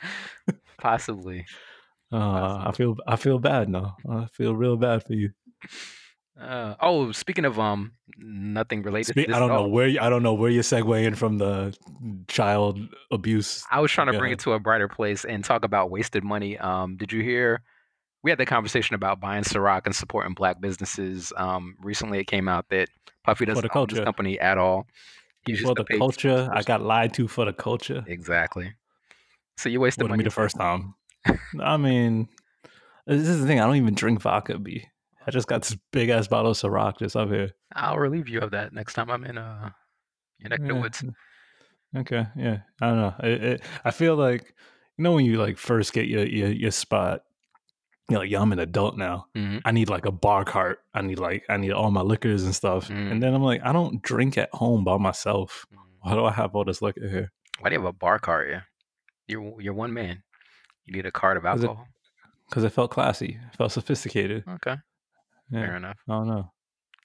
possibly. 0.78 1.46
Uh, 2.12 2.64
I 2.66 2.72
feel 2.72 2.96
I 3.06 3.16
feel 3.16 3.38
bad 3.38 3.68
now. 3.68 3.96
I 4.08 4.26
feel 4.32 4.54
real 4.54 4.76
bad 4.76 5.04
for 5.04 5.14
you. 5.14 5.30
Uh, 6.40 6.74
oh, 6.80 7.10
speaking 7.12 7.44
of 7.44 7.58
um, 7.58 7.92
nothing 8.16 8.82
related 8.82 9.14
this 9.14 9.26
I 9.34 9.38
don't 9.38 9.48
know 9.48 9.56
all. 9.56 9.70
where 9.70 9.88
you, 9.88 9.98
I 10.00 10.08
don't 10.08 10.22
know 10.22 10.34
where 10.34 10.50
you're 10.50 10.62
segueing 10.62 11.16
from 11.16 11.38
the 11.38 11.76
child 12.28 12.78
abuse. 13.10 13.64
I 13.70 13.80
was 13.80 13.90
trying 13.90 14.12
to 14.12 14.18
bring 14.18 14.32
it 14.32 14.38
to 14.40 14.52
a 14.52 14.60
brighter 14.60 14.88
place 14.88 15.24
and 15.24 15.44
talk 15.44 15.64
about 15.64 15.90
wasted 15.90 16.22
money. 16.22 16.56
Um, 16.58 16.96
did 16.96 17.12
you 17.12 17.22
hear? 17.22 17.62
We 18.22 18.30
had 18.30 18.38
the 18.38 18.46
conversation 18.46 18.94
about 18.94 19.20
buying 19.20 19.42
Ciroc 19.44 19.82
and 19.86 19.94
supporting 19.94 20.34
black 20.34 20.60
businesses. 20.60 21.32
Um, 21.36 21.76
recently, 21.80 22.18
it 22.18 22.26
came 22.26 22.48
out 22.48 22.68
that 22.70 22.88
Puffy 23.24 23.44
doesn't 23.44 23.58
own 23.58 23.62
this 23.62 23.72
culture. 23.72 24.04
company 24.04 24.38
at 24.38 24.58
all. 24.58 24.86
He's 25.46 25.60
for 25.60 25.74
the 25.74 25.84
culture. 25.84 26.48
I 26.52 26.62
got 26.62 26.82
lied 26.82 27.14
to 27.14 27.26
for 27.28 27.44
the 27.44 27.52
culture. 27.52 28.04
exactly. 28.06 28.74
So 29.56 29.68
you 29.68 29.80
wasted 29.80 30.02
Wouldn't 30.02 30.12
money. 30.12 30.22
be 30.22 30.28
the 30.28 30.34
first 30.34 30.56
time. 30.56 30.94
I 31.60 31.76
mean, 31.76 32.28
this 33.06 33.26
is 33.26 33.40
the 33.40 33.46
thing. 33.46 33.60
I 33.60 33.66
don't 33.66 33.76
even 33.76 33.94
drink 33.94 34.20
vodka. 34.20 34.58
B. 34.58 34.84
I 35.28 35.30
just 35.30 35.46
got 35.46 35.60
this 35.60 35.76
big 35.92 36.08
ass 36.08 36.26
bottle 36.26 36.52
of 36.52 36.56
Ciroc 36.56 36.98
just 36.98 37.14
up 37.14 37.28
here. 37.28 37.50
I'll 37.74 37.98
relieve 37.98 38.28
you 38.28 38.40
of 38.40 38.52
that 38.52 38.72
next 38.72 38.94
time 38.94 39.10
I'm 39.10 39.24
in 39.24 39.36
uh 39.36 39.70
your 40.38 40.48
neck 40.48 40.60
of 40.60 40.68
the 40.68 40.74
woods. 40.74 41.04
Okay, 41.94 42.26
yeah. 42.34 42.60
I 42.80 42.86
don't 42.86 42.96
know. 42.96 43.14
It, 43.22 43.44
it, 43.44 43.62
I 43.84 43.90
feel 43.90 44.16
like 44.16 44.54
you 44.96 45.04
know 45.04 45.12
when 45.12 45.26
you 45.26 45.36
like 45.36 45.58
first 45.58 45.92
get 45.92 46.06
your 46.06 46.24
your, 46.24 46.50
your 46.50 46.70
spot. 46.70 47.24
You're 48.08 48.20
like, 48.20 48.30
yeah, 48.30 48.40
I'm 48.40 48.52
an 48.52 48.58
adult 48.58 48.96
now. 48.96 49.26
Mhm. 49.36 49.60
I 49.66 49.70
need 49.70 49.90
like 49.90 50.06
a 50.06 50.10
bar 50.10 50.42
cart. 50.46 50.78
I 50.94 51.02
need 51.02 51.18
like 51.18 51.44
I 51.50 51.58
need 51.58 51.72
all 51.72 51.90
my 51.90 52.00
liquors 52.00 52.42
and 52.44 52.54
stuff. 52.54 52.88
Mm. 52.88 53.12
And 53.12 53.22
then 53.22 53.34
I'm 53.34 53.42
like, 53.42 53.60
I 53.62 53.74
don't 53.74 54.00
drink 54.02 54.38
at 54.38 54.48
home 54.54 54.82
by 54.82 54.96
myself. 54.96 55.66
Mm. 55.74 55.78
Why 56.00 56.14
do 56.14 56.24
I 56.24 56.32
have 56.32 56.56
all 56.56 56.64
this 56.64 56.80
liquor 56.80 57.06
here? 57.06 57.32
Why 57.60 57.68
do 57.68 57.74
you 57.74 57.80
have 57.80 57.88
a 57.88 57.92
bar 57.92 58.18
cart? 58.18 58.48
Yeah, 58.50 58.62
you're 59.26 59.60
you're 59.60 59.74
one 59.74 59.92
man. 59.92 60.22
You 60.86 60.94
need 60.94 61.04
a 61.04 61.12
cart 61.12 61.36
of 61.36 61.44
alcohol. 61.44 61.86
Because 62.48 62.64
it 62.64 62.70
felt 62.70 62.90
classy. 62.90 63.38
It 63.52 63.56
felt 63.56 63.72
sophisticated. 63.72 64.44
Okay, 64.48 64.76
Yeah. 65.50 65.60
fair 65.60 65.76
enough. 65.76 65.98
Don't 66.06 66.28
know. 66.28 66.52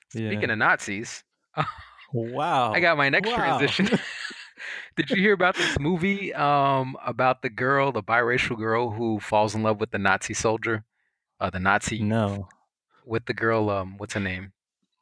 Speaking 0.09 0.43
Yeah. 0.49 0.53
of 0.53 0.57
Nazis, 0.59 1.23
Wow. 2.13 2.73
I 2.73 2.79
got 2.79 2.97
my 2.97 3.09
next 3.09 3.29
Wow. 3.29 3.35
transition. 3.57 3.89
Did 4.95 5.09
you 5.09 5.21
hear 5.21 5.33
about 5.33 5.55
this 5.55 5.77
movie 5.79 6.33
um, 6.33 6.95
about 7.05 7.41
the 7.41 7.49
girl, 7.49 7.91
the 7.91 8.03
biracial 8.03 8.57
girl 8.57 8.91
who 8.91 9.19
falls 9.19 9.55
in 9.55 9.63
love 9.63 9.79
with 9.79 9.91
the 9.91 9.97
Nazi 9.97 10.33
soldier, 10.33 10.83
uh, 11.39 11.49
the 11.49 11.59
Nazi 11.59 11.99
No. 12.03 12.47
with 13.05 13.25
the 13.25 13.33
girl? 13.33 13.69
Um, 13.69 13.97
what's 13.97 14.13
her 14.13 14.19
name? 14.19 14.53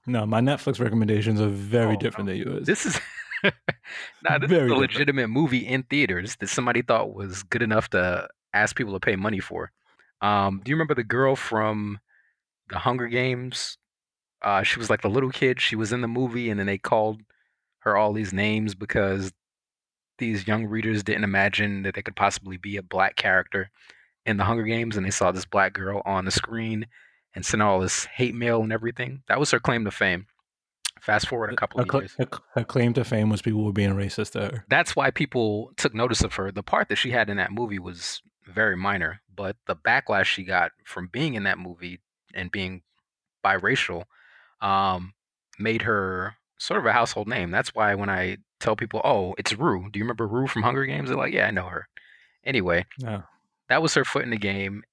No, 0.08 0.26
my 0.26 0.40
Netflix 0.42 0.80
recommendations 0.80 1.40
are 1.42 1.50
very 1.50 1.96
Oh, 1.96 2.00
different 2.00 2.28
than 2.28 2.38
yours. 2.38 2.66
This 2.66 2.86
is 2.86 3.00
now 4.24 4.38
this 4.38 4.50
Very 4.50 4.66
is 4.66 4.72
a 4.72 4.74
different. 4.74 4.80
legitimate 4.80 5.28
movie 5.28 5.66
in 5.68 5.84
theaters 5.84 6.38
that 6.38 6.48
somebody 6.48 6.82
thought 6.82 7.14
was 7.14 7.44
good 7.44 7.62
enough 7.62 7.90
to 7.92 8.28
ask 8.54 8.76
people 8.76 8.94
to 8.94 9.00
pay 9.00 9.16
money 9.16 9.40
for. 9.40 9.72
Um, 10.22 10.62
do 10.64 10.70
you 10.70 10.76
remember 10.76 10.96
the 10.96 11.04
girl 11.04 11.36
from 11.36 12.00
the 12.72 12.80
Hunger 12.80 13.08
Games? 13.08 13.78
Uh, 14.42 14.64
she 14.64 14.80
was 14.80 14.90
like 14.90 15.02
the 15.02 15.10
little 15.10 15.30
kid. 15.30 15.62
She 15.62 15.76
was 15.76 15.94
in 15.94 16.02
the 16.02 16.08
movie, 16.08 16.50
and 16.50 16.60
then 16.60 16.68
they 16.68 16.78
called 16.80 17.22
her 17.80 17.96
all 17.96 18.14
these 18.14 18.34
names 18.34 18.74
because 18.74 19.32
these 20.18 20.48
young 20.48 20.66
readers 20.66 21.04
didn't 21.04 21.24
imagine 21.24 21.84
that 21.84 21.96
they 21.96 22.02
could 22.02 22.16
possibly 22.16 22.58
be 22.58 22.78
a 22.78 22.84
black 22.84 23.16
character 23.16 23.70
in 24.26 24.38
the 24.38 24.44
Hunger 24.44 24.64
Games, 24.64 24.98
and 24.98 25.06
they 25.06 25.12
saw 25.12 25.32
this 25.32 25.46
black 25.46 25.74
girl 25.74 26.02
on 26.06 26.26
the 26.26 26.32
screen 26.32 26.88
and 27.36 27.46
sent 27.46 27.62
all 27.62 27.80
this 27.80 28.06
hate 28.06 28.36
mail 28.36 28.62
and 28.62 28.74
everything. 28.74 29.24
That 29.28 29.40
was 29.40 29.52
her 29.52 29.60
claim 29.60 29.86
to 29.86 29.92
fame. 29.92 30.28
Fast 31.02 31.28
forward 31.28 31.52
a 31.52 31.56
couple 31.56 31.80
Her, 31.80 31.86
of 31.98 32.02
years. 32.04 32.16
her, 32.20 32.28
her 32.54 32.64
claim 32.64 32.94
to 32.94 33.04
fame 33.04 33.30
was 33.30 33.42
people 33.42 33.64
were 33.64 33.72
being 33.72 33.96
racist 33.96 34.34
to 34.34 34.42
her. 34.42 34.66
That's 34.70 34.96
why 34.96 35.10
people 35.10 35.72
took 35.78 35.96
notice 35.96 36.22
of 36.22 36.36
her. 36.36 36.52
The 36.52 36.62
part 36.62 36.90
that 36.90 36.98
she 36.98 37.10
had 37.10 37.30
in 37.30 37.38
that 37.38 37.52
movie 37.52 37.80
was 37.80 38.22
very 38.48 38.78
minor, 38.78 39.22
but 39.36 39.56
the 39.66 39.76
backlash 39.76 40.26
she 40.26 40.44
got 40.44 40.72
from 40.86 41.08
being 41.12 41.34
in 41.34 41.44
that 41.44 41.58
movie 41.58 42.00
and 42.36 42.52
being 42.52 42.82
biracial 43.46 44.04
um, 44.62 45.14
made 45.60 45.82
her 45.84 46.36
sort 46.60 46.80
of 46.80 46.86
a 46.86 46.92
household 46.94 47.28
name. 47.28 47.52
That's 47.52 47.74
why 47.74 47.96
when 47.96 48.10
I 48.10 48.38
tell 48.60 48.76
people, 48.76 49.02
"Oh, 49.04 49.34
it's 49.38 49.54
Rue," 49.54 49.90
do 49.92 50.00
you 50.00 50.04
remember 50.06 50.28
Rue 50.28 50.48
from 50.48 50.62
Hunger 50.64 50.86
Games? 50.86 51.10
They're 51.10 51.18
like, 51.18 51.34
"Yeah, 51.34 51.48
I 51.48 51.52
know 51.52 51.66
her." 51.68 51.88
Anyway, 52.44 52.86
No. 53.00 53.24
that 53.70 53.82
was 53.82 53.94
her 53.96 54.04
foot 54.06 54.24
in 54.24 54.30
the 54.32 54.38
game, 54.38 54.84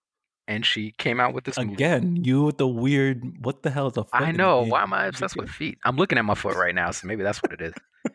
and 0.46 0.64
she 0.66 0.92
came 0.98 1.18
out 1.20 1.34
with 1.34 1.44
this 1.44 1.58
movie. 1.58 1.72
Again, 1.74 2.24
you 2.24 2.42
with 2.44 2.58
the 2.58 2.68
weird. 2.68 3.22
What 3.44 3.62
the 3.62 3.70
hell 3.70 3.88
is 3.88 3.96
a 3.96 4.04
foot? 4.04 4.22
I 4.22 4.32
know. 4.32 4.62
Why 4.64 4.82
am 4.82 4.92
I 4.92 5.06
obsessed 5.06 5.36
with 5.36 5.48
feet? 5.50 5.78
I'm 5.84 5.96
looking 5.96 6.18
at 6.18 6.24
my 6.24 6.34
foot 6.34 6.56
right 6.56 6.74
now, 6.74 6.90
so 6.90 7.06
maybe 7.06 7.22
that's 7.22 7.42
what 7.42 7.52
it 7.52 7.60
is. 7.60 7.74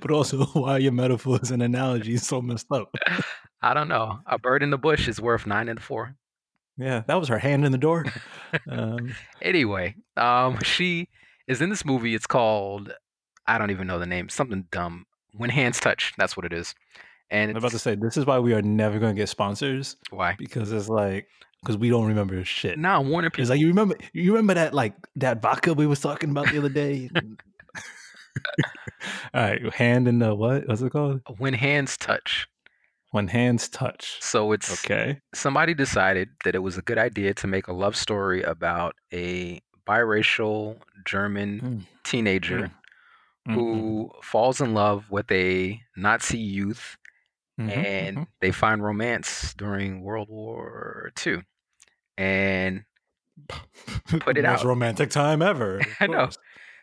But 0.00 0.10
also, 0.10 0.44
why 0.54 0.72
are 0.72 0.78
your 0.78 0.92
metaphors 0.92 1.50
and 1.50 1.62
analogies 1.62 2.26
so 2.26 2.40
messed 2.40 2.72
up? 2.72 2.94
I 3.62 3.74
don't 3.74 3.88
know. 3.88 4.20
A 4.24 4.38
bird 4.38 4.62
in 4.62 4.70
the 4.70 4.78
bush 4.78 5.06
is 5.06 5.20
worth 5.20 5.46
nine 5.46 5.68
and 5.68 5.82
four. 5.82 6.16
Yeah, 6.78 7.02
that 7.06 7.14
was 7.18 7.28
her 7.28 7.38
hand 7.38 7.64
in 7.64 7.72
the 7.72 7.78
door. 7.78 8.04
Um, 8.70 9.14
Anyway, 9.42 9.94
um, 10.16 10.58
she 10.62 11.08
is 11.48 11.60
in 11.60 11.68
this 11.70 11.84
movie. 11.84 12.14
It's 12.14 12.26
called 12.26 12.92
I 13.46 13.58
don't 13.58 13.70
even 13.70 13.86
know 13.86 13.98
the 13.98 14.06
name. 14.06 14.28
Something 14.28 14.66
dumb. 14.70 15.04
When 15.32 15.50
hands 15.50 15.78
touch. 15.80 16.12
That's 16.16 16.36
what 16.36 16.46
it 16.46 16.52
is. 16.52 16.74
And 17.30 17.50
I'm 17.50 17.56
about 17.56 17.72
to 17.72 17.78
say 17.78 17.96
this 17.96 18.16
is 18.16 18.24
why 18.24 18.38
we 18.38 18.54
are 18.54 18.62
never 18.62 18.98
going 18.98 19.14
to 19.14 19.20
get 19.20 19.28
sponsors 19.28 19.96
why. 20.10 20.36
because 20.38 20.70
it's 20.72 20.88
like 20.88 21.26
because 21.60 21.76
we 21.76 21.90
don't 21.90 22.06
remember 22.06 22.42
shit. 22.44 22.78
Now 22.78 23.00
I'm 23.00 23.08
warning 23.08 23.28
It's 23.28 23.36
people. 23.36 23.50
like 23.50 23.60
you 23.60 23.68
remember 23.68 23.96
you 24.12 24.32
remember 24.32 24.54
that 24.54 24.72
like 24.74 24.94
that 25.16 25.42
vodka 25.42 25.74
we 25.74 25.86
was 25.86 26.00
talking 26.00 26.30
about 26.30 26.48
the 26.50 26.58
other 26.58 26.68
day. 26.68 27.10
All 29.34 29.42
right, 29.42 29.74
hand 29.74 30.08
in 30.08 30.18
the 30.18 30.34
what? 30.34 30.66
What's 30.68 30.82
it 30.82 30.90
called? 30.90 31.20
When 31.38 31.54
hands 31.54 31.96
touch. 31.96 32.46
When 33.12 33.28
hands 33.28 33.68
touch. 33.68 34.18
So 34.20 34.52
it's 34.52 34.84
Okay. 34.84 35.20
somebody 35.34 35.74
decided 35.74 36.30
that 36.44 36.54
it 36.54 36.58
was 36.58 36.76
a 36.76 36.82
good 36.82 36.98
idea 36.98 37.34
to 37.34 37.46
make 37.46 37.66
a 37.68 37.72
love 37.72 37.96
story 37.96 38.42
about 38.42 38.94
a 39.12 39.60
biracial 39.86 40.80
German 41.04 41.60
Mm, 41.60 41.82
teenager 42.04 42.70
mm, 43.48 43.54
who 43.54 44.10
falls 44.22 44.60
in 44.60 44.74
love 44.74 45.10
with 45.10 45.30
a 45.30 45.80
Nazi 45.96 46.38
youth 46.38 46.96
mhm, 47.58 47.68
and 47.68 48.16
mhm. 48.18 48.26
they 48.40 48.50
find 48.52 48.82
romance 48.82 49.54
during 49.54 50.02
World 50.02 50.28
War 50.28 51.10
II. 51.24 51.42
And 52.18 52.84
Put 54.20 54.38
it 54.38 54.44
most 54.44 54.62
out. 54.62 54.64
romantic 54.64 55.10
time 55.10 55.42
ever. 55.42 55.80
I 56.00 56.06
know. 56.06 56.28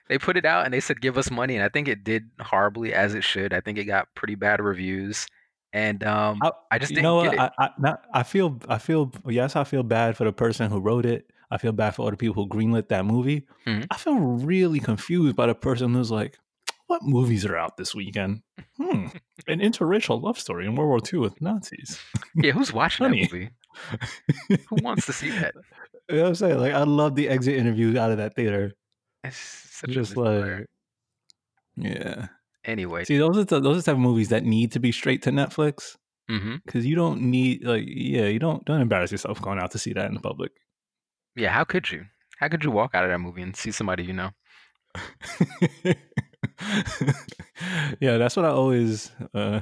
they 0.10 0.18
put 0.18 0.38
it 0.38 0.46
out 0.46 0.66
and 0.66 0.74
they 0.74 0.80
said 0.80 1.02
give 1.02 1.18
us 1.18 1.32
money 1.32 1.56
and 1.56 1.64
I 1.64 1.70
think 1.70 1.88
it 1.88 2.04
did 2.04 2.30
horribly 2.40 2.94
as 2.94 3.14
it 3.14 3.24
should. 3.24 3.54
I 3.54 3.62
think 3.62 3.78
it 3.78 3.86
got 3.86 4.14
pretty 4.16 4.36
bad 4.36 4.62
reviews. 4.62 5.28
And 5.74 6.04
um 6.04 6.40
I, 6.42 6.52
I 6.72 6.78
just 6.80 6.92
you 6.92 7.02
know 7.02 7.24
get 7.24 7.38
what? 7.38 7.48
it. 7.48 7.54
I, 7.58 7.66
I, 7.66 7.70
not, 7.80 8.06
I 8.14 8.24
feel, 8.24 8.60
I 8.70 8.78
feel, 8.78 9.12
yes, 9.28 9.56
I 9.56 9.64
feel 9.64 9.84
bad 9.84 10.16
for 10.16 10.24
the 10.24 10.32
person 10.32 10.70
who 10.70 10.80
wrote 10.80 11.06
it. 11.06 11.30
I 11.52 11.58
feel 11.58 11.72
bad 11.72 11.96
for 11.96 12.04
all 12.04 12.12
the 12.12 12.18
people 12.18 12.44
who 12.44 12.50
greenlit 12.50 12.90
that 12.90 13.06
movie. 13.06 13.46
Mhm. 13.68 13.88
I 13.92 13.98
feel 13.98 14.16
really 14.18 14.80
confused 14.80 15.36
by 15.36 15.48
the 15.48 15.56
person 15.56 15.94
who's 15.94 16.12
like, 16.12 16.38
what 16.88 17.02
movies 17.04 17.46
are 17.46 17.58
out 17.58 17.78
this 17.78 17.96
weekend? 17.96 18.42
Hmm. 18.78 19.08
An 19.48 19.60
interracial 19.60 20.22
love 20.22 20.40
story 20.40 20.66
in 20.66 20.76
World 20.76 20.90
War 20.90 21.00
II 21.12 21.20
with 21.20 21.42
Nazis. 21.42 22.00
yeah, 22.36 22.52
who's 22.52 22.72
watching 22.74 23.06
that 23.10 23.16
movie? 23.16 23.50
Who 24.70 24.76
wants 24.84 25.08
to 25.08 25.14
see 25.14 25.32
that? 25.32 25.56
You 26.10 26.18
know 26.18 26.22
what 26.24 26.28
I'm 26.30 26.36
saying? 26.36 26.60
Like, 26.60 26.74
I 26.74 26.84
love 26.84 27.16
the 27.16 27.30
exit 27.30 27.56
interviews 27.56 27.96
out 27.96 28.12
of 28.12 28.18
that 28.18 28.36
theater. 28.36 28.74
It's 29.24 29.38
such 29.38 29.90
Just 29.90 30.18
like, 30.18 30.68
yeah. 31.76 32.28
Anyway. 32.66 33.04
See, 33.06 33.18
those 33.18 33.38
are 33.38 33.44
the, 33.44 33.60
those 33.60 33.78
are 33.78 33.82
the 33.82 33.86
type 33.86 33.96
of 33.96 34.00
movies 34.00 34.30
that 34.30 34.44
need 34.46 34.72
to 34.74 34.80
be 34.80 34.92
straight 34.92 35.22
to 35.24 35.32
Netflix 35.32 35.98
because 36.66 36.86
you 36.86 36.96
don't 36.96 37.22
need 37.22 37.64
like, 37.66 37.84
yeah, 37.86 38.26
you 38.28 38.40
don't 38.40 38.64
don't 38.66 38.82
embarrass 38.82 39.12
yourself 39.12 39.42
going 39.42 39.60
out 39.60 39.72
to 39.72 39.78
see 39.78 39.94
that 39.94 40.08
in 40.08 40.14
the 40.16 40.20
public. 40.22 40.52
Yeah, 41.36 41.50
how 41.52 41.64
could 41.64 41.92
you? 41.92 42.06
How 42.40 42.48
could 42.48 42.64
you 42.64 42.72
walk 42.72 42.96
out 42.96 43.04
of 43.04 43.10
that 43.12 43.20
movie 43.20 43.42
and 43.42 43.56
see 43.56 43.72
somebody 43.72 44.04
you 44.06 44.14
know? 44.14 44.32
yeah, 48.00 48.18
that's 48.18 48.36
what 48.36 48.46
I 48.46 48.50
always. 48.50 49.12
Uh, 49.34 49.62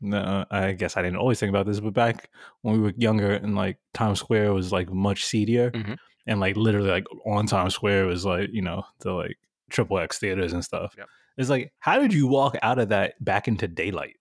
no, 0.00 0.44
I 0.50 0.72
guess 0.72 0.96
I 0.96 1.02
didn't 1.02 1.18
always 1.18 1.38
think 1.38 1.50
about 1.50 1.66
this, 1.66 1.80
but 1.80 1.92
back 1.94 2.30
when 2.62 2.74
we 2.74 2.80
were 2.80 2.92
younger 2.96 3.32
and 3.32 3.54
like 3.54 3.78
Times 3.94 4.18
Square 4.20 4.52
was 4.54 4.72
like 4.72 4.90
much 4.92 5.24
seedier, 5.26 5.70
Mhm. 5.70 5.96
and 6.26 6.40
like 6.40 6.56
literally 6.56 6.90
like 6.90 7.04
on 7.26 7.46
Times 7.46 7.74
Square 7.74 8.06
was 8.06 8.24
like 8.24 8.48
you 8.52 8.62
know 8.62 8.82
the 9.00 9.12
like 9.12 9.36
triple 9.70 9.98
X 9.98 10.18
theaters 10.18 10.52
and 10.52 10.64
stuff. 10.64 10.94
Yep. 10.96 11.06
It's 11.40 11.48
like 11.48 11.72
how 11.78 11.98
did 11.98 12.12
you 12.12 12.26
walk 12.26 12.54
out 12.60 12.78
of 12.78 12.90
that 12.90 13.14
back 13.24 13.48
into 13.48 13.66
daylight 13.66 14.16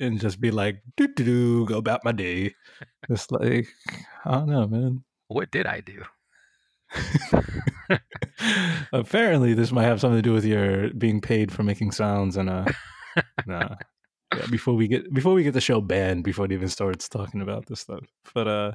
and 0.00 0.20
just 0.20 0.40
be 0.40 0.50
like 0.50 0.82
do 0.96 1.06
do 1.06 1.24
doo 1.24 1.66
go 1.66 1.78
about 1.78 2.04
my 2.04 2.10
day? 2.10 2.54
It's 3.08 3.30
like 3.30 3.68
I 4.24 4.32
don't 4.32 4.48
know, 4.48 4.66
man. 4.66 5.04
What 5.28 5.52
did 5.52 5.66
I 5.66 5.80
do? 5.80 6.02
Apparently, 8.92 9.54
this 9.54 9.70
might 9.70 9.84
have 9.84 10.00
something 10.00 10.18
to 10.18 10.22
do 10.22 10.32
with 10.32 10.44
your 10.44 10.92
being 10.94 11.20
paid 11.20 11.52
for 11.52 11.62
making 11.62 11.92
sounds 11.92 12.36
and 12.36 12.50
uh, 12.50 12.64
nah. 13.46 13.76
Yeah, 14.36 14.46
before 14.50 14.74
we 14.74 14.88
get 14.88 15.14
before 15.14 15.34
we 15.34 15.44
get 15.44 15.54
the 15.54 15.60
show 15.60 15.80
banned, 15.80 16.24
before 16.24 16.46
it 16.46 16.52
even 16.52 16.68
starts 16.68 17.08
talking 17.08 17.40
about 17.40 17.66
this 17.66 17.80
stuff. 17.80 18.04
But 18.34 18.48
uh, 18.48 18.72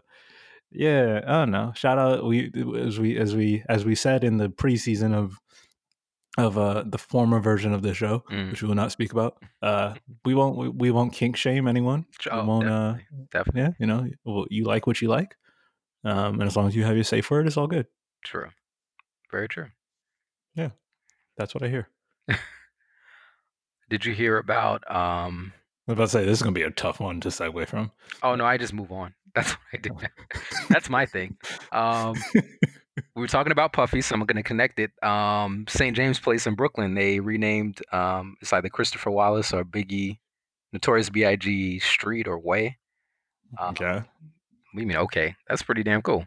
yeah, 0.72 1.20
I 1.28 1.32
don't 1.34 1.52
know. 1.52 1.74
Shout 1.76 2.00
out 2.00 2.24
we 2.24 2.50
as 2.80 2.98
we 2.98 3.18
as 3.18 3.36
we 3.36 3.64
as 3.68 3.84
we 3.84 3.94
said 3.94 4.24
in 4.24 4.38
the 4.38 4.48
preseason 4.48 5.14
of 5.14 5.38
of 6.38 6.58
uh 6.58 6.84
the 6.86 6.98
former 6.98 7.40
version 7.40 7.74
of 7.74 7.82
the 7.84 7.94
show, 7.94 8.24
Mm. 8.32 8.52
which 8.52 8.62
we 8.62 8.68
will 8.68 8.76
not 8.76 8.92
speak 8.92 9.12
about. 9.12 9.38
Uh, 9.64 9.94
we 10.26 10.36
won't 10.36 10.58
we, 10.58 10.68
we 10.68 10.92
won't 10.92 11.14
kink 11.14 11.38
shame 11.38 11.70
anyone. 11.70 12.06
Oh, 12.30 12.42
we 12.42 12.48
won't. 12.48 12.68
Uh, 12.68 12.94
definitely. 12.94 13.28
definitely. 13.32 13.62
yeah, 13.62 13.70
you 13.80 13.86
know, 13.88 14.08
well, 14.26 14.46
you 14.50 14.66
like 14.66 14.86
what 14.88 15.02
you 15.02 15.08
like, 15.08 15.38
um, 16.04 16.34
and 16.42 16.44
as 16.44 16.58
long 16.58 16.68
as 16.68 16.76
you 16.76 16.84
have 16.84 16.96
your 16.96 17.06
safe 17.06 17.32
word, 17.32 17.48
it's 17.48 17.56
all 17.56 17.68
good. 17.68 17.88
True. 18.26 18.50
Very 19.32 19.48
true. 19.48 19.68
Yeah, 20.54 20.72
that's 21.38 21.56
what 21.56 21.64
I 21.64 21.70
hear. 21.70 21.88
Did 23.90 24.06
you 24.06 24.14
hear 24.14 24.38
about 24.38 24.84
um 24.94 25.54
I 25.88 25.92
was 25.92 25.96
about 25.98 26.04
to 26.06 26.10
say 26.10 26.26
this 26.26 26.40
is 26.40 26.42
gonna 26.42 26.52
be 26.54 26.64
a 26.64 26.72
tough 26.72 27.00
one 27.00 27.22
to 27.22 27.30
segue 27.30 27.68
from. 27.68 27.92
Oh 28.22 28.36
no, 28.36 28.46
I 28.46 28.58
just 28.58 28.74
move 28.74 28.92
on. 28.92 29.14
That's 29.36 29.52
what 29.52 29.60
I 29.74 29.78
do. 29.78 29.98
That's 30.70 30.90
my 30.90 31.06
thing. 31.08 31.38
Um, 31.72 32.16
we 33.16 33.22
were 33.22 33.28
talking 33.28 33.52
about 33.52 33.74
Puffy, 33.74 34.02
so 34.02 34.16
I'm 34.16 34.22
going 34.26 34.36
to 34.38 34.44
connect 34.44 34.80
it. 34.80 34.92
Um, 35.04 35.66
St. 35.68 35.96
James 35.96 36.20
Place 36.20 36.46
in 36.48 36.56
Brooklyn, 36.56 36.94
they 36.94 37.20
renamed 37.20 37.82
um, 37.92 38.36
it's 38.42 38.54
either 38.54 38.70
Christopher 38.70 39.12
Wallace 39.12 39.54
or 39.54 39.64
Biggie, 39.64 40.20
Notorious 40.72 41.10
B.I.G. 41.10 41.80
Street 41.80 42.28
or 42.28 42.38
Way. 42.40 42.78
Um, 43.60 43.70
Okay. 43.80 44.02
Do 44.76 44.86
mean? 44.86 44.98
Okay, 44.98 45.36
that's 45.48 45.62
pretty 45.62 45.84
damn 45.84 46.02
cool. 46.02 46.26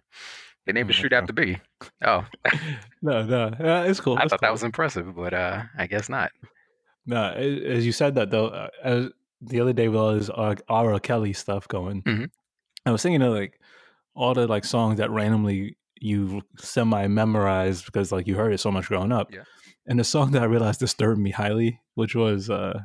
They 0.66 0.72
named 0.72 0.88
the 0.88 0.94
Mm, 0.94 0.96
street 0.96 1.12
after 1.12 1.32
Biggie. 1.32 1.60
Oh, 2.04 2.24
no, 3.02 3.24
no, 3.24 3.44
uh, 3.46 3.84
it's 3.88 4.00
cool. 4.00 4.16
I 4.18 4.22
it's 4.22 4.30
thought 4.30 4.40
that 4.40 4.52
was 4.52 4.62
impressive, 4.62 5.14
but 5.16 5.34
uh, 5.34 5.62
I 5.76 5.86
guess 5.88 6.08
not. 6.08 6.30
No, 7.06 7.32
as 7.32 7.84
you 7.86 7.92
said 7.92 8.14
that 8.16 8.30
though, 8.30 8.48
uh, 8.48 8.68
as 8.82 9.08
the 9.40 9.60
other 9.60 9.72
day 9.72 9.88
with 9.88 9.98
all 10.00 10.14
this 10.14 10.30
uh, 10.30 10.54
R. 10.68 10.98
Kelly 11.00 11.32
stuff 11.32 11.66
going, 11.68 12.02
Mhm. 12.02 12.30
I 12.84 12.90
was 12.92 13.02
thinking 13.02 13.22
of 13.22 13.32
like 13.34 13.60
all 14.14 14.34
the 14.34 14.46
like 14.46 14.64
songs 14.64 14.98
that 14.98 15.10
randomly 15.10 15.76
you 16.00 16.42
semi 16.58 17.06
memorized 17.06 17.86
because 17.86 18.12
like 18.12 18.26
you 18.26 18.36
heard 18.36 18.52
it 18.52 18.60
so 18.60 18.70
much 18.70 18.88
growing 18.88 19.12
up. 19.12 19.32
Yeah. 19.32 19.44
And 19.86 19.98
the 19.98 20.04
song 20.04 20.32
that 20.32 20.42
I 20.42 20.46
realized 20.46 20.80
disturbed 20.80 21.20
me 21.20 21.30
highly, 21.30 21.80
which 21.94 22.14
was 22.14 22.50
uh 22.50 22.80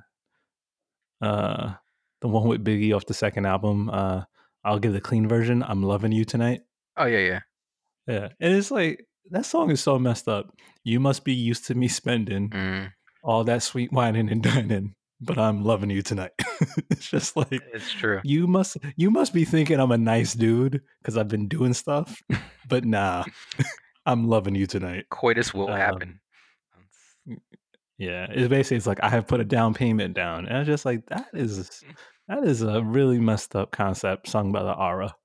uh 1.21 1.73
the 2.21 2.27
one 2.27 2.47
with 2.47 2.63
Biggie 2.63 2.95
off 2.95 3.05
the 3.05 3.13
second 3.13 3.45
album, 3.45 3.89
uh 3.89 4.23
I'll 4.63 4.79
give 4.79 4.93
the 4.93 5.01
clean 5.01 5.27
version. 5.27 5.63
I'm 5.63 5.81
loving 5.83 6.11
you 6.11 6.23
tonight. 6.25 6.61
Oh 6.97 7.05
yeah, 7.05 7.19
yeah. 7.19 7.39
Yeah. 8.07 8.29
And 8.39 8.53
it's 8.53 8.71
like 8.71 9.05
that 9.31 9.45
song 9.45 9.71
is 9.71 9.81
so 9.81 9.97
messed 9.99 10.27
up. 10.27 10.55
You 10.83 10.99
must 10.99 11.23
be 11.23 11.33
used 11.33 11.65
to 11.67 11.75
me 11.75 11.87
spending 11.87 12.49
Mm, 12.49 12.91
all 13.23 13.43
that 13.43 13.63
sweet 13.63 13.91
whining 13.91 14.29
and 14.29 14.41
dining, 14.43 14.95
but 15.21 15.37
I'm 15.37 15.63
loving 15.63 15.89
you 15.89 16.01
tonight. 16.01 16.31
it's 16.89 17.09
just 17.09 17.37
like 17.37 17.61
it's 17.73 17.91
true. 17.91 18.19
you 18.23 18.47
must 18.47 18.77
you 18.95 19.11
must 19.11 19.33
be 19.33 19.45
thinking 19.45 19.79
I'm 19.79 19.91
a 19.91 19.97
nice 19.97 20.33
dude 20.33 20.81
because 21.01 21.17
I've 21.17 21.27
been 21.27 21.47
doing 21.47 21.73
stuff, 21.73 22.21
but 22.67 22.83
nah, 22.85 23.23
I'm 24.05 24.27
loving 24.27 24.55
you 24.55 24.65
tonight. 24.67 25.05
Coitus 25.09 25.53
will 25.53 25.69
Um, 25.69 25.77
happen. 25.77 26.19
Yeah, 27.97 28.25
it's 28.31 28.47
basically 28.47 28.77
it's 28.77 28.87
like 28.87 29.03
I 29.03 29.09
have 29.09 29.27
put 29.27 29.39
a 29.39 29.45
down 29.45 29.73
payment 29.75 30.15
down, 30.15 30.47
and 30.47 30.57
I'm 30.57 30.65
just 30.65 30.85
like 30.85 31.05
that 31.07 31.27
is 31.33 31.83
that 32.27 32.43
is 32.43 32.63
a 32.63 32.81
really 32.81 33.19
messed 33.19 33.55
up 33.55 33.71
concept 33.71 34.27
sung 34.27 34.51
by 34.51 34.63
the 34.63 34.73
Aura. 34.73 35.15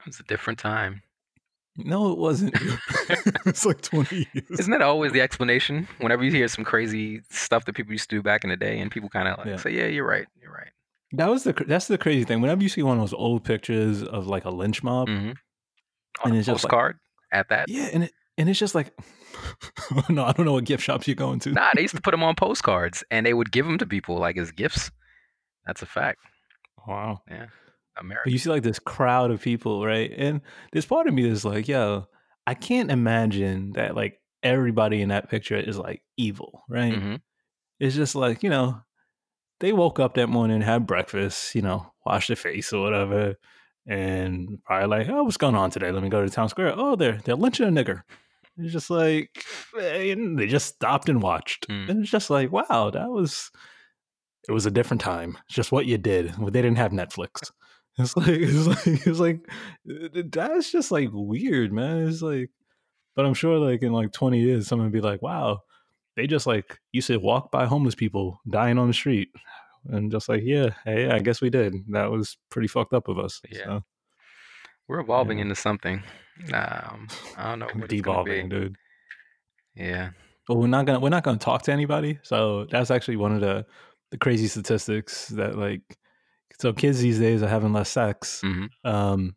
It 0.00 0.06
was 0.06 0.18
a 0.20 0.24
different 0.24 0.58
time. 0.58 1.02
No, 1.78 2.10
it 2.12 2.18
wasn't. 2.18 2.54
it's 3.46 3.64
like 3.64 3.80
20 3.80 4.28
years. 4.34 4.50
Isn't 4.60 4.72
that 4.72 4.82
always 4.82 5.12
the 5.12 5.20
explanation? 5.20 5.86
Whenever 6.00 6.24
you 6.24 6.30
hear 6.30 6.48
some 6.48 6.64
crazy 6.64 7.20
stuff 7.30 7.64
that 7.66 7.74
people 7.74 7.92
used 7.92 8.10
to 8.10 8.16
do 8.16 8.22
back 8.22 8.42
in 8.44 8.50
the 8.50 8.56
day, 8.56 8.80
and 8.80 8.90
people 8.90 9.08
kind 9.08 9.28
of 9.28 9.38
like 9.38 9.46
Yeah. 9.46 9.56
say, 9.56 9.70
"Yeah, 9.70 9.86
you're 9.86 10.06
right, 10.06 10.26
you're 10.42 10.52
right." 10.52 10.68
That 11.12 11.30
was 11.30 11.44
the 11.44 11.52
that's 11.52 11.86
the 11.88 11.96
crazy 11.96 12.24
thing. 12.24 12.40
Whenever 12.40 12.62
you 12.62 12.68
see 12.68 12.82
one 12.82 12.98
of 12.98 13.02
those 13.02 13.14
old 13.14 13.44
pictures 13.44 14.02
of 14.02 14.26
like 14.26 14.44
a 14.44 14.50
lynch 14.50 14.82
mob, 14.82 15.08
hmm 15.08 15.14
And 15.14 15.36
On 16.24 16.32
a 16.32 16.34
it's 16.34 16.46
just 16.46 16.64
like- 16.64 16.70
postcard 16.70 16.96
at 17.32 17.48
that. 17.50 17.68
yeah, 17.68 17.88
and 17.92 18.04
it 18.04 18.12
and 18.36 18.48
it's 18.48 18.58
just 18.58 18.74
like, 18.74 18.92
no, 20.08 20.24
I 20.24 20.32
don't 20.32 20.46
know 20.46 20.52
what 20.54 20.64
gift 20.64 20.82
shops 20.82 21.06
you're 21.08 21.14
going 21.16 21.38
to. 21.40 21.52
Nah, 21.52 21.68
they 21.74 21.82
used 21.82 21.94
to 21.94 22.00
put 22.02 22.10
them 22.12 22.22
on 22.24 22.34
postcards, 22.34 23.02
and 23.10 23.24
they 23.26 23.34
would 23.34 23.50
give 23.52 23.66
them 23.66 23.78
to 23.78 23.86
people 23.86 24.18
like 24.18 24.36
as 24.36 24.50
gifts. 24.52 24.90
That's 25.66 25.82
a 25.82 25.86
fact. 25.86 26.18
Wow. 26.86 27.22
America. 28.00 28.22
But 28.26 28.32
you 28.32 28.38
see 28.38 28.50
like 28.50 28.62
this 28.62 28.78
crowd 28.78 29.30
of 29.30 29.42
people, 29.42 29.84
right? 29.84 30.12
And 30.16 30.40
this 30.72 30.86
part 30.86 31.06
of 31.06 31.14
me 31.14 31.28
is 31.28 31.44
like, 31.44 31.68
yo, 31.68 32.06
I 32.46 32.54
can't 32.54 32.90
imagine 32.90 33.72
that 33.72 33.94
like 33.94 34.20
everybody 34.42 35.02
in 35.02 35.08
that 35.10 35.28
picture 35.28 35.56
is 35.56 35.78
like 35.78 36.02
evil, 36.16 36.62
right? 36.68 36.94
hmm 36.94 37.14
It's 37.80 37.96
just 37.96 38.14
like, 38.14 38.42
you 38.42 38.50
know, 38.50 38.80
they 39.60 39.72
woke 39.72 39.98
up 39.98 40.14
that 40.14 40.28
morning, 40.28 40.60
had 40.60 40.86
breakfast, 40.86 41.54
you 41.54 41.62
know, 41.62 41.92
washed 42.06 42.28
their 42.28 42.36
face 42.36 42.72
or 42.72 42.82
whatever, 42.82 43.34
and 43.86 44.58
probably 44.64 44.86
like, 44.88 45.08
oh, 45.08 45.24
what's 45.24 45.36
going 45.36 45.54
on 45.54 45.70
today? 45.70 45.90
Let 45.90 46.02
me 46.02 46.08
go 46.08 46.24
to 46.24 46.30
town 46.30 46.48
square. 46.48 46.72
Oh, 46.76 46.96
they're 46.96 47.18
they're 47.24 47.34
lynching 47.34 47.66
a 47.66 47.70
nigger. 47.70 48.02
It's 48.56 48.72
just 48.72 48.90
like 48.90 49.44
and 49.78 50.38
they 50.38 50.46
just 50.46 50.74
stopped 50.74 51.08
and 51.08 51.22
watched. 51.22 51.68
Mm. 51.68 51.88
And 51.88 52.00
it's 52.02 52.10
just 52.10 52.30
like, 52.30 52.52
wow, 52.52 52.90
that 52.90 53.08
was 53.10 53.50
it 54.48 54.52
was 54.52 54.66
a 54.66 54.70
different 54.70 55.00
time. 55.00 55.38
It's 55.46 55.54
just 55.54 55.72
what 55.72 55.86
you 55.86 55.98
did. 55.98 56.34
They 56.34 56.62
didn't 56.62 56.78
have 56.78 56.92
Netflix. 56.92 57.50
It's 58.00 58.16
like 58.16 58.28
it's 58.28 58.66
like 58.66 58.86
it's 59.06 59.18
like 59.18 60.30
that's 60.30 60.70
just 60.70 60.90
like 60.92 61.08
weird, 61.12 61.72
man. 61.72 62.06
It's 62.08 62.22
like 62.22 62.50
but 63.16 63.26
I'm 63.26 63.34
sure 63.34 63.58
like 63.58 63.82
in 63.82 63.92
like 63.92 64.12
20 64.12 64.38
years 64.40 64.68
someone 64.68 64.86
would 64.86 64.92
be 64.92 65.00
like, 65.00 65.20
wow, 65.22 65.60
they 66.16 66.26
just 66.28 66.46
like 66.46 66.78
you 66.92 67.00
said 67.00 67.20
walk 67.22 67.50
by 67.50 67.66
homeless 67.66 67.94
people 67.96 68.40
dying 68.48 68.78
on 68.78 68.86
the 68.86 68.94
street. 68.94 69.28
And 69.86 70.10
just 70.12 70.28
like, 70.28 70.42
yeah, 70.44 70.70
hey, 70.84 71.08
I 71.10 71.18
guess 71.20 71.40
we 71.40 71.50
did. 71.50 71.74
That 71.88 72.10
was 72.10 72.36
pretty 72.50 72.68
fucked 72.68 72.92
up 72.92 73.08
of 73.08 73.18
us. 73.18 73.40
Yeah. 73.50 73.64
So, 73.64 73.84
We're 74.86 75.00
evolving 75.00 75.38
Yeah. 75.38 75.42
into 75.42 75.54
something. 75.54 76.02
Um, 76.52 77.08
I 77.36 77.50
don't 77.50 77.58
know 77.60 77.66
what 77.74 77.88
devolving, 77.88 78.48
dude. 78.48 78.76
Yeah. 79.74 80.10
But 80.46 80.56
we're 80.56 80.66
not 80.66 80.86
gonna 80.86 81.00
we're 81.00 81.08
not 81.08 81.24
gonna 81.24 81.38
talk 81.38 81.62
to 81.62 81.72
anybody. 81.72 82.18
So 82.22 82.66
that's 82.70 82.90
actually 82.90 83.16
one 83.16 83.32
of 83.34 83.40
the 83.40 83.66
the 84.10 84.18
crazy 84.18 84.46
statistics 84.46 85.28
that 85.28 85.56
like 85.58 85.82
so 86.60 86.72
kids 86.72 87.00
these 87.00 87.18
days 87.18 87.42
are 87.42 87.48
having 87.48 87.72
less 87.72 87.90
sex. 87.90 88.40
hmm 88.40 88.66
Um 88.84 89.36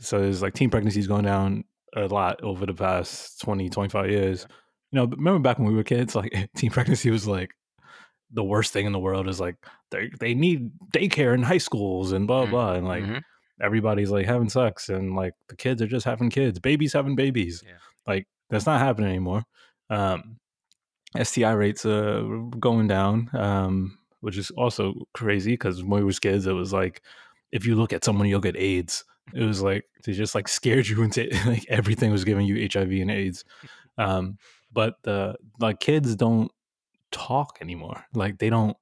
so 0.00 0.20
there's 0.20 0.42
like 0.42 0.54
teen 0.54 0.70
pregnancies 0.70 1.06
going 1.06 1.24
down 1.24 1.64
a 1.94 2.06
lot 2.06 2.42
over 2.42 2.66
the 2.66 2.74
past 2.74 3.40
20, 3.40 3.70
25 3.70 4.10
years. 4.10 4.46
You 4.92 4.98
know, 5.00 5.06
remember 5.06 5.38
back 5.40 5.58
when 5.58 5.68
we 5.68 5.74
were 5.74 5.84
kids, 5.84 6.14
like 6.14 6.32
teen 6.56 6.70
pregnancy 6.70 7.10
was 7.10 7.26
like 7.26 7.50
the 8.30 8.44
worst 8.44 8.72
thing 8.72 8.86
in 8.86 8.92
the 8.92 8.98
world 8.98 9.28
is 9.28 9.40
like 9.40 9.56
they 9.90 10.10
they 10.20 10.34
need 10.34 10.70
daycare 10.92 11.32
in 11.34 11.42
high 11.42 11.58
schools 11.58 12.12
and 12.12 12.26
blah 12.26 12.44
Mm, 12.46 12.50
blah 12.50 12.72
and 12.74 12.86
like 12.86 13.04
mhm. 13.04 13.22
everybody's 13.62 14.10
like 14.10 14.26
having 14.26 14.48
sex 14.48 14.88
and 14.88 15.14
like 15.16 15.32
the 15.48 15.56
kids 15.56 15.80
are 15.80 15.86
just 15.86 16.04
having 16.04 16.28
kids, 16.28 16.58
babies 16.58 16.92
having 16.92 17.16
babies. 17.16 17.62
Yeah. 17.64 17.78
Like 18.06 18.26
that's 18.50 18.66
not 18.66 18.80
happening 18.80 19.10
anymore. 19.10 19.44
Um, 19.90 20.38
STI 21.20 21.52
rates 21.52 21.86
are 21.86 22.22
going 22.58 22.88
down, 22.88 23.30
um, 23.32 23.98
which 24.26 24.36
is 24.36 24.50
also 24.50 24.94
crazy 25.14 25.52
because 25.52 25.84
when 25.84 26.00
we 26.00 26.04
were 26.04 26.12
kids, 26.12 26.48
it 26.48 26.52
was 26.52 26.72
like 26.72 27.00
if 27.52 27.64
you 27.64 27.76
look 27.76 27.92
at 27.92 28.04
someone, 28.04 28.26
you'll 28.26 28.40
get 28.40 28.56
AIDS. 28.56 29.04
It 29.32 29.44
was 29.44 29.62
like 29.62 29.84
they 30.04 30.12
just 30.12 30.34
like 30.34 30.48
scared 30.58 30.88
you 30.88 31.00
into 31.02 31.28
like 31.46 31.64
everything 31.68 32.10
was 32.10 32.24
giving 32.24 32.44
you 32.44 32.68
HIV 32.72 32.90
and 32.90 33.10
AIDS. 33.12 33.44
Um, 33.96 34.38
but 34.72 34.96
the 35.04 35.36
like 35.60 35.78
kids 35.78 36.16
don't 36.16 36.50
talk 37.12 37.58
anymore. 37.60 38.04
Like 38.14 38.38
they 38.38 38.50
don't 38.50 38.76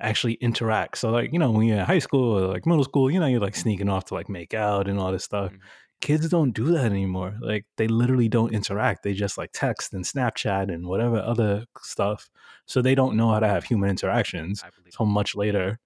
actually 0.00 0.34
interact. 0.34 0.98
So 0.98 1.10
like, 1.10 1.32
you 1.32 1.40
know, 1.40 1.50
when 1.50 1.66
you're 1.66 1.78
in 1.78 1.84
high 1.84 1.98
school 1.98 2.38
or 2.38 2.46
like 2.46 2.64
middle 2.64 2.84
school, 2.84 3.10
you 3.10 3.18
know, 3.18 3.26
you're 3.26 3.40
like 3.40 3.56
sneaking 3.56 3.88
off 3.88 4.04
to 4.06 4.14
like 4.14 4.28
make 4.28 4.54
out 4.54 4.88
and 4.88 5.00
all 5.00 5.10
this 5.10 5.24
stuff. 5.24 5.52
Mhm. 5.52 5.58
Kids 6.00 6.28
don't 6.28 6.52
do 6.52 6.66
that 6.72 6.86
anymore. 6.86 7.36
Like 7.40 7.64
they 7.76 7.88
literally 7.88 8.28
don't 8.28 8.52
interact. 8.52 9.02
They 9.02 9.14
just 9.14 9.38
like 9.38 9.50
text 9.52 9.92
and 9.94 10.04
Snapchat 10.04 10.72
and 10.72 10.86
whatever 10.86 11.18
other 11.18 11.64
stuff. 11.80 12.28
So 12.66 12.82
they 12.82 12.94
don't 12.94 13.16
know 13.16 13.30
how 13.30 13.40
to 13.40 13.48
have 13.48 13.64
human 13.64 13.90
interactions 13.90 14.62
till 14.94 15.06
much 15.06 15.34
later. 15.34 15.78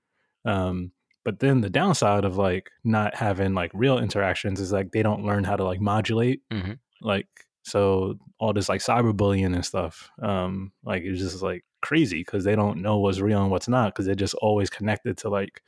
Um, 0.44 0.92
but 1.24 1.38
then 1.38 1.60
the 1.60 1.70
downside 1.70 2.24
of 2.24 2.36
like 2.36 2.70
not 2.82 3.14
having 3.14 3.54
like 3.54 3.70
real 3.74 3.98
interactions 3.98 4.60
is 4.60 4.72
like 4.72 4.90
they 4.90 5.02
don't 5.02 5.24
learn 5.24 5.44
how 5.44 5.56
to 5.56 5.64
like 5.64 5.80
modulate. 5.80 6.40
Mhm. 6.50 6.78
Like 7.00 7.28
so 7.62 8.18
all 8.38 8.52
this 8.52 8.68
like 8.68 8.80
cyberbullying 8.80 9.54
and 9.54 9.64
stuff, 9.64 10.10
um, 10.22 10.72
like 10.82 11.02
it's 11.04 11.20
just 11.20 11.42
like 11.42 11.64
crazy 11.82 12.20
because 12.20 12.44
they 12.44 12.56
don't 12.56 12.82
know 12.82 12.98
what's 12.98 13.20
real 13.20 13.42
and 13.42 13.50
what's 13.50 13.68
not 13.68 13.94
because 13.94 14.06
they're 14.06 14.14
just 14.14 14.34
always 14.34 14.70
connected 14.70 15.18
to 15.18 15.28
like 15.28 15.62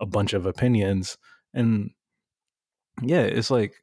a 0.00 0.06
bunch 0.06 0.32
of 0.32 0.46
opinions. 0.46 1.18
And 1.52 1.90
yeah, 3.02 3.22
it's 3.22 3.50
like 3.50 3.74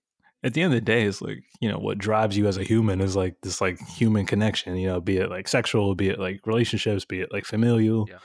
at 0.44 0.54
the 0.54 0.62
end 0.62 0.74
of 0.74 0.78
the 0.78 0.86
day, 0.86 1.04
it's 1.04 1.22
like, 1.22 1.44
you 1.60 1.70
know, 1.70 1.78
what 1.78 1.98
drives 1.98 2.38
you 2.38 2.48
as 2.48 2.58
a 2.58 2.64
human 2.64 3.02
is 3.02 3.16
like 3.16 3.36
this 3.42 3.62
like 3.62 3.80
human 3.88 4.26
connection, 4.26 4.76
you 4.76 4.88
know, 4.88 5.00
be 5.00 5.18
it 5.18 5.30
like 5.30 5.48
sexual, 5.48 5.94
be 5.96 6.10
it 6.10 6.20
like 6.20 6.46
relationships, 6.46 7.06
be 7.06 7.22
it 7.22 7.32
like 7.32 7.46
familial. 7.46 8.08
Yeah. 8.10 8.18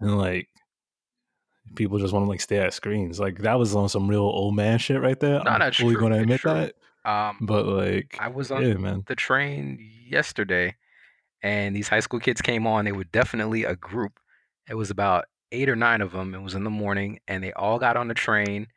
And 0.00 0.18
like 0.18 0.48
people 1.74 1.98
just 1.98 2.12
want 2.12 2.26
to 2.26 2.30
like 2.30 2.40
stare 2.40 2.66
at 2.66 2.74
screens. 2.74 3.18
Like 3.18 3.38
that 3.38 3.58
was 3.58 3.74
on 3.74 3.88
some 3.88 4.08
real 4.08 4.20
old 4.20 4.54
man 4.54 4.78
shit 4.78 5.00
right 5.00 5.18
there. 5.18 5.42
No, 5.44 5.50
I'm 5.50 5.72
fully 5.72 5.96
gonna 5.96 6.18
admit 6.18 6.40
true. 6.40 6.52
that. 6.52 6.74
Um, 7.04 7.38
But 7.40 7.66
like 7.66 8.16
I 8.20 8.28
was 8.28 8.50
on 8.50 8.62
yeah, 8.64 8.96
the 9.06 9.16
train 9.16 9.78
yesterday, 10.06 10.76
and 11.42 11.74
these 11.74 11.88
high 11.88 12.00
school 12.00 12.20
kids 12.20 12.40
came 12.40 12.66
on. 12.66 12.84
They 12.84 12.92
were 12.92 13.04
definitely 13.04 13.64
a 13.64 13.76
group. 13.76 14.18
It 14.68 14.74
was 14.74 14.90
about 14.90 15.26
eight 15.52 15.68
or 15.68 15.76
nine 15.76 16.00
of 16.00 16.12
them. 16.12 16.34
It 16.34 16.42
was 16.42 16.54
in 16.54 16.64
the 16.64 16.70
morning, 16.70 17.20
and 17.28 17.42
they 17.42 17.52
all 17.52 17.78
got 17.78 17.96
on 17.96 18.08
the 18.08 18.14
train. 18.14 18.68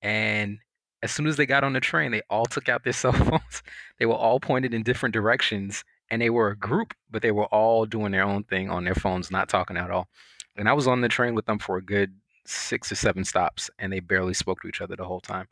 And 0.00 0.58
as 1.02 1.10
soon 1.10 1.26
as 1.26 1.36
they 1.36 1.46
got 1.46 1.64
on 1.64 1.72
the 1.72 1.80
train, 1.80 2.12
they 2.12 2.22
all 2.30 2.46
took 2.46 2.68
out 2.68 2.84
their 2.84 2.92
cell 2.92 3.12
phones. 3.12 3.62
They 3.98 4.06
were 4.06 4.14
all 4.14 4.40
pointed 4.40 4.74
in 4.74 4.82
different 4.82 5.12
directions, 5.12 5.84
and 6.10 6.22
they 6.22 6.30
were 6.30 6.50
a 6.50 6.56
group, 6.56 6.94
but 7.10 7.22
they 7.22 7.32
were 7.32 7.46
all 7.46 7.86
doing 7.86 8.12
their 8.12 8.24
own 8.24 8.44
thing 8.44 8.70
on 8.70 8.84
their 8.84 8.94
phones, 8.94 9.30
not 9.30 9.48
talking 9.48 9.76
at 9.76 9.90
all. 9.90 10.08
And 10.56 10.68
I 10.68 10.72
was 10.74 10.86
on 10.86 11.00
the 11.00 11.08
train 11.08 11.34
with 11.34 11.46
them 11.46 11.58
for 11.58 11.76
a 11.76 11.82
good 11.82 12.14
six 12.44 12.92
or 12.92 12.94
seven 12.94 13.24
stops, 13.24 13.70
and 13.78 13.92
they 13.92 14.00
barely 14.00 14.34
spoke 14.34 14.60
to 14.62 14.68
each 14.68 14.80
other 14.80 14.96
the 14.96 15.04
whole 15.04 15.20
time. 15.20 15.48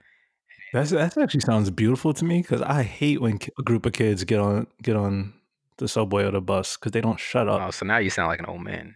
That's 0.73 0.91
that 0.91 1.19
actually 1.19 1.41
sounds 1.41 1.69
beautiful 1.71 2.15
to 2.15 2.25
me 2.25 2.43
because 2.43 2.63
I 2.63 2.85
hate 2.85 3.21
when 3.21 3.41
a 3.59 3.63
group 3.63 3.87
of 3.87 3.93
kids 3.93 4.23
get 4.23 4.39
on 4.39 4.69
get 4.83 4.95
on 4.95 5.33
the 5.79 5.89
subway 5.89 6.25
or 6.25 6.31
the 6.31 6.41
bus 6.41 6.77
because 6.77 6.93
they 6.93 7.01
don't 7.01 7.19
shut 7.19 7.49
up. 7.49 7.61
Oh, 7.61 7.71
so 7.71 7.87
now 7.87 7.99
you 7.99 8.11
sound 8.11 8.29
like 8.29 8.39
an 8.39 8.47
old 8.47 8.63
man. 8.63 8.95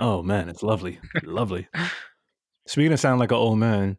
Oh 0.00 0.22
man, 0.22 0.48
it's 0.48 0.62
lovely, 0.62 1.00
lovely. 1.22 1.68
Speaking 2.66 2.92
of 2.92 3.00
sound 3.00 3.20
like 3.20 3.32
an 3.32 3.36
old 3.36 3.58
man, 3.58 3.98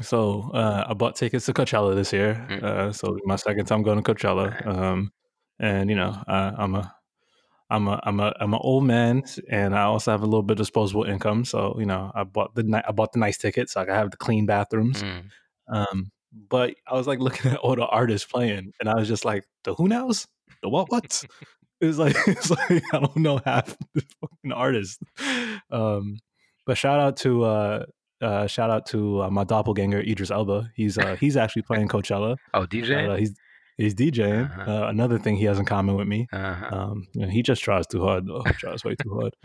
so 0.00 0.50
uh, 0.54 0.84
I 0.88 0.94
bought 0.94 1.16
tickets 1.16 1.46
to 1.46 1.52
Coachella 1.52 1.94
this 1.94 2.12
year. 2.12 2.46
Mm. 2.48 2.62
Uh, 2.62 2.92
so 2.92 3.16
my 3.24 3.36
second 3.36 3.66
time 3.66 3.82
going 3.82 4.02
to 4.02 4.14
Coachella, 4.14 4.66
um, 4.66 5.12
and 5.58 5.90
you 5.90 5.96
know 5.96 6.22
uh, 6.26 6.52
I'm 6.56 6.74
a 6.74 6.94
I'm 7.70 7.88
a 7.88 8.00
I'm 8.02 8.20
a 8.20 8.34
I'm 8.40 8.54
an 8.54 8.60
old 8.62 8.84
man, 8.84 9.22
and 9.50 9.74
I 9.74 9.82
also 9.82 10.10
have 10.10 10.22
a 10.22 10.26
little 10.26 10.42
bit 10.42 10.54
of 10.54 10.58
disposable 10.58 11.04
income. 11.04 11.44
So 11.44 11.76
you 11.78 11.86
know 11.86 12.10
I 12.14 12.24
bought 12.24 12.54
the 12.54 12.82
I 12.86 12.92
bought 12.92 13.12
the 13.12 13.18
nice 13.18 13.38
tickets 13.38 13.72
so 13.72 13.82
I 13.82 13.94
have 13.94 14.10
the 14.10 14.16
clean 14.16 14.46
bathrooms. 14.46 15.02
Mm. 15.02 15.24
Um, 15.68 16.10
but 16.32 16.74
I 16.86 16.94
was 16.94 17.06
like 17.06 17.18
looking 17.20 17.52
at 17.52 17.58
all 17.58 17.76
the 17.76 17.86
artists 17.86 18.30
playing, 18.30 18.72
and 18.80 18.88
I 18.88 18.94
was 18.94 19.08
just 19.08 19.24
like, 19.24 19.44
the 19.64 19.74
who 19.74 19.88
knows, 19.88 20.26
the 20.62 20.68
what 20.68 20.90
what's. 20.90 21.24
It 21.80 21.86
was 21.86 21.96
like 21.96 22.16
it's 22.26 22.50
like 22.50 22.82
I 22.92 22.98
don't 22.98 23.18
know 23.18 23.40
half 23.44 23.76
the 23.94 24.02
fucking 24.20 24.50
artists. 24.50 24.98
Um, 25.70 26.18
but 26.66 26.76
shout 26.76 26.98
out 26.98 27.18
to 27.18 27.44
uh, 27.44 27.84
uh, 28.20 28.46
shout 28.46 28.70
out 28.70 28.86
to 28.86 29.22
uh, 29.22 29.30
my 29.30 29.44
doppelganger 29.44 30.00
Idris 30.00 30.30
Elba. 30.30 30.70
He's 30.74 30.98
uh, 30.98 31.16
he's 31.16 31.36
actually 31.36 31.62
playing 31.70 31.88
Coachella. 31.88 32.36
Oh, 32.54 32.66
DJ. 32.66 33.08
Uh, 33.08 33.16
he's 33.16 33.34
he's 33.76 33.94
DJing. 33.94 34.50
Uh-huh. 34.50 34.70
Uh, 34.70 34.88
another 34.88 35.18
thing 35.18 35.36
he 35.36 35.44
has 35.44 35.58
in 35.58 35.64
common 35.64 35.96
with 35.96 36.08
me. 36.08 36.28
Uh-huh. 36.32 36.68
Um, 36.76 37.06
you 37.14 37.22
know, 37.22 37.28
he 37.28 37.42
just 37.42 37.62
tries 37.62 37.86
too 37.86 38.02
hard 38.02 38.26
though. 38.26 38.42
He 38.42 38.52
tries 38.54 38.84
way 38.84 38.96
too 38.96 39.14
hard. 39.14 39.36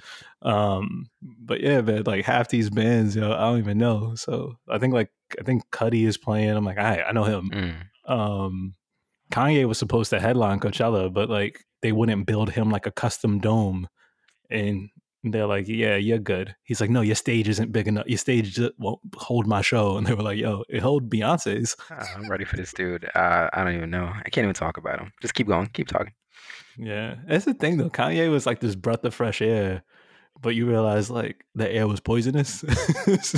Um, 0.42 1.10
but 1.22 1.62
yeah, 1.62 1.82
man, 1.82 2.04
like 2.06 2.26
half 2.26 2.50
these 2.50 2.70
bands, 2.70 3.16
you 3.16 3.22
know, 3.22 3.34
I 3.34 3.42
don't 3.42 3.60
even 3.60 3.78
know. 3.78 4.16
So 4.16 4.56
I 4.70 4.80
think 4.80 4.94
like 4.94 5.12
I 5.40 5.44
think 5.44 5.64
Cudi 5.72 6.06
is 6.06 6.18
playing. 6.18 6.50
I'm 6.50 6.66
like, 6.66 6.80
I 6.80 7.04
I 7.04 7.12
know 7.12 7.24
him. 7.24 7.50
Mm. 7.50 8.12
Um, 8.12 8.76
Kanye 9.32 9.68
was 9.68 9.78
supposed 9.78 10.10
to 10.10 10.20
headline 10.20 10.60
Coachella, 10.60 11.12
but 11.12 11.30
like 11.30 11.66
they 11.82 11.92
wouldn't 11.92 12.26
build 12.26 12.52
him 12.52 12.70
like 12.70 12.86
a 12.86 12.92
custom 12.92 13.40
dome, 13.40 13.88
and 14.50 14.90
they're 15.24 15.48
like, 15.48 15.68
yeah, 15.68 15.96
you're 15.96 16.20
good. 16.20 16.56
He's 16.64 16.82
like, 16.82 16.90
no, 16.90 17.02
your 17.02 17.16
stage 17.16 17.48
isn't 17.48 17.72
big 17.72 17.88
enough. 17.88 18.08
Your 18.08 18.18
stage 18.18 18.56
just 18.56 18.74
won't 18.78 19.00
hold 19.16 19.48
my 19.48 19.62
show. 19.62 19.96
And 19.98 20.06
they 20.06 20.14
were 20.14 20.24
like, 20.24 20.38
yo, 20.38 20.64
it 20.70 20.82
hold 20.82 21.10
Beyonce's. 21.10 21.78
Ah, 21.90 22.06
I'm 22.16 22.30
ready 22.30 22.44
for 22.44 22.58
this 22.58 22.74
dude. 22.74 23.06
Uh, 23.16 23.50
I 23.54 23.64
don't 23.64 23.76
even 23.76 23.90
know. 23.90 24.12
I 24.14 24.30
can't 24.30 24.44
even 24.44 24.54
talk 24.54 24.78
about 24.78 25.00
him. 25.00 25.14
Just 25.22 25.34
keep 25.34 25.48
going. 25.48 25.68
Keep 25.68 25.88
talking. 25.88 26.14
Yeah, 26.78 27.16
that's 27.28 27.46
the 27.46 27.54
thing 27.54 27.78
though. 27.78 27.90
Kanye 27.90 28.30
was 28.32 28.46
like 28.46 28.60
this 28.60 28.76
breath 28.76 29.04
of 29.04 29.14
fresh 29.14 29.42
air, 29.42 29.84
but 30.42 30.56
you 30.56 30.68
realize 30.68 31.10
like 31.10 31.46
the 31.56 31.70
air 31.72 31.88
was 31.88 32.00
poisonous. 32.00 32.64
so, 33.22 33.38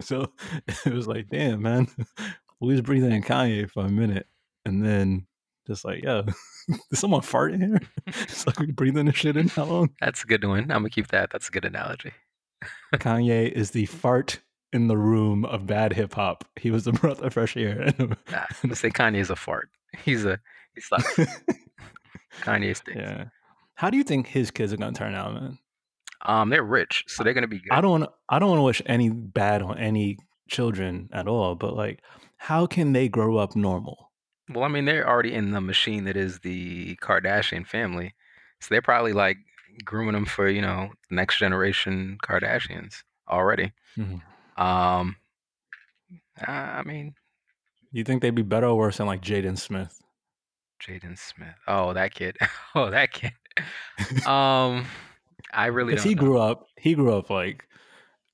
so 0.00 0.32
it 0.86 0.92
was 0.92 1.06
like, 1.06 1.28
damn, 1.28 1.62
man, 1.62 1.88
we 2.60 2.72
was 2.72 2.82
breathing 2.82 3.12
in 3.12 3.22
Kanye 3.22 3.70
for 3.70 3.84
a 3.84 3.90
minute, 3.90 4.26
and 4.64 4.84
then 4.84 5.26
just 5.66 5.84
like, 5.84 6.02
yo, 6.02 6.22
did 6.22 6.78
someone 6.94 7.22
fart 7.22 7.52
in 7.52 7.60
here? 7.60 7.80
it's 8.06 8.46
like 8.46 8.58
we 8.58 8.72
breathing 8.72 9.06
the 9.06 9.12
shit 9.12 9.36
in 9.36 9.48
how 9.48 9.64
long? 9.64 9.90
That's 10.00 10.24
a 10.24 10.26
good 10.26 10.44
one. 10.44 10.62
I'm 10.62 10.66
gonna 10.68 10.90
keep 10.90 11.08
that. 11.08 11.30
That's 11.30 11.48
a 11.48 11.52
good 11.52 11.64
analogy. 11.64 12.12
Kanye 12.94 13.50
is 13.50 13.72
the 13.72 13.86
fart 13.86 14.40
in 14.72 14.86
the 14.88 14.96
room 14.96 15.44
of 15.44 15.66
bad 15.66 15.92
hip 15.92 16.14
hop. 16.14 16.44
He 16.60 16.70
was 16.70 16.84
the 16.84 16.92
breath 17.00 17.20
of 17.20 17.32
fresh 17.32 17.56
air. 17.56 17.92
Nah, 17.98 18.46
let's 18.64 18.80
say 18.80 18.90
Kanye 18.90 19.18
is 19.18 19.30
a 19.30 19.36
fart. 19.36 19.68
He's 20.04 20.24
a 20.24 20.38
he 20.74 20.80
sucks. 20.80 21.16
Kanye 22.42 22.76
stinks. 22.76 23.00
yeah. 23.00 23.24
How 23.74 23.90
do 23.90 23.96
you 23.96 24.04
think 24.04 24.26
his 24.26 24.50
kids 24.50 24.72
are 24.72 24.76
gonna 24.76 24.92
turn 24.92 25.14
out, 25.14 25.34
man? 25.34 25.58
Um, 26.24 26.50
they're 26.50 26.62
rich, 26.62 27.04
so 27.08 27.24
they're 27.24 27.34
gonna 27.34 27.48
be 27.48 27.58
good. 27.58 27.72
I 27.72 27.80
don't 27.80 28.00
want 28.00 28.10
I 28.28 28.38
don't 28.38 28.48
want 28.50 28.58
to 28.60 28.64
wish 28.64 28.82
any 28.86 29.10
bad 29.10 29.62
on 29.62 29.78
any 29.78 30.18
children 30.48 31.08
at 31.12 31.26
all, 31.26 31.54
but 31.56 31.74
like, 31.74 32.00
how 32.36 32.66
can 32.66 32.92
they 32.92 33.08
grow 33.08 33.36
up 33.38 33.56
normal? 33.56 34.11
Well, 34.52 34.64
I 34.64 34.68
mean, 34.68 34.84
they're 34.84 35.08
already 35.08 35.32
in 35.32 35.50
the 35.52 35.60
machine 35.60 36.04
that 36.04 36.16
is 36.16 36.40
the 36.40 36.96
Kardashian 36.96 37.66
family, 37.66 38.14
so 38.60 38.68
they're 38.70 38.82
probably 38.82 39.12
like 39.12 39.38
grooming 39.84 40.12
them 40.14 40.26
for 40.26 40.48
you 40.48 40.60
know 40.62 40.90
next 41.10 41.38
generation 41.38 42.18
Kardashians 42.22 43.02
already. 43.28 43.72
Mhm. 43.96 44.20
Um, 44.56 45.16
I 46.46 46.82
mean, 46.84 47.14
You 47.92 48.04
think 48.04 48.22
they'd 48.22 48.34
be 48.34 48.42
better 48.42 48.66
or 48.66 48.76
worse 48.78 48.96
than 48.98 49.06
like 49.06 49.20
Jaden 49.22 49.58
Smith? 49.58 49.98
Jaden 50.80 51.18
Smith. 51.18 51.54
Oh, 51.68 51.92
that 51.92 52.14
kid. 52.14 52.36
Oh, 52.74 52.90
that 52.90 53.12
kid. 53.12 53.32
Um, 54.26 54.86
I 55.52 55.66
really 55.66 55.92
Because 55.92 56.04
he 56.04 56.14
know. 56.14 56.22
grew 56.22 56.38
up, 56.38 56.66
he 56.78 56.94
grew 56.94 57.14
up 57.16 57.28
like 57.28 57.66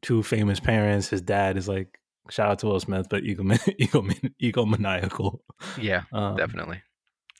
two 0.02 0.22
famous 0.22 0.60
parents. 0.60 1.08
His 1.08 1.20
dad 1.20 1.56
is 1.56 1.68
like 1.68 1.97
shout 2.30 2.50
out 2.50 2.58
to 2.60 2.66
Will 2.66 2.80
Smith, 2.80 3.06
but 3.08 3.22
egomaniacal, 3.22 3.74
egomaniacal, 3.80 4.32
egomaniacal. 4.42 5.38
Yeah, 5.80 6.02
Um, 6.12 6.36
definitely. 6.36 6.82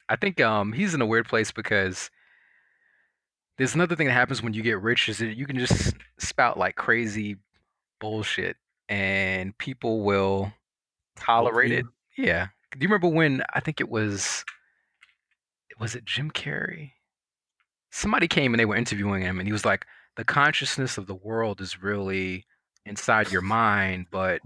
I 0.08 0.16
think 0.16 0.40
um 0.40 0.72
he's 0.72 0.94
in 0.94 1.02
a 1.02 1.06
weird 1.06 1.28
place 1.28 1.52
because 1.52 2.10
there's 3.58 3.74
another 3.74 3.96
thing 3.96 4.06
that 4.06 4.12
happens 4.12 4.42
when 4.42 4.54
you 4.54 4.62
get 4.62 4.80
rich 4.80 5.08
is 5.08 5.18
that 5.18 5.36
you 5.36 5.46
can 5.46 5.58
just 5.58 5.94
spout 6.18 6.56
like 6.58 6.76
crazy 6.76 7.36
bullshit 8.00 8.56
and 8.88 9.56
people 9.58 10.04
will 10.04 10.52
tolerate 11.16 11.72
it. 11.72 11.84
Yeah. 12.16 12.48
Do 12.72 12.78
you 12.80 12.88
remember 12.88 13.08
when 13.08 13.42
I 13.52 13.60
think 13.60 13.80
it 13.80 13.88
was 13.88 14.44
was 15.78 15.94
it 15.94 16.04
Jim 16.04 16.30
Carrey? 16.30 16.92
Somebody 17.90 18.28
came 18.28 18.52
and 18.54 18.60
they 18.60 18.64
were 18.66 18.76
interviewing 18.76 19.22
him 19.22 19.38
and 19.38 19.48
he 19.48 19.52
was 19.52 19.64
like, 19.64 19.86
the 20.16 20.24
consciousness 20.24 20.98
of 20.98 21.06
the 21.06 21.14
world 21.14 21.60
is 21.60 21.82
really 21.82 22.44
inside 22.84 23.30
your 23.30 23.42
mind, 23.42 24.06
but 24.10 24.40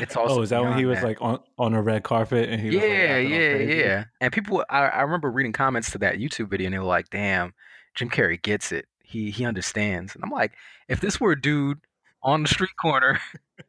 it's 0.00 0.16
also 0.16 0.38
oh, 0.38 0.42
is 0.42 0.50
that 0.50 0.62
when 0.62 0.78
he 0.78 0.84
was 0.84 0.98
that. 1.00 1.06
like 1.06 1.18
on, 1.20 1.40
on 1.58 1.74
a 1.74 1.82
red 1.82 2.02
carpet 2.02 2.48
and 2.48 2.60
he 2.60 2.68
was 2.68 2.76
like, 2.76 2.84
yeah, 2.84 3.16
yeah, 3.18 3.56
yeah. 3.56 4.04
And 4.20 4.32
people, 4.32 4.64
I, 4.68 4.86
I 4.86 5.02
remember 5.02 5.30
reading 5.30 5.52
comments 5.52 5.90
to 5.92 5.98
that 5.98 6.16
YouTube 6.16 6.48
video, 6.50 6.66
and 6.66 6.74
they 6.74 6.78
were 6.78 6.84
like, 6.84 7.10
"Damn, 7.10 7.54
Jim 7.94 8.10
Carrey 8.10 8.40
gets 8.40 8.72
it. 8.72 8.86
He 9.02 9.30
he 9.30 9.44
understands." 9.44 10.14
And 10.14 10.24
I'm 10.24 10.30
like, 10.30 10.52
if 10.88 11.00
this 11.00 11.20
were 11.20 11.32
a 11.32 11.40
dude 11.40 11.78
on 12.22 12.42
the 12.42 12.48
street 12.48 12.70
corner 12.80 13.20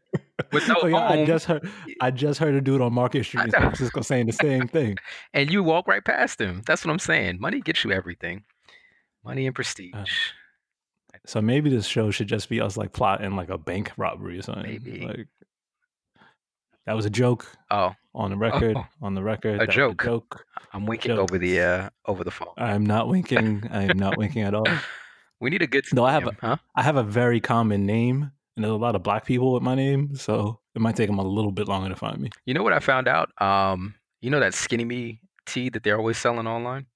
with 0.52 0.68
no 0.68 0.76
Oh, 0.82 0.88
yeah, 0.88 1.10
I 1.10 1.26
just 1.26 1.46
heard 1.46 1.70
I 2.02 2.12
just 2.12 2.40
heard 2.40 2.56
a 2.56 2.62
dude 2.62 2.82
on 2.82 2.94
Market 2.94 3.26
Street 3.26 3.46
in 3.46 3.52
San. 3.52 3.62
Francisco 3.62 4.02
saying 4.02 4.26
the 4.28 4.34
same 4.34 4.68
thing. 4.68 4.98
and 5.34 5.52
you 5.52 5.64
walk 5.64 5.88
right 5.88 6.04
past 6.04 6.42
him, 6.42 6.62
that's 6.66 6.86
what 6.86 6.92
I'm 6.92 7.00
saying. 7.00 7.40
Money 7.40 7.62
gets 7.62 7.84
you 7.84 7.92
everything. 7.92 8.44
Money 9.24 9.46
and 9.46 9.56
prestige. 9.56 9.94
Uh, 9.94 10.06
So 11.26 11.42
maybe 11.42 11.70
this 11.70 11.86
show 11.86 12.12
should 12.12 12.28
just 12.28 12.50
be 12.50 12.62
us 12.62 12.78
like 12.78 12.94
plotting 12.94 13.36
like 13.36 13.50
a 13.50 13.58
bank 13.58 13.92
robbery 13.98 14.40
or 14.40 14.42
something. 14.42 14.64
Maybe. 14.64 15.06
Like 15.06 15.28
that 16.90 16.96
was 16.96 17.06
a 17.06 17.10
joke 17.12 17.46
oh, 17.70 17.94
on 18.16 18.32
the 18.32 18.36
record. 18.36 18.76
Oh, 18.76 18.84
on 19.04 19.14
the 19.14 19.22
record, 19.22 19.62
a 19.62 19.68
joke. 19.68 20.02
a 20.02 20.06
joke. 20.06 20.46
I'm 20.74 20.88
winking 20.88 21.10
Joke. 21.10 21.20
over 21.20 21.38
the 21.38 21.62
uh 21.62 21.90
over 22.08 22.24
the 22.24 22.32
phone. 22.32 22.56
I'm 22.58 22.84
not 22.84 23.08
winking. 23.08 23.64
I 23.72 23.84
am 23.84 24.00
not 24.00 24.18
winking 24.18 24.42
at 24.42 24.56
all. 24.56 24.66
We 25.42 25.50
need 25.50 25.62
a 25.62 25.68
good 25.68 25.86
No, 25.94 26.04
I 26.04 26.12
have 26.12 26.26
name, 26.26 26.38
huh? 26.42 26.58
I 26.76 26.84
have 26.84 26.98
a 26.98 27.04
very 27.04 27.40
common 27.40 27.86
name, 27.86 28.30
and 28.58 28.66
there's 28.66 28.74
a 28.74 28.76
lot 28.76 28.96
of 28.96 29.04
black 29.04 29.26
people 29.26 29.54
with 29.54 29.64
my 29.64 29.74
name, 29.74 30.14
so 30.16 30.60
it 30.76 30.82
might 30.82 30.98
take 30.98 31.08
them 31.08 31.18
a 31.18 31.24
little 31.24 31.54
bit 31.54 31.70
longer 31.70 31.88
to 31.88 31.96
find 31.96 32.20
me. 32.20 32.30
You 32.46 32.54
know 32.54 32.62
what 32.62 32.74
I 32.74 32.80
found 32.80 33.08
out? 33.08 33.30
Um, 33.42 33.96
you 34.20 34.30
know 34.32 34.42
that 34.42 34.54
skinny 34.54 34.84
me 34.84 35.22
tea 35.46 35.70
that 35.70 35.84
they're 35.84 35.98
always 35.98 36.18
selling 36.18 36.46
online? 36.46 36.88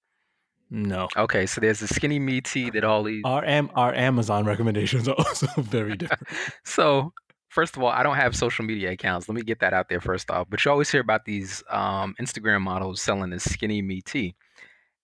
No, 0.69 1.07
Okay, 1.15 1.45
so 1.45 1.61
there's 1.61 1.79
the 1.79 1.87
skinny 1.87 2.19
me 2.19 2.41
tea 2.41 2.69
that 2.71 2.83
all 2.83 3.03
these 3.03 3.21
our 3.23 3.45
am 3.45 3.69
our 3.75 3.93
Amazon 3.93 4.43
recommendations 4.43 5.07
are 5.07 5.15
also 5.17 5.47
very 5.61 5.95
different. 5.95 6.27
so 6.65 7.13
first 7.53 7.77
of 7.77 7.83
all, 7.83 7.89
I 7.89 8.01
don't 8.03 8.15
have 8.15 8.35
social 8.35 8.65
media 8.65 8.91
accounts. 8.91 9.29
Let 9.29 9.35
me 9.35 9.43
get 9.43 9.59
that 9.59 9.73
out 9.73 9.87
there 9.87 10.01
first 10.01 10.31
off. 10.31 10.47
But 10.49 10.65
you 10.65 10.71
always 10.71 10.89
hear 10.89 11.01
about 11.01 11.25
these 11.25 11.63
um, 11.69 12.15
Instagram 12.19 12.61
models 12.61 13.01
selling 13.01 13.29
this 13.29 13.43
skinny 13.43 13.81
me 13.81 14.01
tea, 14.01 14.35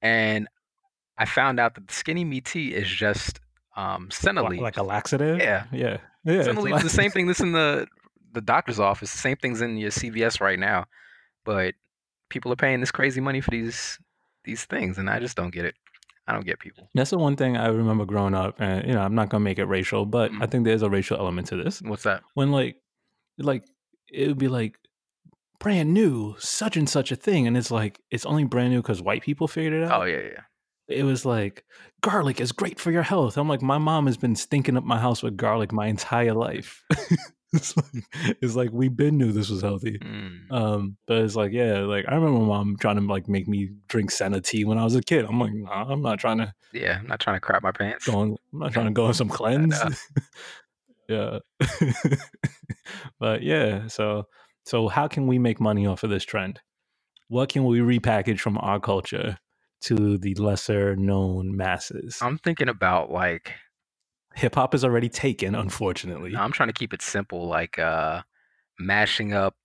and 0.01 0.47
I 1.17 1.25
found 1.25 1.59
out 1.59 1.75
that 1.75 1.87
the 1.87 1.93
skinny 1.93 2.25
me 2.25 2.41
tea 2.41 2.73
is 2.73 2.87
just 2.87 3.39
um, 3.75 4.09
senna 4.11 4.41
Like, 4.41 4.51
leaves. 4.51 4.61
like 4.63 4.77
a 4.77 4.83
laxative. 4.83 5.37
Yeah. 5.37 5.65
yeah, 5.71 5.97
yeah. 6.23 6.33
it's 6.33 6.45
senna 6.45 6.61
leaves 6.61 6.83
the 6.83 6.89
same 6.89 7.11
thing 7.11 7.27
that's 7.27 7.39
in 7.39 7.51
the 7.51 7.87
the 8.33 8.41
doctor's 8.41 8.79
office. 8.79 9.11
The 9.11 9.17
same 9.19 9.37
thing's 9.37 9.61
in 9.61 9.77
your 9.77 9.91
CVS 9.91 10.41
right 10.41 10.59
now, 10.59 10.85
but 11.45 11.75
people 12.29 12.51
are 12.51 12.57
paying 12.57 12.79
this 12.79 12.91
crazy 12.91 13.21
money 13.21 13.41
for 13.41 13.51
these 13.51 13.99
these 14.43 14.65
things, 14.65 14.97
and 14.97 15.09
I 15.09 15.19
just 15.19 15.37
don't 15.37 15.53
get 15.53 15.65
it. 15.65 15.75
I 16.29 16.33
don't 16.33 16.45
get 16.45 16.59
people. 16.59 16.87
That's 16.93 17.09
the 17.09 17.17
one 17.17 17.35
thing 17.35 17.57
I 17.57 17.67
remember 17.67 18.05
growing 18.05 18.35
up, 18.35 18.55
and 18.61 18.85
you 18.87 18.93
know, 18.93 19.01
I'm 19.01 19.15
not 19.15 19.29
gonna 19.29 19.43
make 19.43 19.57
it 19.57 19.65
racial, 19.65 20.05
but 20.05 20.31
Mhm. 20.31 20.43
I 20.43 20.45
think 20.45 20.63
there's 20.63 20.83
a 20.83 20.89
racial 20.89 21.17
element 21.17 21.47
to 21.47 21.55
this. 21.55 21.81
What's 21.81 22.03
that? 22.03 22.21
When 22.35 22.51
like, 22.51 22.77
like 23.39 23.63
it 24.11 24.27
would 24.27 24.37
be 24.37 24.47
like 24.47 24.77
brand 25.59 25.93
new, 25.93 26.35
such 26.39 26.77
and 26.77 26.87
such 26.87 27.11
a 27.11 27.15
thing, 27.15 27.47
and 27.47 27.57
it's 27.57 27.71
like 27.71 27.99
it's 28.11 28.25
only 28.25 28.43
brand 28.45 28.71
new 28.71 28.81
because 28.81 29.01
white 29.01 29.23
people 29.23 29.47
figured 29.47 29.73
it 29.73 29.83
out. 29.83 30.01
Oh 30.01 30.05
yeah, 30.05 30.17
yeah. 30.21 30.41
It 30.87 31.03
was 31.03 31.25
like 31.25 31.65
garlic 32.01 32.39
is 32.39 32.51
great 32.51 32.79
for 32.79 32.91
your 32.91 33.03
health. 33.03 33.37
I'm 33.37 33.47
like, 33.49 33.61
my 33.61 33.77
mom 33.77 34.05
has 34.07 34.17
been 34.17 34.35
stinking 34.35 34.77
up 34.77 34.83
my 34.83 34.99
house 34.99 35.21
with 35.23 35.35
garlic 35.37 35.71
my 35.71 35.87
entire 35.87 36.33
life. 36.33 36.83
it's, 37.53 37.75
like, 37.75 38.03
it's 38.41 38.55
like 38.55 38.69
we 38.71 38.89
been 38.89 39.17
knew 39.17 39.31
this 39.31 39.49
was 39.49 39.61
healthy. 39.61 39.97
Mm. 39.97 40.51
Um, 40.51 40.97
but 41.07 41.17
it's 41.17 41.35
like, 41.35 41.51
yeah, 41.51 41.79
like 41.79 42.05
I 42.07 42.13
remember 42.13 42.39
my 42.39 42.45
mom 42.45 42.77
trying 42.79 42.97
to 42.97 43.01
like 43.01 43.27
make 43.27 43.47
me 43.47 43.71
drink 43.87 44.11
Senna 44.11 44.39
tea 44.39 44.65
when 44.65 44.77
I 44.77 44.83
was 44.83 44.95
a 44.95 45.01
kid. 45.01 45.25
I'm 45.25 45.39
like, 45.39 45.53
nah, 45.53 45.91
I'm 45.91 46.03
not 46.03 46.19
trying 46.19 46.37
to 46.37 46.53
Yeah, 46.73 46.99
I'm 46.99 47.07
not 47.07 47.19
trying 47.19 47.37
to 47.37 47.41
crap 47.41 47.63
my 47.63 47.71
pants. 47.71 48.05
Going. 48.05 48.37
I'm 48.53 48.59
not 48.59 48.71
trying 48.73 48.85
to 48.85 48.91
go 48.93 49.05
on 49.05 49.15
some 49.15 49.29
cleanse. 49.29 49.79
yeah, 51.09 51.39
but 53.19 53.41
yeah. 53.41 53.87
So, 53.87 54.27
so 54.65 54.87
how 54.87 55.07
can 55.07 55.25
we 55.25 55.39
make 55.39 55.59
money 55.59 55.87
off 55.87 56.03
of 56.03 56.11
this 56.11 56.23
trend? 56.23 56.59
What 57.29 57.49
can 57.49 57.65
we 57.65 57.79
repackage 57.79 58.39
from 58.39 58.59
our 58.59 58.79
culture 58.79 59.39
to 59.81 60.19
the 60.19 60.35
lesser 60.35 60.95
known 60.95 61.57
masses? 61.57 62.19
I'm 62.21 62.37
thinking 62.37 62.69
about 62.69 63.11
like 63.11 63.53
Hip 64.35 64.55
hop 64.55 64.73
is 64.75 64.83
already 64.83 65.09
taken, 65.09 65.55
unfortunately. 65.55 66.35
I'm 66.35 66.51
trying 66.51 66.69
to 66.69 66.73
keep 66.73 66.93
it 66.93 67.01
simple, 67.01 67.47
like 67.47 67.79
uh 67.79 68.21
mashing 68.79 69.33
up 69.33 69.55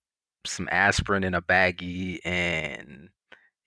some 0.45 0.67
aspirin 0.71 1.23
in 1.23 1.33
a 1.33 1.41
baggie 1.41 2.19
and 2.25 3.09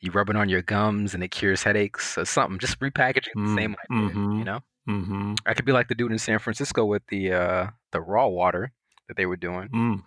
you 0.00 0.12
rub 0.12 0.30
it 0.30 0.36
on 0.36 0.48
your 0.48 0.62
gums 0.62 1.14
and 1.14 1.24
it 1.24 1.28
cures 1.28 1.62
headaches 1.62 2.16
or 2.16 2.24
something. 2.24 2.58
Just 2.58 2.78
repackaging 2.80 3.34
the 3.34 3.54
same 3.56 3.74
idea, 3.90 4.14
mhm. 4.14 4.38
you 4.38 4.44
know? 4.44 4.60
mm-hmm. 4.88 5.34
I 5.44 5.54
could 5.54 5.64
be 5.64 5.72
like 5.72 5.88
the 5.88 5.94
dude 5.94 6.12
in 6.12 6.18
San 6.18 6.38
Francisco 6.38 6.84
with 6.84 7.02
the 7.08 7.32
uh 7.32 7.66
the 7.92 8.00
raw 8.00 8.26
water 8.26 8.72
that 9.08 9.16
they 9.16 9.26
were 9.26 9.36
doing. 9.36 9.68
Mm, 9.68 10.02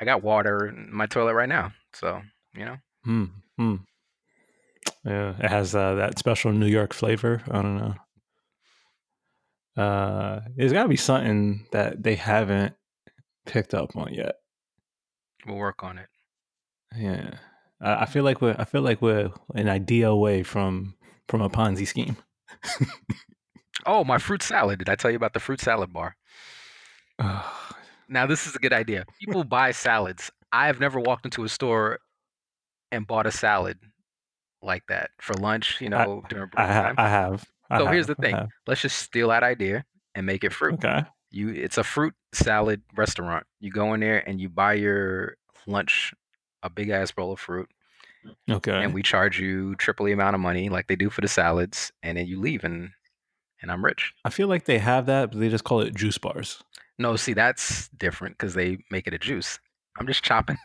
I 0.00 0.04
got 0.04 0.22
water 0.22 0.66
in 0.66 0.88
my 0.92 1.06
toilet 1.06 1.34
right 1.34 1.48
now. 1.48 1.72
So, 1.94 2.22
you 2.54 2.64
know. 2.64 2.76
mm, 3.06 3.30
mm. 3.58 3.80
Yeah, 5.04 5.34
it 5.38 5.48
has 5.48 5.74
uh, 5.74 5.94
that 5.94 6.18
special 6.18 6.52
New 6.52 6.66
York 6.66 6.92
flavor. 6.92 7.42
I 7.50 7.62
don't 7.62 7.76
know. 7.76 7.94
Uh, 9.76 10.40
there's 10.56 10.72
got 10.72 10.82
to 10.82 10.88
be 10.88 10.96
something 10.96 11.66
that 11.72 12.02
they 12.02 12.14
haven't 12.14 12.74
picked 13.46 13.74
up 13.74 13.96
on 13.96 14.12
yet. 14.12 14.36
We'll 15.46 15.56
work 15.56 15.82
on 15.82 15.98
it. 15.98 16.08
Yeah, 16.96 17.34
I, 17.80 18.02
I 18.02 18.06
feel 18.06 18.22
like 18.24 18.40
we're 18.40 18.56
I 18.58 18.64
feel 18.64 18.82
like 18.82 19.00
we're 19.00 19.30
an 19.54 19.68
idea 19.68 20.08
away 20.08 20.42
from 20.42 20.94
from 21.28 21.40
a 21.40 21.48
Ponzi 21.50 21.86
scheme. 21.86 22.16
Oh, 23.86 24.04
my 24.04 24.18
fruit 24.18 24.42
salad. 24.42 24.78
Did 24.78 24.88
I 24.88 24.94
tell 24.94 25.10
you 25.10 25.16
about 25.16 25.34
the 25.34 25.40
fruit 25.40 25.60
salad 25.60 25.92
bar? 25.92 26.16
Now, 28.08 28.26
this 28.26 28.46
is 28.46 28.54
a 28.54 28.58
good 28.58 28.72
idea. 28.72 29.04
People 29.20 29.44
buy 29.44 29.70
salads. 29.70 30.30
I 30.52 30.66
have 30.66 30.80
never 30.80 31.00
walked 31.00 31.24
into 31.24 31.44
a 31.44 31.48
store 31.48 31.98
and 32.90 33.06
bought 33.06 33.26
a 33.26 33.30
salad 33.30 33.78
like 34.60 34.82
that 34.88 35.10
for 35.20 35.34
lunch, 35.34 35.80
you 35.80 35.88
know, 35.88 36.22
during 36.28 36.48
break 36.50 36.68
I, 36.68 36.72
time. 36.72 36.94
I 36.98 37.08
have. 37.08 37.46
So 37.78 37.84
uh-huh, 37.84 37.92
here's 37.92 38.06
the 38.06 38.14
thing. 38.14 38.34
have. 38.34 38.48
Let's 38.66 38.82
just 38.82 38.98
steal 38.98 39.28
that 39.28 39.42
idea 39.42 39.84
and 40.14 40.26
make 40.26 40.44
it 40.44 40.52
fruit. 40.52 40.74
Okay. 40.74 41.04
You 41.30 41.48
it's 41.48 41.78
a 41.78 41.84
fruit 41.84 42.14
salad 42.32 42.82
restaurant. 42.94 43.46
You 43.60 43.70
go 43.70 43.94
in 43.94 44.00
there 44.00 44.26
and 44.28 44.40
you 44.40 44.48
buy 44.48 44.74
your 44.74 45.36
lunch 45.66 46.12
a 46.62 46.68
big 46.70 46.90
ass 46.90 47.10
bowl 47.12 47.32
of 47.32 47.40
fruit 47.40 47.68
Okay. 48.50 48.72
and 48.84 48.92
we 48.94 49.02
charge 49.02 49.40
you 49.40 49.74
triple 49.76 50.06
the 50.06 50.12
amount 50.12 50.34
of 50.34 50.40
money 50.40 50.68
like 50.68 50.86
they 50.86 50.94
do 50.96 51.10
for 51.10 51.20
the 51.22 51.28
salads 51.28 51.90
and 52.02 52.18
then 52.18 52.26
you 52.26 52.38
leave 52.40 52.62
and 52.64 52.90
and 53.62 53.70
I'm 53.70 53.84
rich. 53.84 54.12
I 54.24 54.30
feel 54.30 54.48
like 54.48 54.64
they 54.64 54.78
have 54.78 55.06
that, 55.06 55.30
but 55.30 55.38
they 55.40 55.48
just 55.48 55.64
call 55.64 55.80
it 55.80 55.94
juice 55.94 56.18
bars. 56.18 56.62
No, 56.98 57.14
see 57.16 57.32
that's 57.32 57.88
different 57.90 58.38
cuz 58.38 58.54
they 58.54 58.78
make 58.90 59.06
it 59.06 59.14
a 59.14 59.18
juice. 59.18 59.58
I'm 59.98 60.06
just 60.06 60.22
chopping 60.22 60.58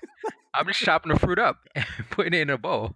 I'm 0.53 0.68
just 0.68 0.80
chopping 0.80 1.14
the 1.14 1.20
fruit 1.20 1.39
up 1.39 1.58
and 1.76 1.86
putting 2.10 2.34
it 2.34 2.41
in 2.41 2.49
a 2.49 2.58
bowl. 2.58 2.95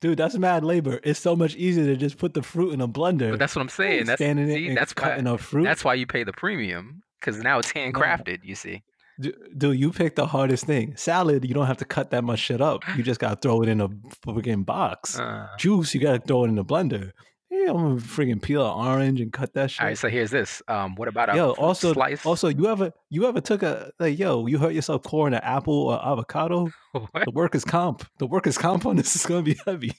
Dude, 0.00 0.18
that's 0.18 0.36
mad 0.36 0.64
labor. 0.64 1.00
It's 1.04 1.18
so 1.18 1.34
much 1.34 1.54
easier 1.56 1.86
to 1.86 1.96
just 1.96 2.18
put 2.18 2.34
the 2.34 2.42
fruit 2.42 2.72
in 2.72 2.80
a 2.80 2.88
blender. 2.88 3.30
But 3.30 3.38
that's 3.38 3.56
what 3.56 3.62
I'm 3.62 3.68
saying. 3.68 4.06
That's 4.06 4.20
standing 4.20 4.48
see, 4.48 4.74
that's 4.74 4.94
why 4.94 5.02
cutting 5.02 5.26
up 5.26 5.40
fruit. 5.40 5.64
that's 5.64 5.84
why 5.84 5.94
you 5.94 6.06
pay 6.06 6.22
the 6.22 6.32
premium 6.32 7.02
because 7.20 7.42
now 7.42 7.58
it's 7.58 7.72
handcrafted. 7.72 8.40
You 8.44 8.54
see. 8.54 8.82
Dude, 9.18 9.78
you 9.78 9.92
picked 9.92 10.16
the 10.16 10.26
hardest 10.26 10.66
thing. 10.66 10.94
Salad, 10.96 11.46
you 11.46 11.54
don't 11.54 11.66
have 11.66 11.78
to 11.78 11.86
cut 11.86 12.10
that 12.10 12.22
much 12.22 12.38
shit 12.38 12.60
up. 12.60 12.82
You 12.96 13.02
just 13.02 13.18
gotta 13.18 13.36
throw 13.36 13.62
it 13.62 13.68
in 13.68 13.80
a 13.80 13.88
freaking 13.88 14.66
box. 14.66 15.18
Uh, 15.18 15.48
Juice, 15.58 15.94
you 15.94 16.00
gotta 16.00 16.18
throw 16.18 16.44
it 16.44 16.48
in 16.48 16.58
a 16.58 16.64
blender. 16.64 17.12
Yeah, 17.50 17.70
I'm 17.70 17.76
gonna 17.76 17.96
freaking 17.96 18.42
peel 18.42 18.66
an 18.66 18.86
orange 18.86 19.20
and 19.20 19.32
cut 19.32 19.54
that 19.54 19.70
shit. 19.70 19.80
all 19.80 19.86
right. 19.86 19.96
So 19.96 20.08
here's 20.08 20.30
this. 20.30 20.62
Um, 20.66 20.96
what 20.96 21.06
about 21.06 21.32
a 21.32 21.36
yo, 21.36 21.50
also, 21.52 21.92
slice? 21.92 22.26
also, 22.26 22.48
you 22.48 22.66
ever, 22.66 22.92
you 23.08 23.26
ever 23.26 23.40
took 23.40 23.62
a 23.62 23.92
like, 24.00 24.18
yo, 24.18 24.46
you 24.46 24.58
hurt 24.58 24.72
yourself 24.72 25.04
coring 25.04 25.32
an 25.32 25.40
apple 25.42 25.88
or 25.88 26.04
avocado? 26.04 26.70
what? 26.92 27.24
The 27.24 27.30
workers 27.30 27.64
comp, 27.64 28.04
the 28.18 28.26
workers 28.26 28.58
comp 28.58 28.84
on 28.84 28.96
this 28.96 29.14
is 29.14 29.24
gonna 29.24 29.42
be 29.42 29.56
heavy. 29.64 29.92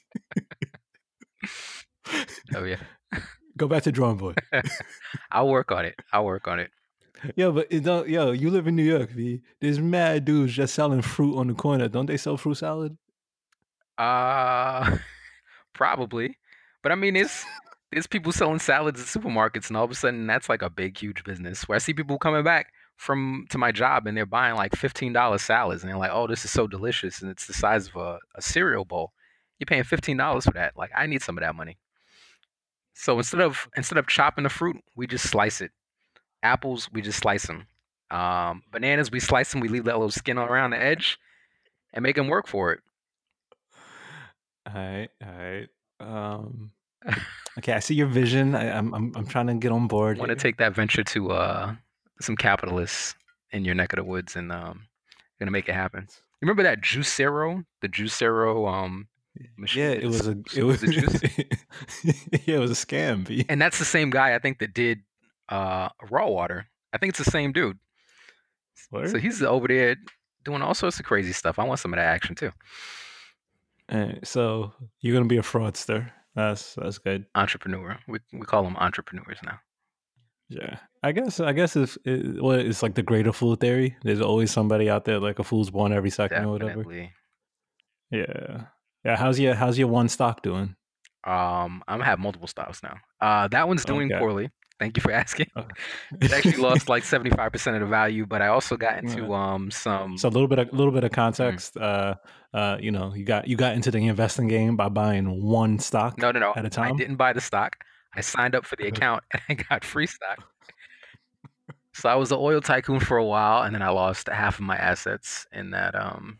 Oh 2.56 2.64
yeah. 2.64 2.80
Go 3.58 3.68
back 3.68 3.84
to 3.84 3.92
drawing 3.92 4.18
board. 4.18 4.40
I'll 5.32 5.48
work 5.48 5.72
on 5.72 5.86
it. 5.86 5.96
I'll 6.14 6.26
work 6.26 6.48
on 6.48 6.60
it. 6.60 6.70
Yo, 7.36 7.52
but 7.52 7.68
it 7.72 7.84
don't, 7.84 8.08
yo, 8.08 8.32
you 8.32 8.52
live 8.52 8.68
in 8.68 8.76
New 8.76 8.84
York, 8.84 9.10
V. 9.10 9.42
There's 9.60 9.80
mad 9.80 10.26
dudes 10.26 10.54
just 10.54 10.76
selling 10.76 11.02
fruit 11.02 11.36
on 11.36 11.48
the 11.48 11.56
corner. 11.56 11.88
Don't 11.88 12.06
they 12.06 12.18
sell 12.18 12.38
fruit 12.38 12.58
salad? 12.58 12.96
Uh, 13.98 14.98
probably. 15.74 16.38
But 16.84 16.92
I 16.92 16.96
mean, 16.96 17.16
it's 17.16 17.46
there's 17.92 18.08
people 18.08 18.32
selling 18.32 18.60
salads 18.60 19.00
at 19.00 19.08
supermarkets, 19.08 19.70
and 19.70 19.78
all 19.78 19.86
of 19.86 19.92
a 19.92 19.96
sudden, 19.96 20.28
that's 20.28 20.50
like 20.50 20.62
a 20.62 20.70
big, 20.70 20.98
huge 20.98 21.24
business. 21.24 21.68
Where 21.68 21.76
I 21.76 21.80
see 21.80 21.94
people 21.94 22.18
coming 22.18 22.44
back 22.44 22.74
from 22.98 23.46
to 23.50 23.58
my 23.58 23.72
job, 23.72 24.08
and 24.08 24.18
they're 24.18 24.26
buying 24.26 24.56
like 24.56 24.76
fifteen 24.76 25.14
dollars 25.14 25.42
salads, 25.42 25.84
and 25.84 25.90
they're 25.90 25.98
like, 25.98 26.12
"Oh, 26.14 26.28
this 26.28 26.46
is 26.46 26.52
so 26.52 26.68
delicious," 26.68 27.22
and 27.22 27.32
it's 27.32 27.48
the 27.48 27.54
size 27.54 27.88
of 27.88 27.96
a, 27.96 28.20
a 28.36 28.42
cereal 28.42 28.86
bowl. 28.86 29.14
You're 29.60 29.66
paying 29.66 29.84
fifteen 29.84 30.18
dollars 30.18 30.46
for 30.46 30.52
that. 30.52 30.78
Like, 30.78 30.92
I 30.96 31.06
need 31.08 31.22
some 31.22 31.38
of 31.38 31.44
that 31.44 31.56
money. 31.56 31.78
So 32.94 33.18
instead 33.18 33.42
of 33.42 33.68
instead 33.78 33.98
of 33.98 34.08
chopping 34.08 34.44
the 34.44 34.50
fruit, 34.50 34.78
we 34.96 35.08
just 35.08 35.30
slice 35.30 35.62
it. 35.62 35.72
Apples, 36.44 36.90
we 36.92 37.02
just 37.02 37.20
slice 37.20 37.46
them. 37.46 37.68
Um, 38.12 38.64
bananas, 38.72 39.12
we 39.12 39.20
slice 39.20 39.52
them. 39.52 39.62
We 39.62 39.68
leave 39.70 39.86
that 39.86 39.96
little 39.98 40.12
skin 40.12 40.38
around 40.38 40.72
the 40.72 40.82
edge, 40.82 41.18
and 41.94 42.04
make 42.04 42.16
them 42.16 42.28
work 42.28 42.48
for 42.48 42.74
it. 42.74 42.80
All 44.68 44.74
right, 44.74 45.10
all 45.24 45.32
right. 45.32 45.70
Um, 46.00 46.72
okay, 47.58 47.74
I 47.74 47.80
see 47.80 47.96
your 47.96 48.08
vision. 48.08 48.56
I, 48.56 48.78
I'm, 48.78 48.94
I'm, 48.94 49.12
I'm 49.16 49.28
trying 49.28 49.48
to 49.48 49.56
get 49.56 49.72
on 49.72 49.88
board. 49.88 50.18
I 50.18 50.20
want 50.20 50.30
to 50.30 50.36
take 50.36 50.58
that 50.58 50.76
venture 50.76 51.04
to 51.04 51.32
uh, 51.32 51.76
some 52.22 52.36
capitalists 52.36 53.16
in 53.52 53.66
your 53.66 53.76
neck 53.76 53.94
of 53.94 53.98
the 53.98 54.04
woods 54.04 54.36
and 54.36 54.52
um, 54.52 54.88
gonna 55.40 55.52
make 55.52 55.70
it 55.70 55.76
happen. 55.76 56.08
You 56.42 56.46
remember 56.48 56.64
that 56.64 56.82
Juicero? 56.82 57.64
The 57.82 57.90
Juicero 57.90 58.72
um, 58.72 59.08
machine. 59.58 59.84
Yeah, 59.84 59.90
it 59.92 60.06
was 60.06 60.28
a, 60.28 60.32
it 60.56 60.64
was, 60.64 60.84
a 60.84 60.88
juice? 60.88 61.22
yeah, 62.04 62.56
it 62.56 62.60
was 62.60 62.72
a 62.72 62.86
scam. 62.86 63.26
V. 63.26 63.46
and 63.50 63.62
that's 63.62 63.80
the 63.80 63.86
same 63.86 64.10
guy 64.10 64.36
I 64.36 64.40
think 64.40 64.60
that 64.60 64.74
did 64.74 65.00
uh, 65.50 65.90
raw 66.10 66.28
water. 66.28 66.68
I 66.94 66.98
think 66.98 67.12
it's 67.12 67.24
the 67.24 67.32
same 67.32 67.52
dude. 67.52 67.78
What? 68.90 69.10
So 69.10 69.18
he's 69.18 69.42
over 69.42 69.68
there 69.68 69.96
doing 70.46 70.62
all 70.62 70.74
sorts 70.74 71.00
of 71.00 71.06
crazy 71.06 71.34
stuff. 71.34 71.60
I 71.60 71.64
want 71.64 71.80
some 71.80 71.94
of 71.94 71.98
that 71.98 72.06
action 72.06 72.36
too. 72.36 72.52
So 74.24 74.74
you're 75.02 75.16
gonna 75.16 75.28
be 75.28 75.38
a 75.38 75.42
fraudster. 75.44 76.12
That's 76.36 76.76
that's 76.76 76.98
good. 76.98 77.26
Entrepreneur. 77.36 77.98
We 78.08 78.20
we 78.34 78.46
call 78.46 78.64
them 78.64 78.76
entrepreneurs 78.78 79.40
now. 79.44 79.60
Yeah, 80.50 80.78
I 81.04 81.12
guess 81.12 81.40
I 81.40 81.52
guess 81.52 81.76
if 81.76 81.98
it, 82.06 82.42
well, 82.42 82.58
it's 82.60 82.82
like 82.84 82.96
the 82.96 83.04
greater 83.04 83.34
fool 83.34 83.56
theory. 83.56 83.98
There's 84.04 84.22
always 84.22 84.52
somebody 84.52 84.90
out 84.90 85.04
there 85.06 85.20
like 85.20 85.40
a 85.40 85.44
fool's 85.44 85.70
born 85.70 85.92
every 85.92 86.10
second 86.10 86.46
or 86.46 86.52
whatever. 86.52 86.84
Yeah, 88.12 88.66
yeah. 89.04 89.16
How's 89.18 89.40
your 89.40 89.56
how's 89.56 89.78
your 89.78 89.90
one 89.90 90.08
stock 90.10 90.42
doing? 90.42 90.76
Um, 91.26 91.84
I'm 91.88 91.98
gonna 91.98 92.06
have 92.06 92.20
multiple 92.20 92.48
stocks 92.48 92.82
now. 92.82 92.98
Uh, 93.20 93.48
that 93.50 93.68
one's 93.68 93.84
doing 93.84 94.12
Okay. 94.12 94.20
poorly. 94.20 94.50
Thank 94.80 94.96
you 94.96 95.02
for 95.02 95.12
asking. 95.12 95.48
Okay. 95.56 95.76
It 96.22 96.32
actually 96.32 96.58
lost 96.58 96.88
like 96.88 97.04
75% 97.04 97.74
of 97.76 97.82
the 97.82 97.88
value, 97.88 98.26
but 98.26 98.42
I 98.42 98.48
also 98.48 98.78
got 98.78 99.04
into 99.04 99.34
um 99.34 99.72
some 99.72 100.18
So 100.18 100.30
a 100.30 100.32
little 100.32 100.48
bit, 100.48 100.60
a 100.60 100.76
little 100.76 100.94
bit 100.94 101.04
of 101.04 101.12
context. 101.12 101.78
Uh, 101.78 102.16
uh, 102.54 102.78
you 102.80 102.92
know, 102.92 103.14
you 103.14 103.26
got 103.26 103.48
you 103.48 103.58
got 103.58 103.74
into 103.74 103.92
the 103.92 104.08
investing 104.08 104.48
game 104.48 104.76
by 104.76 104.90
buying 104.90 105.44
one 105.44 105.80
stock 105.80 106.18
no 106.18 106.32
no 106.32 106.40
no. 106.40 106.54
at 106.56 106.64
a 106.64 106.68
I 106.68 106.70
time. 106.70 106.94
I 106.94 106.98
didn't 106.98 107.18
buy 107.18 107.34
the 107.34 107.42
stock. 107.42 107.78
I 108.16 108.22
signed 108.22 108.56
up 108.56 108.66
for 108.66 108.76
the 108.76 108.88
account 108.88 109.24
and 109.32 109.42
I 109.50 109.54
got 109.54 109.84
free 109.84 110.08
stock. 110.08 110.44
So 111.94 112.10
I 112.10 112.16
was 112.16 112.32
an 112.32 112.38
oil 112.40 112.62
tycoon 112.62 113.00
for 113.00 113.18
a 113.18 113.26
while, 113.26 113.64
and 113.64 113.74
then 113.74 113.82
I 113.82 113.90
lost 113.90 114.30
half 114.30 114.60
of 114.60 114.66
my 114.66 114.76
assets 114.76 115.48
in 115.52 115.72
that 115.72 115.96
um 115.96 116.40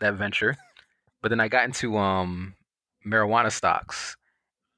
that 0.00 0.14
venture. 0.14 0.56
But 1.20 1.28
then 1.28 1.40
I 1.40 1.48
got 1.48 1.64
into 1.64 1.98
um 1.98 2.54
marijuana 3.06 3.52
stocks, 3.52 4.16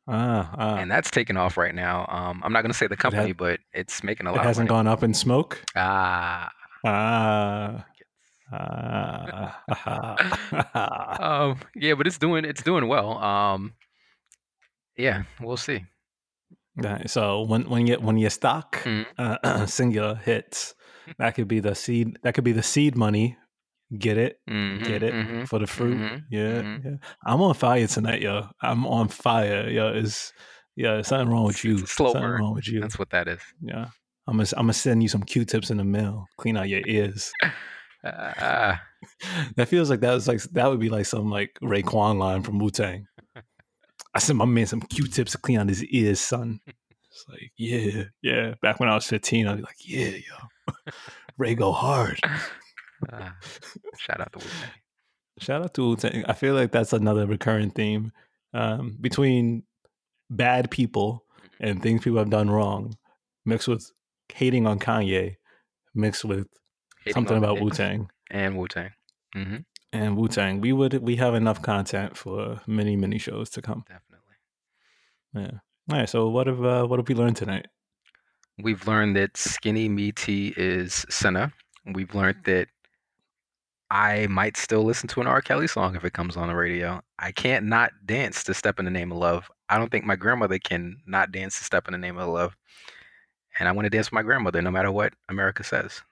Ah, 0.07 0.51
ah. 0.59 0.77
and 0.77 0.91
that's 0.91 1.11
taking 1.11 1.37
off 1.39 1.57
right 1.57 1.75
now. 1.75 2.07
Um, 2.09 2.43
I'm 2.45 2.53
not 2.53 2.61
gonna 2.63 2.75
say 2.75 2.87
the 2.87 2.97
company, 2.97 3.33
but 3.33 3.61
it's 3.73 4.03
making 4.05 4.27
a 4.27 4.31
lot 4.31 4.41
of 4.41 4.45
It 4.45 4.49
hasn't 4.49 4.69
gone 4.69 4.87
up 4.87 5.03
in 5.03 5.15
smoke. 5.15 5.65
Ah, 5.75 6.51
Ah, 6.85 7.85
ah. 8.53 9.57
um, 11.51 11.59
yeah, 11.75 11.95
but 11.95 12.07
it's 12.07 12.19
doing 12.19 12.45
it's 12.45 12.63
doing 12.63 12.87
well. 12.89 13.17
Um, 13.19 13.73
yeah, 14.97 15.23
we'll 15.41 15.57
see. 15.57 15.85
So 17.07 17.43
when 17.43 17.63
when 17.71 17.87
you 17.87 17.97
when 18.01 18.19
your 18.19 18.31
stock 18.31 18.77
Mhm. 18.85 19.07
uh, 19.17 19.67
singular 19.67 20.17
hits, 20.17 20.75
that 21.19 21.35
could 21.35 21.49
be 21.49 21.61
the 21.61 21.75
seed. 21.75 22.19
That 22.23 22.35
could 22.35 22.45
be 22.45 22.53
the 22.53 22.63
seed 22.63 22.97
money. 22.97 23.37
Get 23.99 24.19
it, 24.19 24.41
Mhm, 24.49 24.85
get 24.85 25.03
it 25.03 25.15
mhm, 25.15 25.49
for 25.49 25.59
the 25.59 25.67
fruit. 25.67 25.97
mhm, 25.99 26.23
Yeah, 26.31 26.63
mhm. 26.63 26.85
yeah. 26.85 26.97
I'm 27.25 27.41
on 27.43 27.55
fire 27.55 27.87
tonight, 27.87 28.21
yo. 28.23 28.47
I'm 28.63 28.87
on 28.87 29.09
fire, 29.09 29.69
yo. 29.69 29.89
Is 29.93 30.33
yeah, 30.77 31.03
something 31.03 31.29
wrong 31.29 31.45
with 31.45 31.65
you. 31.65 31.79
slow 31.87 32.13
something 32.13 32.23
burn. 32.23 32.41
wrong 32.41 32.55
with 32.55 32.69
you. 32.69 32.81
That's 32.81 32.99
what 32.99 33.11
that 33.11 33.29
is. 33.29 33.41
Yeah. 33.61 33.87
I'm 34.27 34.37
gonna 34.39 34.49
I'm 34.57 34.65
gonna 34.65 34.73
send 34.73 35.03
you 35.03 35.09
some 35.09 35.23
Q-tips 35.23 35.71
in 35.71 35.77
the 35.77 35.85
mail. 35.85 36.27
Clean 36.39 36.57
out 36.57 36.69
your 36.69 36.83
ears. 36.87 37.33
Ah, 38.07 38.83
that 39.57 39.67
feels 39.69 39.89
like 39.89 40.01
that 40.01 40.13
was 40.13 40.29
like 40.29 40.43
that 40.53 40.69
would 40.69 40.79
be 40.79 40.91
like 40.91 41.07
some 41.07 41.31
like 41.31 41.57
Raekwon 41.63 42.19
line 42.19 42.43
from 42.43 42.59
Wu 42.59 42.69
Tang. 42.69 43.07
I 44.15 44.19
sent 44.19 44.37
my 44.39 44.45
man 44.45 44.67
some 44.67 44.83
Q-tips 44.83 45.33
to 45.33 45.39
clean 45.39 45.59
out 45.59 45.71
his 45.71 45.83
ears, 45.85 46.21
son. 46.21 46.61
It's 46.67 47.25
like, 47.31 47.51
yeah, 47.57 48.03
yeah. 48.23 48.55
Back 48.61 48.79
when 48.79 48.91
I 48.91 48.95
was 48.95 49.07
15, 49.07 49.47
I'd 49.47 49.57
be 49.57 49.63
like, 49.63 49.77
yeah, 49.87 50.09
yo. 50.09 50.75
Ray 51.39 51.55
go 51.55 51.73
hard. 51.73 52.21
Ah. 53.13 53.35
Shout 53.99 54.21
out 54.21 54.33
to 54.33 54.39
Wu 54.39 54.45
Tang. 54.45 54.71
Shout 55.39 55.63
out 55.63 55.75
to 55.75 55.83
Wu 55.89 55.97
Tang. 55.97 56.25
I 56.29 56.33
feel 56.33 56.55
like 56.55 56.73
that's 56.73 56.93
another 56.93 57.27
recurring 57.27 57.71
theme 57.71 58.13
um, 58.53 58.97
between 59.01 59.65
bad 60.31 60.71
people 60.71 61.25
and 61.61 61.83
things 61.83 62.03
people 62.03 62.19
have 62.19 62.31
done 62.31 62.51
wrong, 62.51 62.97
mixed 63.45 63.69
with 63.69 63.91
hating 64.33 64.67
on 64.67 64.79
Kanye, 64.79 65.37
mixed 65.95 66.25
with 66.25 66.47
Hating 67.05 67.15
something 67.15 67.37
about 67.37 67.61
Wu 67.61 67.71
Tang. 67.71 68.09
and 68.31 68.57
Wu 68.57 68.67
Tang. 68.69 68.91
hmm 69.35 69.57
and 69.93 70.17
Wu 70.17 70.27
Tang. 70.29 70.61
We 70.61 70.73
would 70.73 70.95
we 71.03 71.17
have 71.17 71.35
enough 71.35 71.63
content 71.63 72.17
for 72.17 72.61
many 72.67 72.97
many 72.97 73.19
shows 73.19 73.51
to 73.51 73.63
come. 73.63 73.85
Definitely. 73.89 74.35
Yeah. 75.35 75.61
All 75.93 75.99
right. 76.01 76.09
So 76.09 76.29
what 76.29 76.47
have 76.49 76.65
uh, 76.65 76.85
what 76.87 76.99
have 76.99 77.09
we 77.09 77.15
learned 77.15 77.37
tonight? 77.37 77.67
We've 78.59 78.87
learned 78.87 79.17
that 79.17 79.37
skinny 79.37 79.89
me 79.89 80.13
tea 80.13 80.53
is 80.57 81.05
Senna. 81.11 81.53
We've 81.93 82.13
learned 82.15 82.39
that 82.45 82.69
I 83.95 84.27
might 84.27 84.57
still 84.57 84.83
listen 84.83 85.09
to 85.11 85.21
an 85.21 85.29
R. 85.29 85.41
Kelly 85.41 85.69
song 85.69 85.95
if 85.95 86.05
it 86.05 86.13
comes 86.15 86.37
on 86.37 86.49
the 86.49 86.55
radio. 86.57 87.01
I 87.21 87.31
can't 87.31 87.65
not 87.67 87.93
dance 88.05 88.43
to 88.45 88.53
Step 88.53 88.81
in 88.81 88.85
the 88.85 88.91
Name 88.91 89.13
of 89.13 89.19
Love. 89.19 89.49
I 89.69 89.79
don't 89.79 89.89
think 89.89 90.05
my 90.05 90.17
grandmother 90.17 90.59
can 90.59 90.97
not 91.07 91.31
dance 91.31 91.59
to 91.59 91.65
Step 91.65 91.87
in 91.87 91.93
the 91.93 91.99
Name 91.99 92.19
of 92.19 92.29
Love. 92.29 92.57
And 93.57 93.69
I 93.69 93.73
want 93.73 93.87
to 93.87 93.91
dance 93.91 94.09
with 94.09 94.15
my 94.15 94.23
grandmother 94.23 94.61
no 94.61 94.73
matter 94.73 94.91
what 94.91 95.13
America 95.29 95.63
says. 95.63 96.03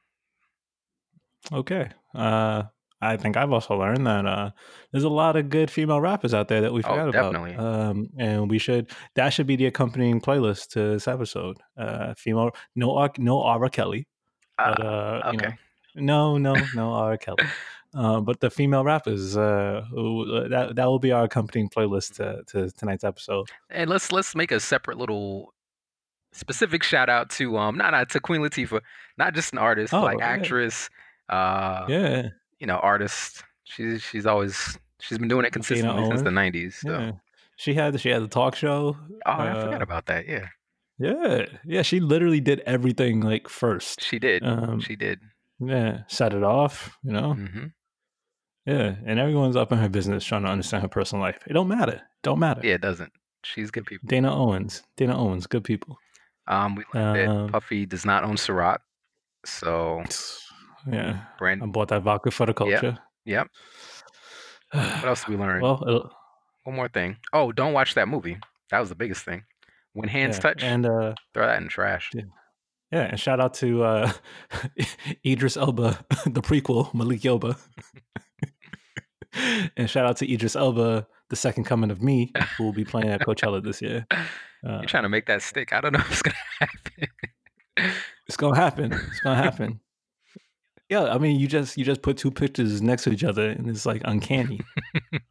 Okay. 1.53 1.91
Uh, 2.15 2.63
I 3.01 3.17
think 3.17 3.37
I've 3.37 3.51
also 3.51 3.75
learned 3.77 4.07
that 4.07 4.27
uh, 4.27 4.51
there's 4.93 5.03
a 5.03 5.09
lot 5.09 5.35
of 5.35 5.49
good 5.51 5.69
female 5.69 6.01
rappers 6.01 6.35
out 6.35 6.47
there 6.47 6.61
that 6.61 6.73
we 6.73 6.85
Oh, 6.85 6.89
forgot 6.89 7.09
about. 7.09 7.59
Um, 7.59 8.11
and 8.17 8.49
we 8.49 8.59
should 8.59 8.93
that 9.17 9.31
should 9.31 9.49
be 9.49 9.57
the 9.57 9.67
accompanying 9.67 10.21
playlist 10.21 10.69
to 10.71 10.93
this 10.93 11.09
episode. 11.09 11.59
Uh, 11.77 12.15
female 12.15 12.53
no 12.77 12.95
R, 12.97 13.11
no 13.19 13.43
R. 13.43 13.69
Kelly, 13.71 14.07
but 14.57 14.81
Uh, 14.81 14.85
uh, 14.85 15.31
you 15.33 15.39
know, 15.39 15.45
okay. 15.49 15.57
No 15.95 16.39
no 16.39 16.55
no 16.75 16.93
R. 16.93 17.17
Kelly. 17.17 17.45
Uh, 17.95 18.21
but 18.21 18.41
the 18.41 18.49
female 18.51 18.85
rappers, 18.85 19.37
uh, 19.37 19.85
who- 19.91 20.49
that 20.49 20.77
that 20.77 20.87
will 20.87 20.99
be 20.99 21.13
our 21.13 21.25
accompanying 21.25 21.69
playlist 21.69 22.15
to, 22.15 22.43
to 22.47 22.71
tonight's 22.73 23.05
episode. 23.05 23.49
And 23.69 23.91
let's 23.91 24.11
let's 24.13 24.35
make 24.35 24.51
a 24.51 24.61
separate 24.61 24.97
little 24.97 25.53
specific 26.33 26.83
shout 26.83 27.11
out 27.11 27.29
to 27.31 27.59
um 27.59 27.77
not 27.77 27.91
not 27.91 28.09
to 28.11 28.21
Queen 28.21 28.41
Latifah, 28.41 28.81
not 29.19 29.35
just 29.35 29.53
an 29.53 29.59
artist, 29.59 29.93
Oh, 29.93 30.01
like 30.03 30.19
yeah. 30.21 30.27
actress, 30.27 30.89
uh 31.29 31.85
Yeah, 31.89 32.29
you 32.59 32.67
know, 32.67 32.77
artist. 32.77 33.45
She's 33.65 34.03
she's 34.03 34.25
always 34.27 34.79
she's 35.01 35.19
been 35.19 35.29
doing 35.29 35.45
it 35.45 35.53
consistently 35.53 36.07
since 36.07 36.23
the 36.23 36.31
nineties. 36.31 36.77
So 36.77 36.91
yeah. 36.99 37.13
She 37.57 37.75
had 37.75 38.01
she 38.01 38.09
had 38.09 38.23
the 38.23 38.29
talk 38.29 38.57
show. 38.57 38.97
oh 39.27 39.31
I 39.31 39.53
forgot 39.61 39.81
Uh, 39.81 39.85
about 39.85 40.07
that. 40.07 40.27
Yeah. 40.27 40.49
Yeah, 40.99 41.47
yeah. 41.67 41.83
She 41.83 42.01
literally 42.01 42.41
did 42.41 42.61
everything 42.61 43.21
like 43.21 43.49
first. 43.49 44.01
She 44.03 44.19
did. 44.19 44.45
Um, 44.45 44.81
she 44.81 44.95
did. 44.97 45.21
Yeah, 45.69 46.03
set 46.09 46.35
it 46.35 46.43
off. 46.43 46.97
You 47.03 47.13
know, 47.13 47.35
hmm 47.35 47.67
Yeah, 48.67 48.95
and 49.07 49.19
everyone's 49.19 49.57
up 49.57 49.73
in 49.73 49.79
her 49.79 49.89
business 49.89 50.25
trying 50.25 50.43
to 50.43 50.49
understand 50.49 50.83
her 50.83 50.89
personal 50.89 51.23
life. 51.23 51.39
It 51.47 51.53
don't 51.55 51.69
matter. 51.69 52.01
Don't 52.23 52.39
matter. 52.39 52.61
Yeah, 52.65 52.75
it 52.75 52.81
doesn't. 52.81 53.13
She's 53.45 53.71
good 53.71 53.87
people. 53.87 54.07
Dana 54.09 54.35
Owens. 54.35 54.83
Dana 54.97 55.19
Owens. 55.19 55.47
Good 55.47 55.65
people. 55.65 55.99
Um, 56.47 56.75
we 56.77 56.85
learned 56.95 57.17
that 57.17 57.29
Um, 57.29 57.49
Puffy 57.49 57.87
does 57.87 58.05
not 58.05 58.25
own 58.25 58.37
Ciroc, 58.37 58.79
so 59.45 60.03
Yeah. 60.91 61.21
I 61.41 61.55
bought 61.67 61.89
that 61.89 62.03
vodka 62.03 62.31
for 62.31 62.47
the 62.47 62.55
culture. 62.55 62.99
Yep. 63.25 63.49
What 64.73 65.05
else 65.05 65.25
did 65.25 65.31
we 65.31 65.37
learn? 65.37 65.61
Well, 65.63 65.83
it'll- 65.87 66.11
One 66.65 66.77
more 66.77 66.89
thing. 66.89 67.17
Oh, 67.33 67.53
don't 67.53 67.73
watch 67.73 67.95
that 67.95 68.09
movie. 68.09 68.39
That 68.71 68.81
was 68.81 68.89
the 68.89 68.95
biggest 68.95 69.25
thing. 69.25 69.45
When 69.93 70.09
hands 70.09 70.37
yeah, 70.37 70.41
touch, 70.43 70.63
And 70.63 70.87
uh, 70.87 71.15
throw 71.35 71.47
that 71.47 71.59
in 71.59 71.65
the 71.65 71.71
trash. 71.71 72.11
Yeah. 72.15 72.23
Yeah, 72.93 73.03
and 73.05 73.19
shout 73.19 73.41
out 73.41 73.55
to 73.55 73.83
uh, 73.85 74.13
Idris 75.27 75.57
Elba, 75.57 76.05
the 76.27 76.43
prequel, 76.43 76.93
Malik 76.95 77.21
Yoba. 77.23 77.59
and 79.77 79.89
shout 79.89 80.07
out 80.07 80.17
to 80.19 80.33
Idris 80.33 80.57
Elba, 80.57 81.07
the 81.31 81.37
second 81.37 81.65
coming 81.65 81.91
of 81.91 82.03
me, 82.03 82.33
who 82.57 82.65
will 82.65 82.73
be 82.73 82.85
playing 82.85 83.09
at 83.09 83.21
Coachella 83.23 83.63
this 83.63 83.81
year. 83.81 84.07
Uh, 84.13 84.79
You're 84.79 84.85
trying 84.85 85.05
to 85.05 85.09
make 85.09 85.27
that 85.27 85.43
stick. 85.43 85.73
I 85.73 85.81
don't 85.81 85.93
know 85.93 86.01
if 86.01 86.11
it's 86.13 86.23
gonna 86.23 86.37
happen. 86.61 87.09
it's 88.29 88.37
gonna 88.37 88.57
happen. 88.57 88.93
It's 88.93 89.21
gonna 89.21 89.43
happen. 89.43 89.81
Yeah, 90.89 91.05
I 91.05 91.17
mean, 91.19 91.41
you 91.41 91.47
just 91.49 91.79
you 91.79 91.85
just 91.85 92.03
put 92.03 92.19
two 92.19 92.31
pictures 92.31 92.83
next 92.83 93.05
to 93.05 93.11
each 93.11 93.25
other, 93.25 93.49
and 93.49 93.69
it's 93.69 93.87
like 93.87 94.03
uncanny. 94.05 94.61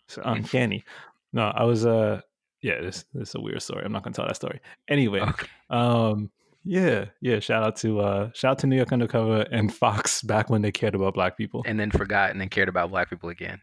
it's 0.08 0.18
uncanny. 0.24 0.84
No, 1.34 1.44
I 1.44 1.64
was 1.66 1.86
uh, 1.86 2.22
yeah, 2.64 2.82
this 2.82 3.06
this 3.14 3.30
is 3.30 3.36
a 3.36 3.40
weird 3.42 3.62
story. 3.62 3.86
I'm 3.86 3.92
not 3.92 4.04
gonna 4.04 4.16
tell 4.16 4.26
that 4.26 4.36
story. 4.36 4.60
Anyway, 4.88 5.20
Okay. 5.22 5.48
um, 5.70 6.32
yeah, 6.64 7.06
yeah. 7.22 7.40
Shout 7.40 7.64
out 7.64 7.76
to 7.78 8.00
uh, 8.02 8.30
shout 8.34 8.52
out 8.52 8.60
to 8.60 8.68
New 8.68 8.76
York 8.76 8.92
Undercover 8.92 9.42
and 9.52 9.74
Fox 9.74 10.22
back 10.22 10.50
when 10.50 10.62
they 10.62 10.72
cared 10.72 10.96
about 10.96 11.14
black 11.14 11.38
people. 11.38 11.64
and 11.66 11.80
then 11.80 11.92
forgot 11.92 12.32
and 12.32 12.40
then 12.40 12.50
cared 12.50 12.70
about 12.70 12.90
black 12.92 13.10
people 13.10 13.30
again. 13.30 13.62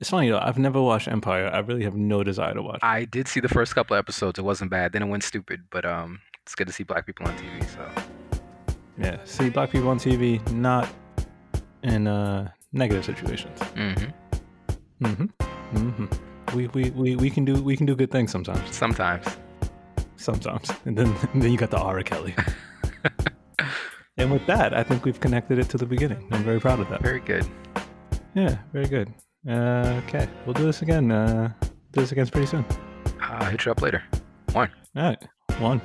It's 0.00 0.10
funny 0.10 0.28
though. 0.30 0.40
I've 0.40 0.58
never 0.58 0.80
watched 0.82 1.08
Empire. 1.08 1.48
I 1.52 1.60
really 1.60 1.84
have 1.84 1.94
no 1.94 2.24
desire 2.24 2.54
to 2.54 2.62
watch. 2.62 2.76
it. 2.76 2.84
I 2.84 3.04
did 3.04 3.28
see 3.28 3.40
the 3.40 3.48
first 3.48 3.74
couple 3.74 3.96
episodes. 3.96 4.38
It 4.38 4.42
wasn't 4.42 4.70
bad. 4.70 4.92
Then 4.92 5.02
it 5.02 5.06
went 5.06 5.22
stupid, 5.22 5.62
but 5.70 5.84
um, 5.84 6.20
it's 6.42 6.54
good 6.54 6.66
to 6.66 6.72
see 6.72 6.82
black 6.84 7.06
people 7.06 7.26
on 7.26 7.36
TV. 7.36 7.64
So 7.68 8.38
Yeah, 8.98 9.18
see 9.24 9.50
black 9.50 9.70
people 9.70 9.88
on 9.88 9.98
TV, 9.98 10.46
not 10.52 10.88
in 11.82 12.06
uh, 12.06 12.50
negative 12.72 13.04
situations. 13.04 13.58
Mm-hmm. 13.60 15.06
Mm-hmm. 15.06 15.76
Mm-hmm. 15.76 16.56
We, 16.56 16.66
we, 16.68 16.90
we, 16.90 17.16
we 17.16 17.30
can 17.30 17.44
do 17.44 17.62
we 17.62 17.76
can 17.76 17.86
do 17.86 17.94
good 17.96 18.10
things 18.10 18.30
sometimes. 18.30 18.74
sometimes. 18.74 19.24
Sometimes, 20.16 20.70
and 20.84 20.96
then 20.96 21.14
and 21.32 21.42
then 21.42 21.50
you 21.50 21.58
got 21.58 21.70
the 21.70 21.78
R. 21.78 22.02
Kelly. 22.02 22.34
and 24.16 24.30
with 24.30 24.46
that, 24.46 24.74
I 24.74 24.82
think 24.82 25.04
we've 25.04 25.20
connected 25.20 25.58
it 25.58 25.68
to 25.70 25.78
the 25.78 25.86
beginning. 25.86 26.26
I'm 26.32 26.44
very 26.44 26.60
proud 26.60 26.80
of 26.80 26.88
that. 26.90 27.02
Very 27.02 27.20
good. 27.20 27.46
Yeah, 28.34 28.58
very 28.72 28.86
good. 28.86 29.12
Uh, 29.48 30.00
okay, 30.06 30.28
we'll 30.46 30.54
do 30.54 30.64
this 30.64 30.82
again. 30.82 31.10
Uh, 31.10 31.52
do 31.92 32.00
this 32.00 32.12
again 32.12 32.26
pretty 32.28 32.46
soon. 32.46 32.64
I'll 33.20 33.50
hit 33.50 33.64
you 33.64 33.72
up 33.72 33.82
later. 33.82 34.02
One. 34.52 34.70
All 34.96 35.02
right, 35.02 35.22
one. 35.58 35.80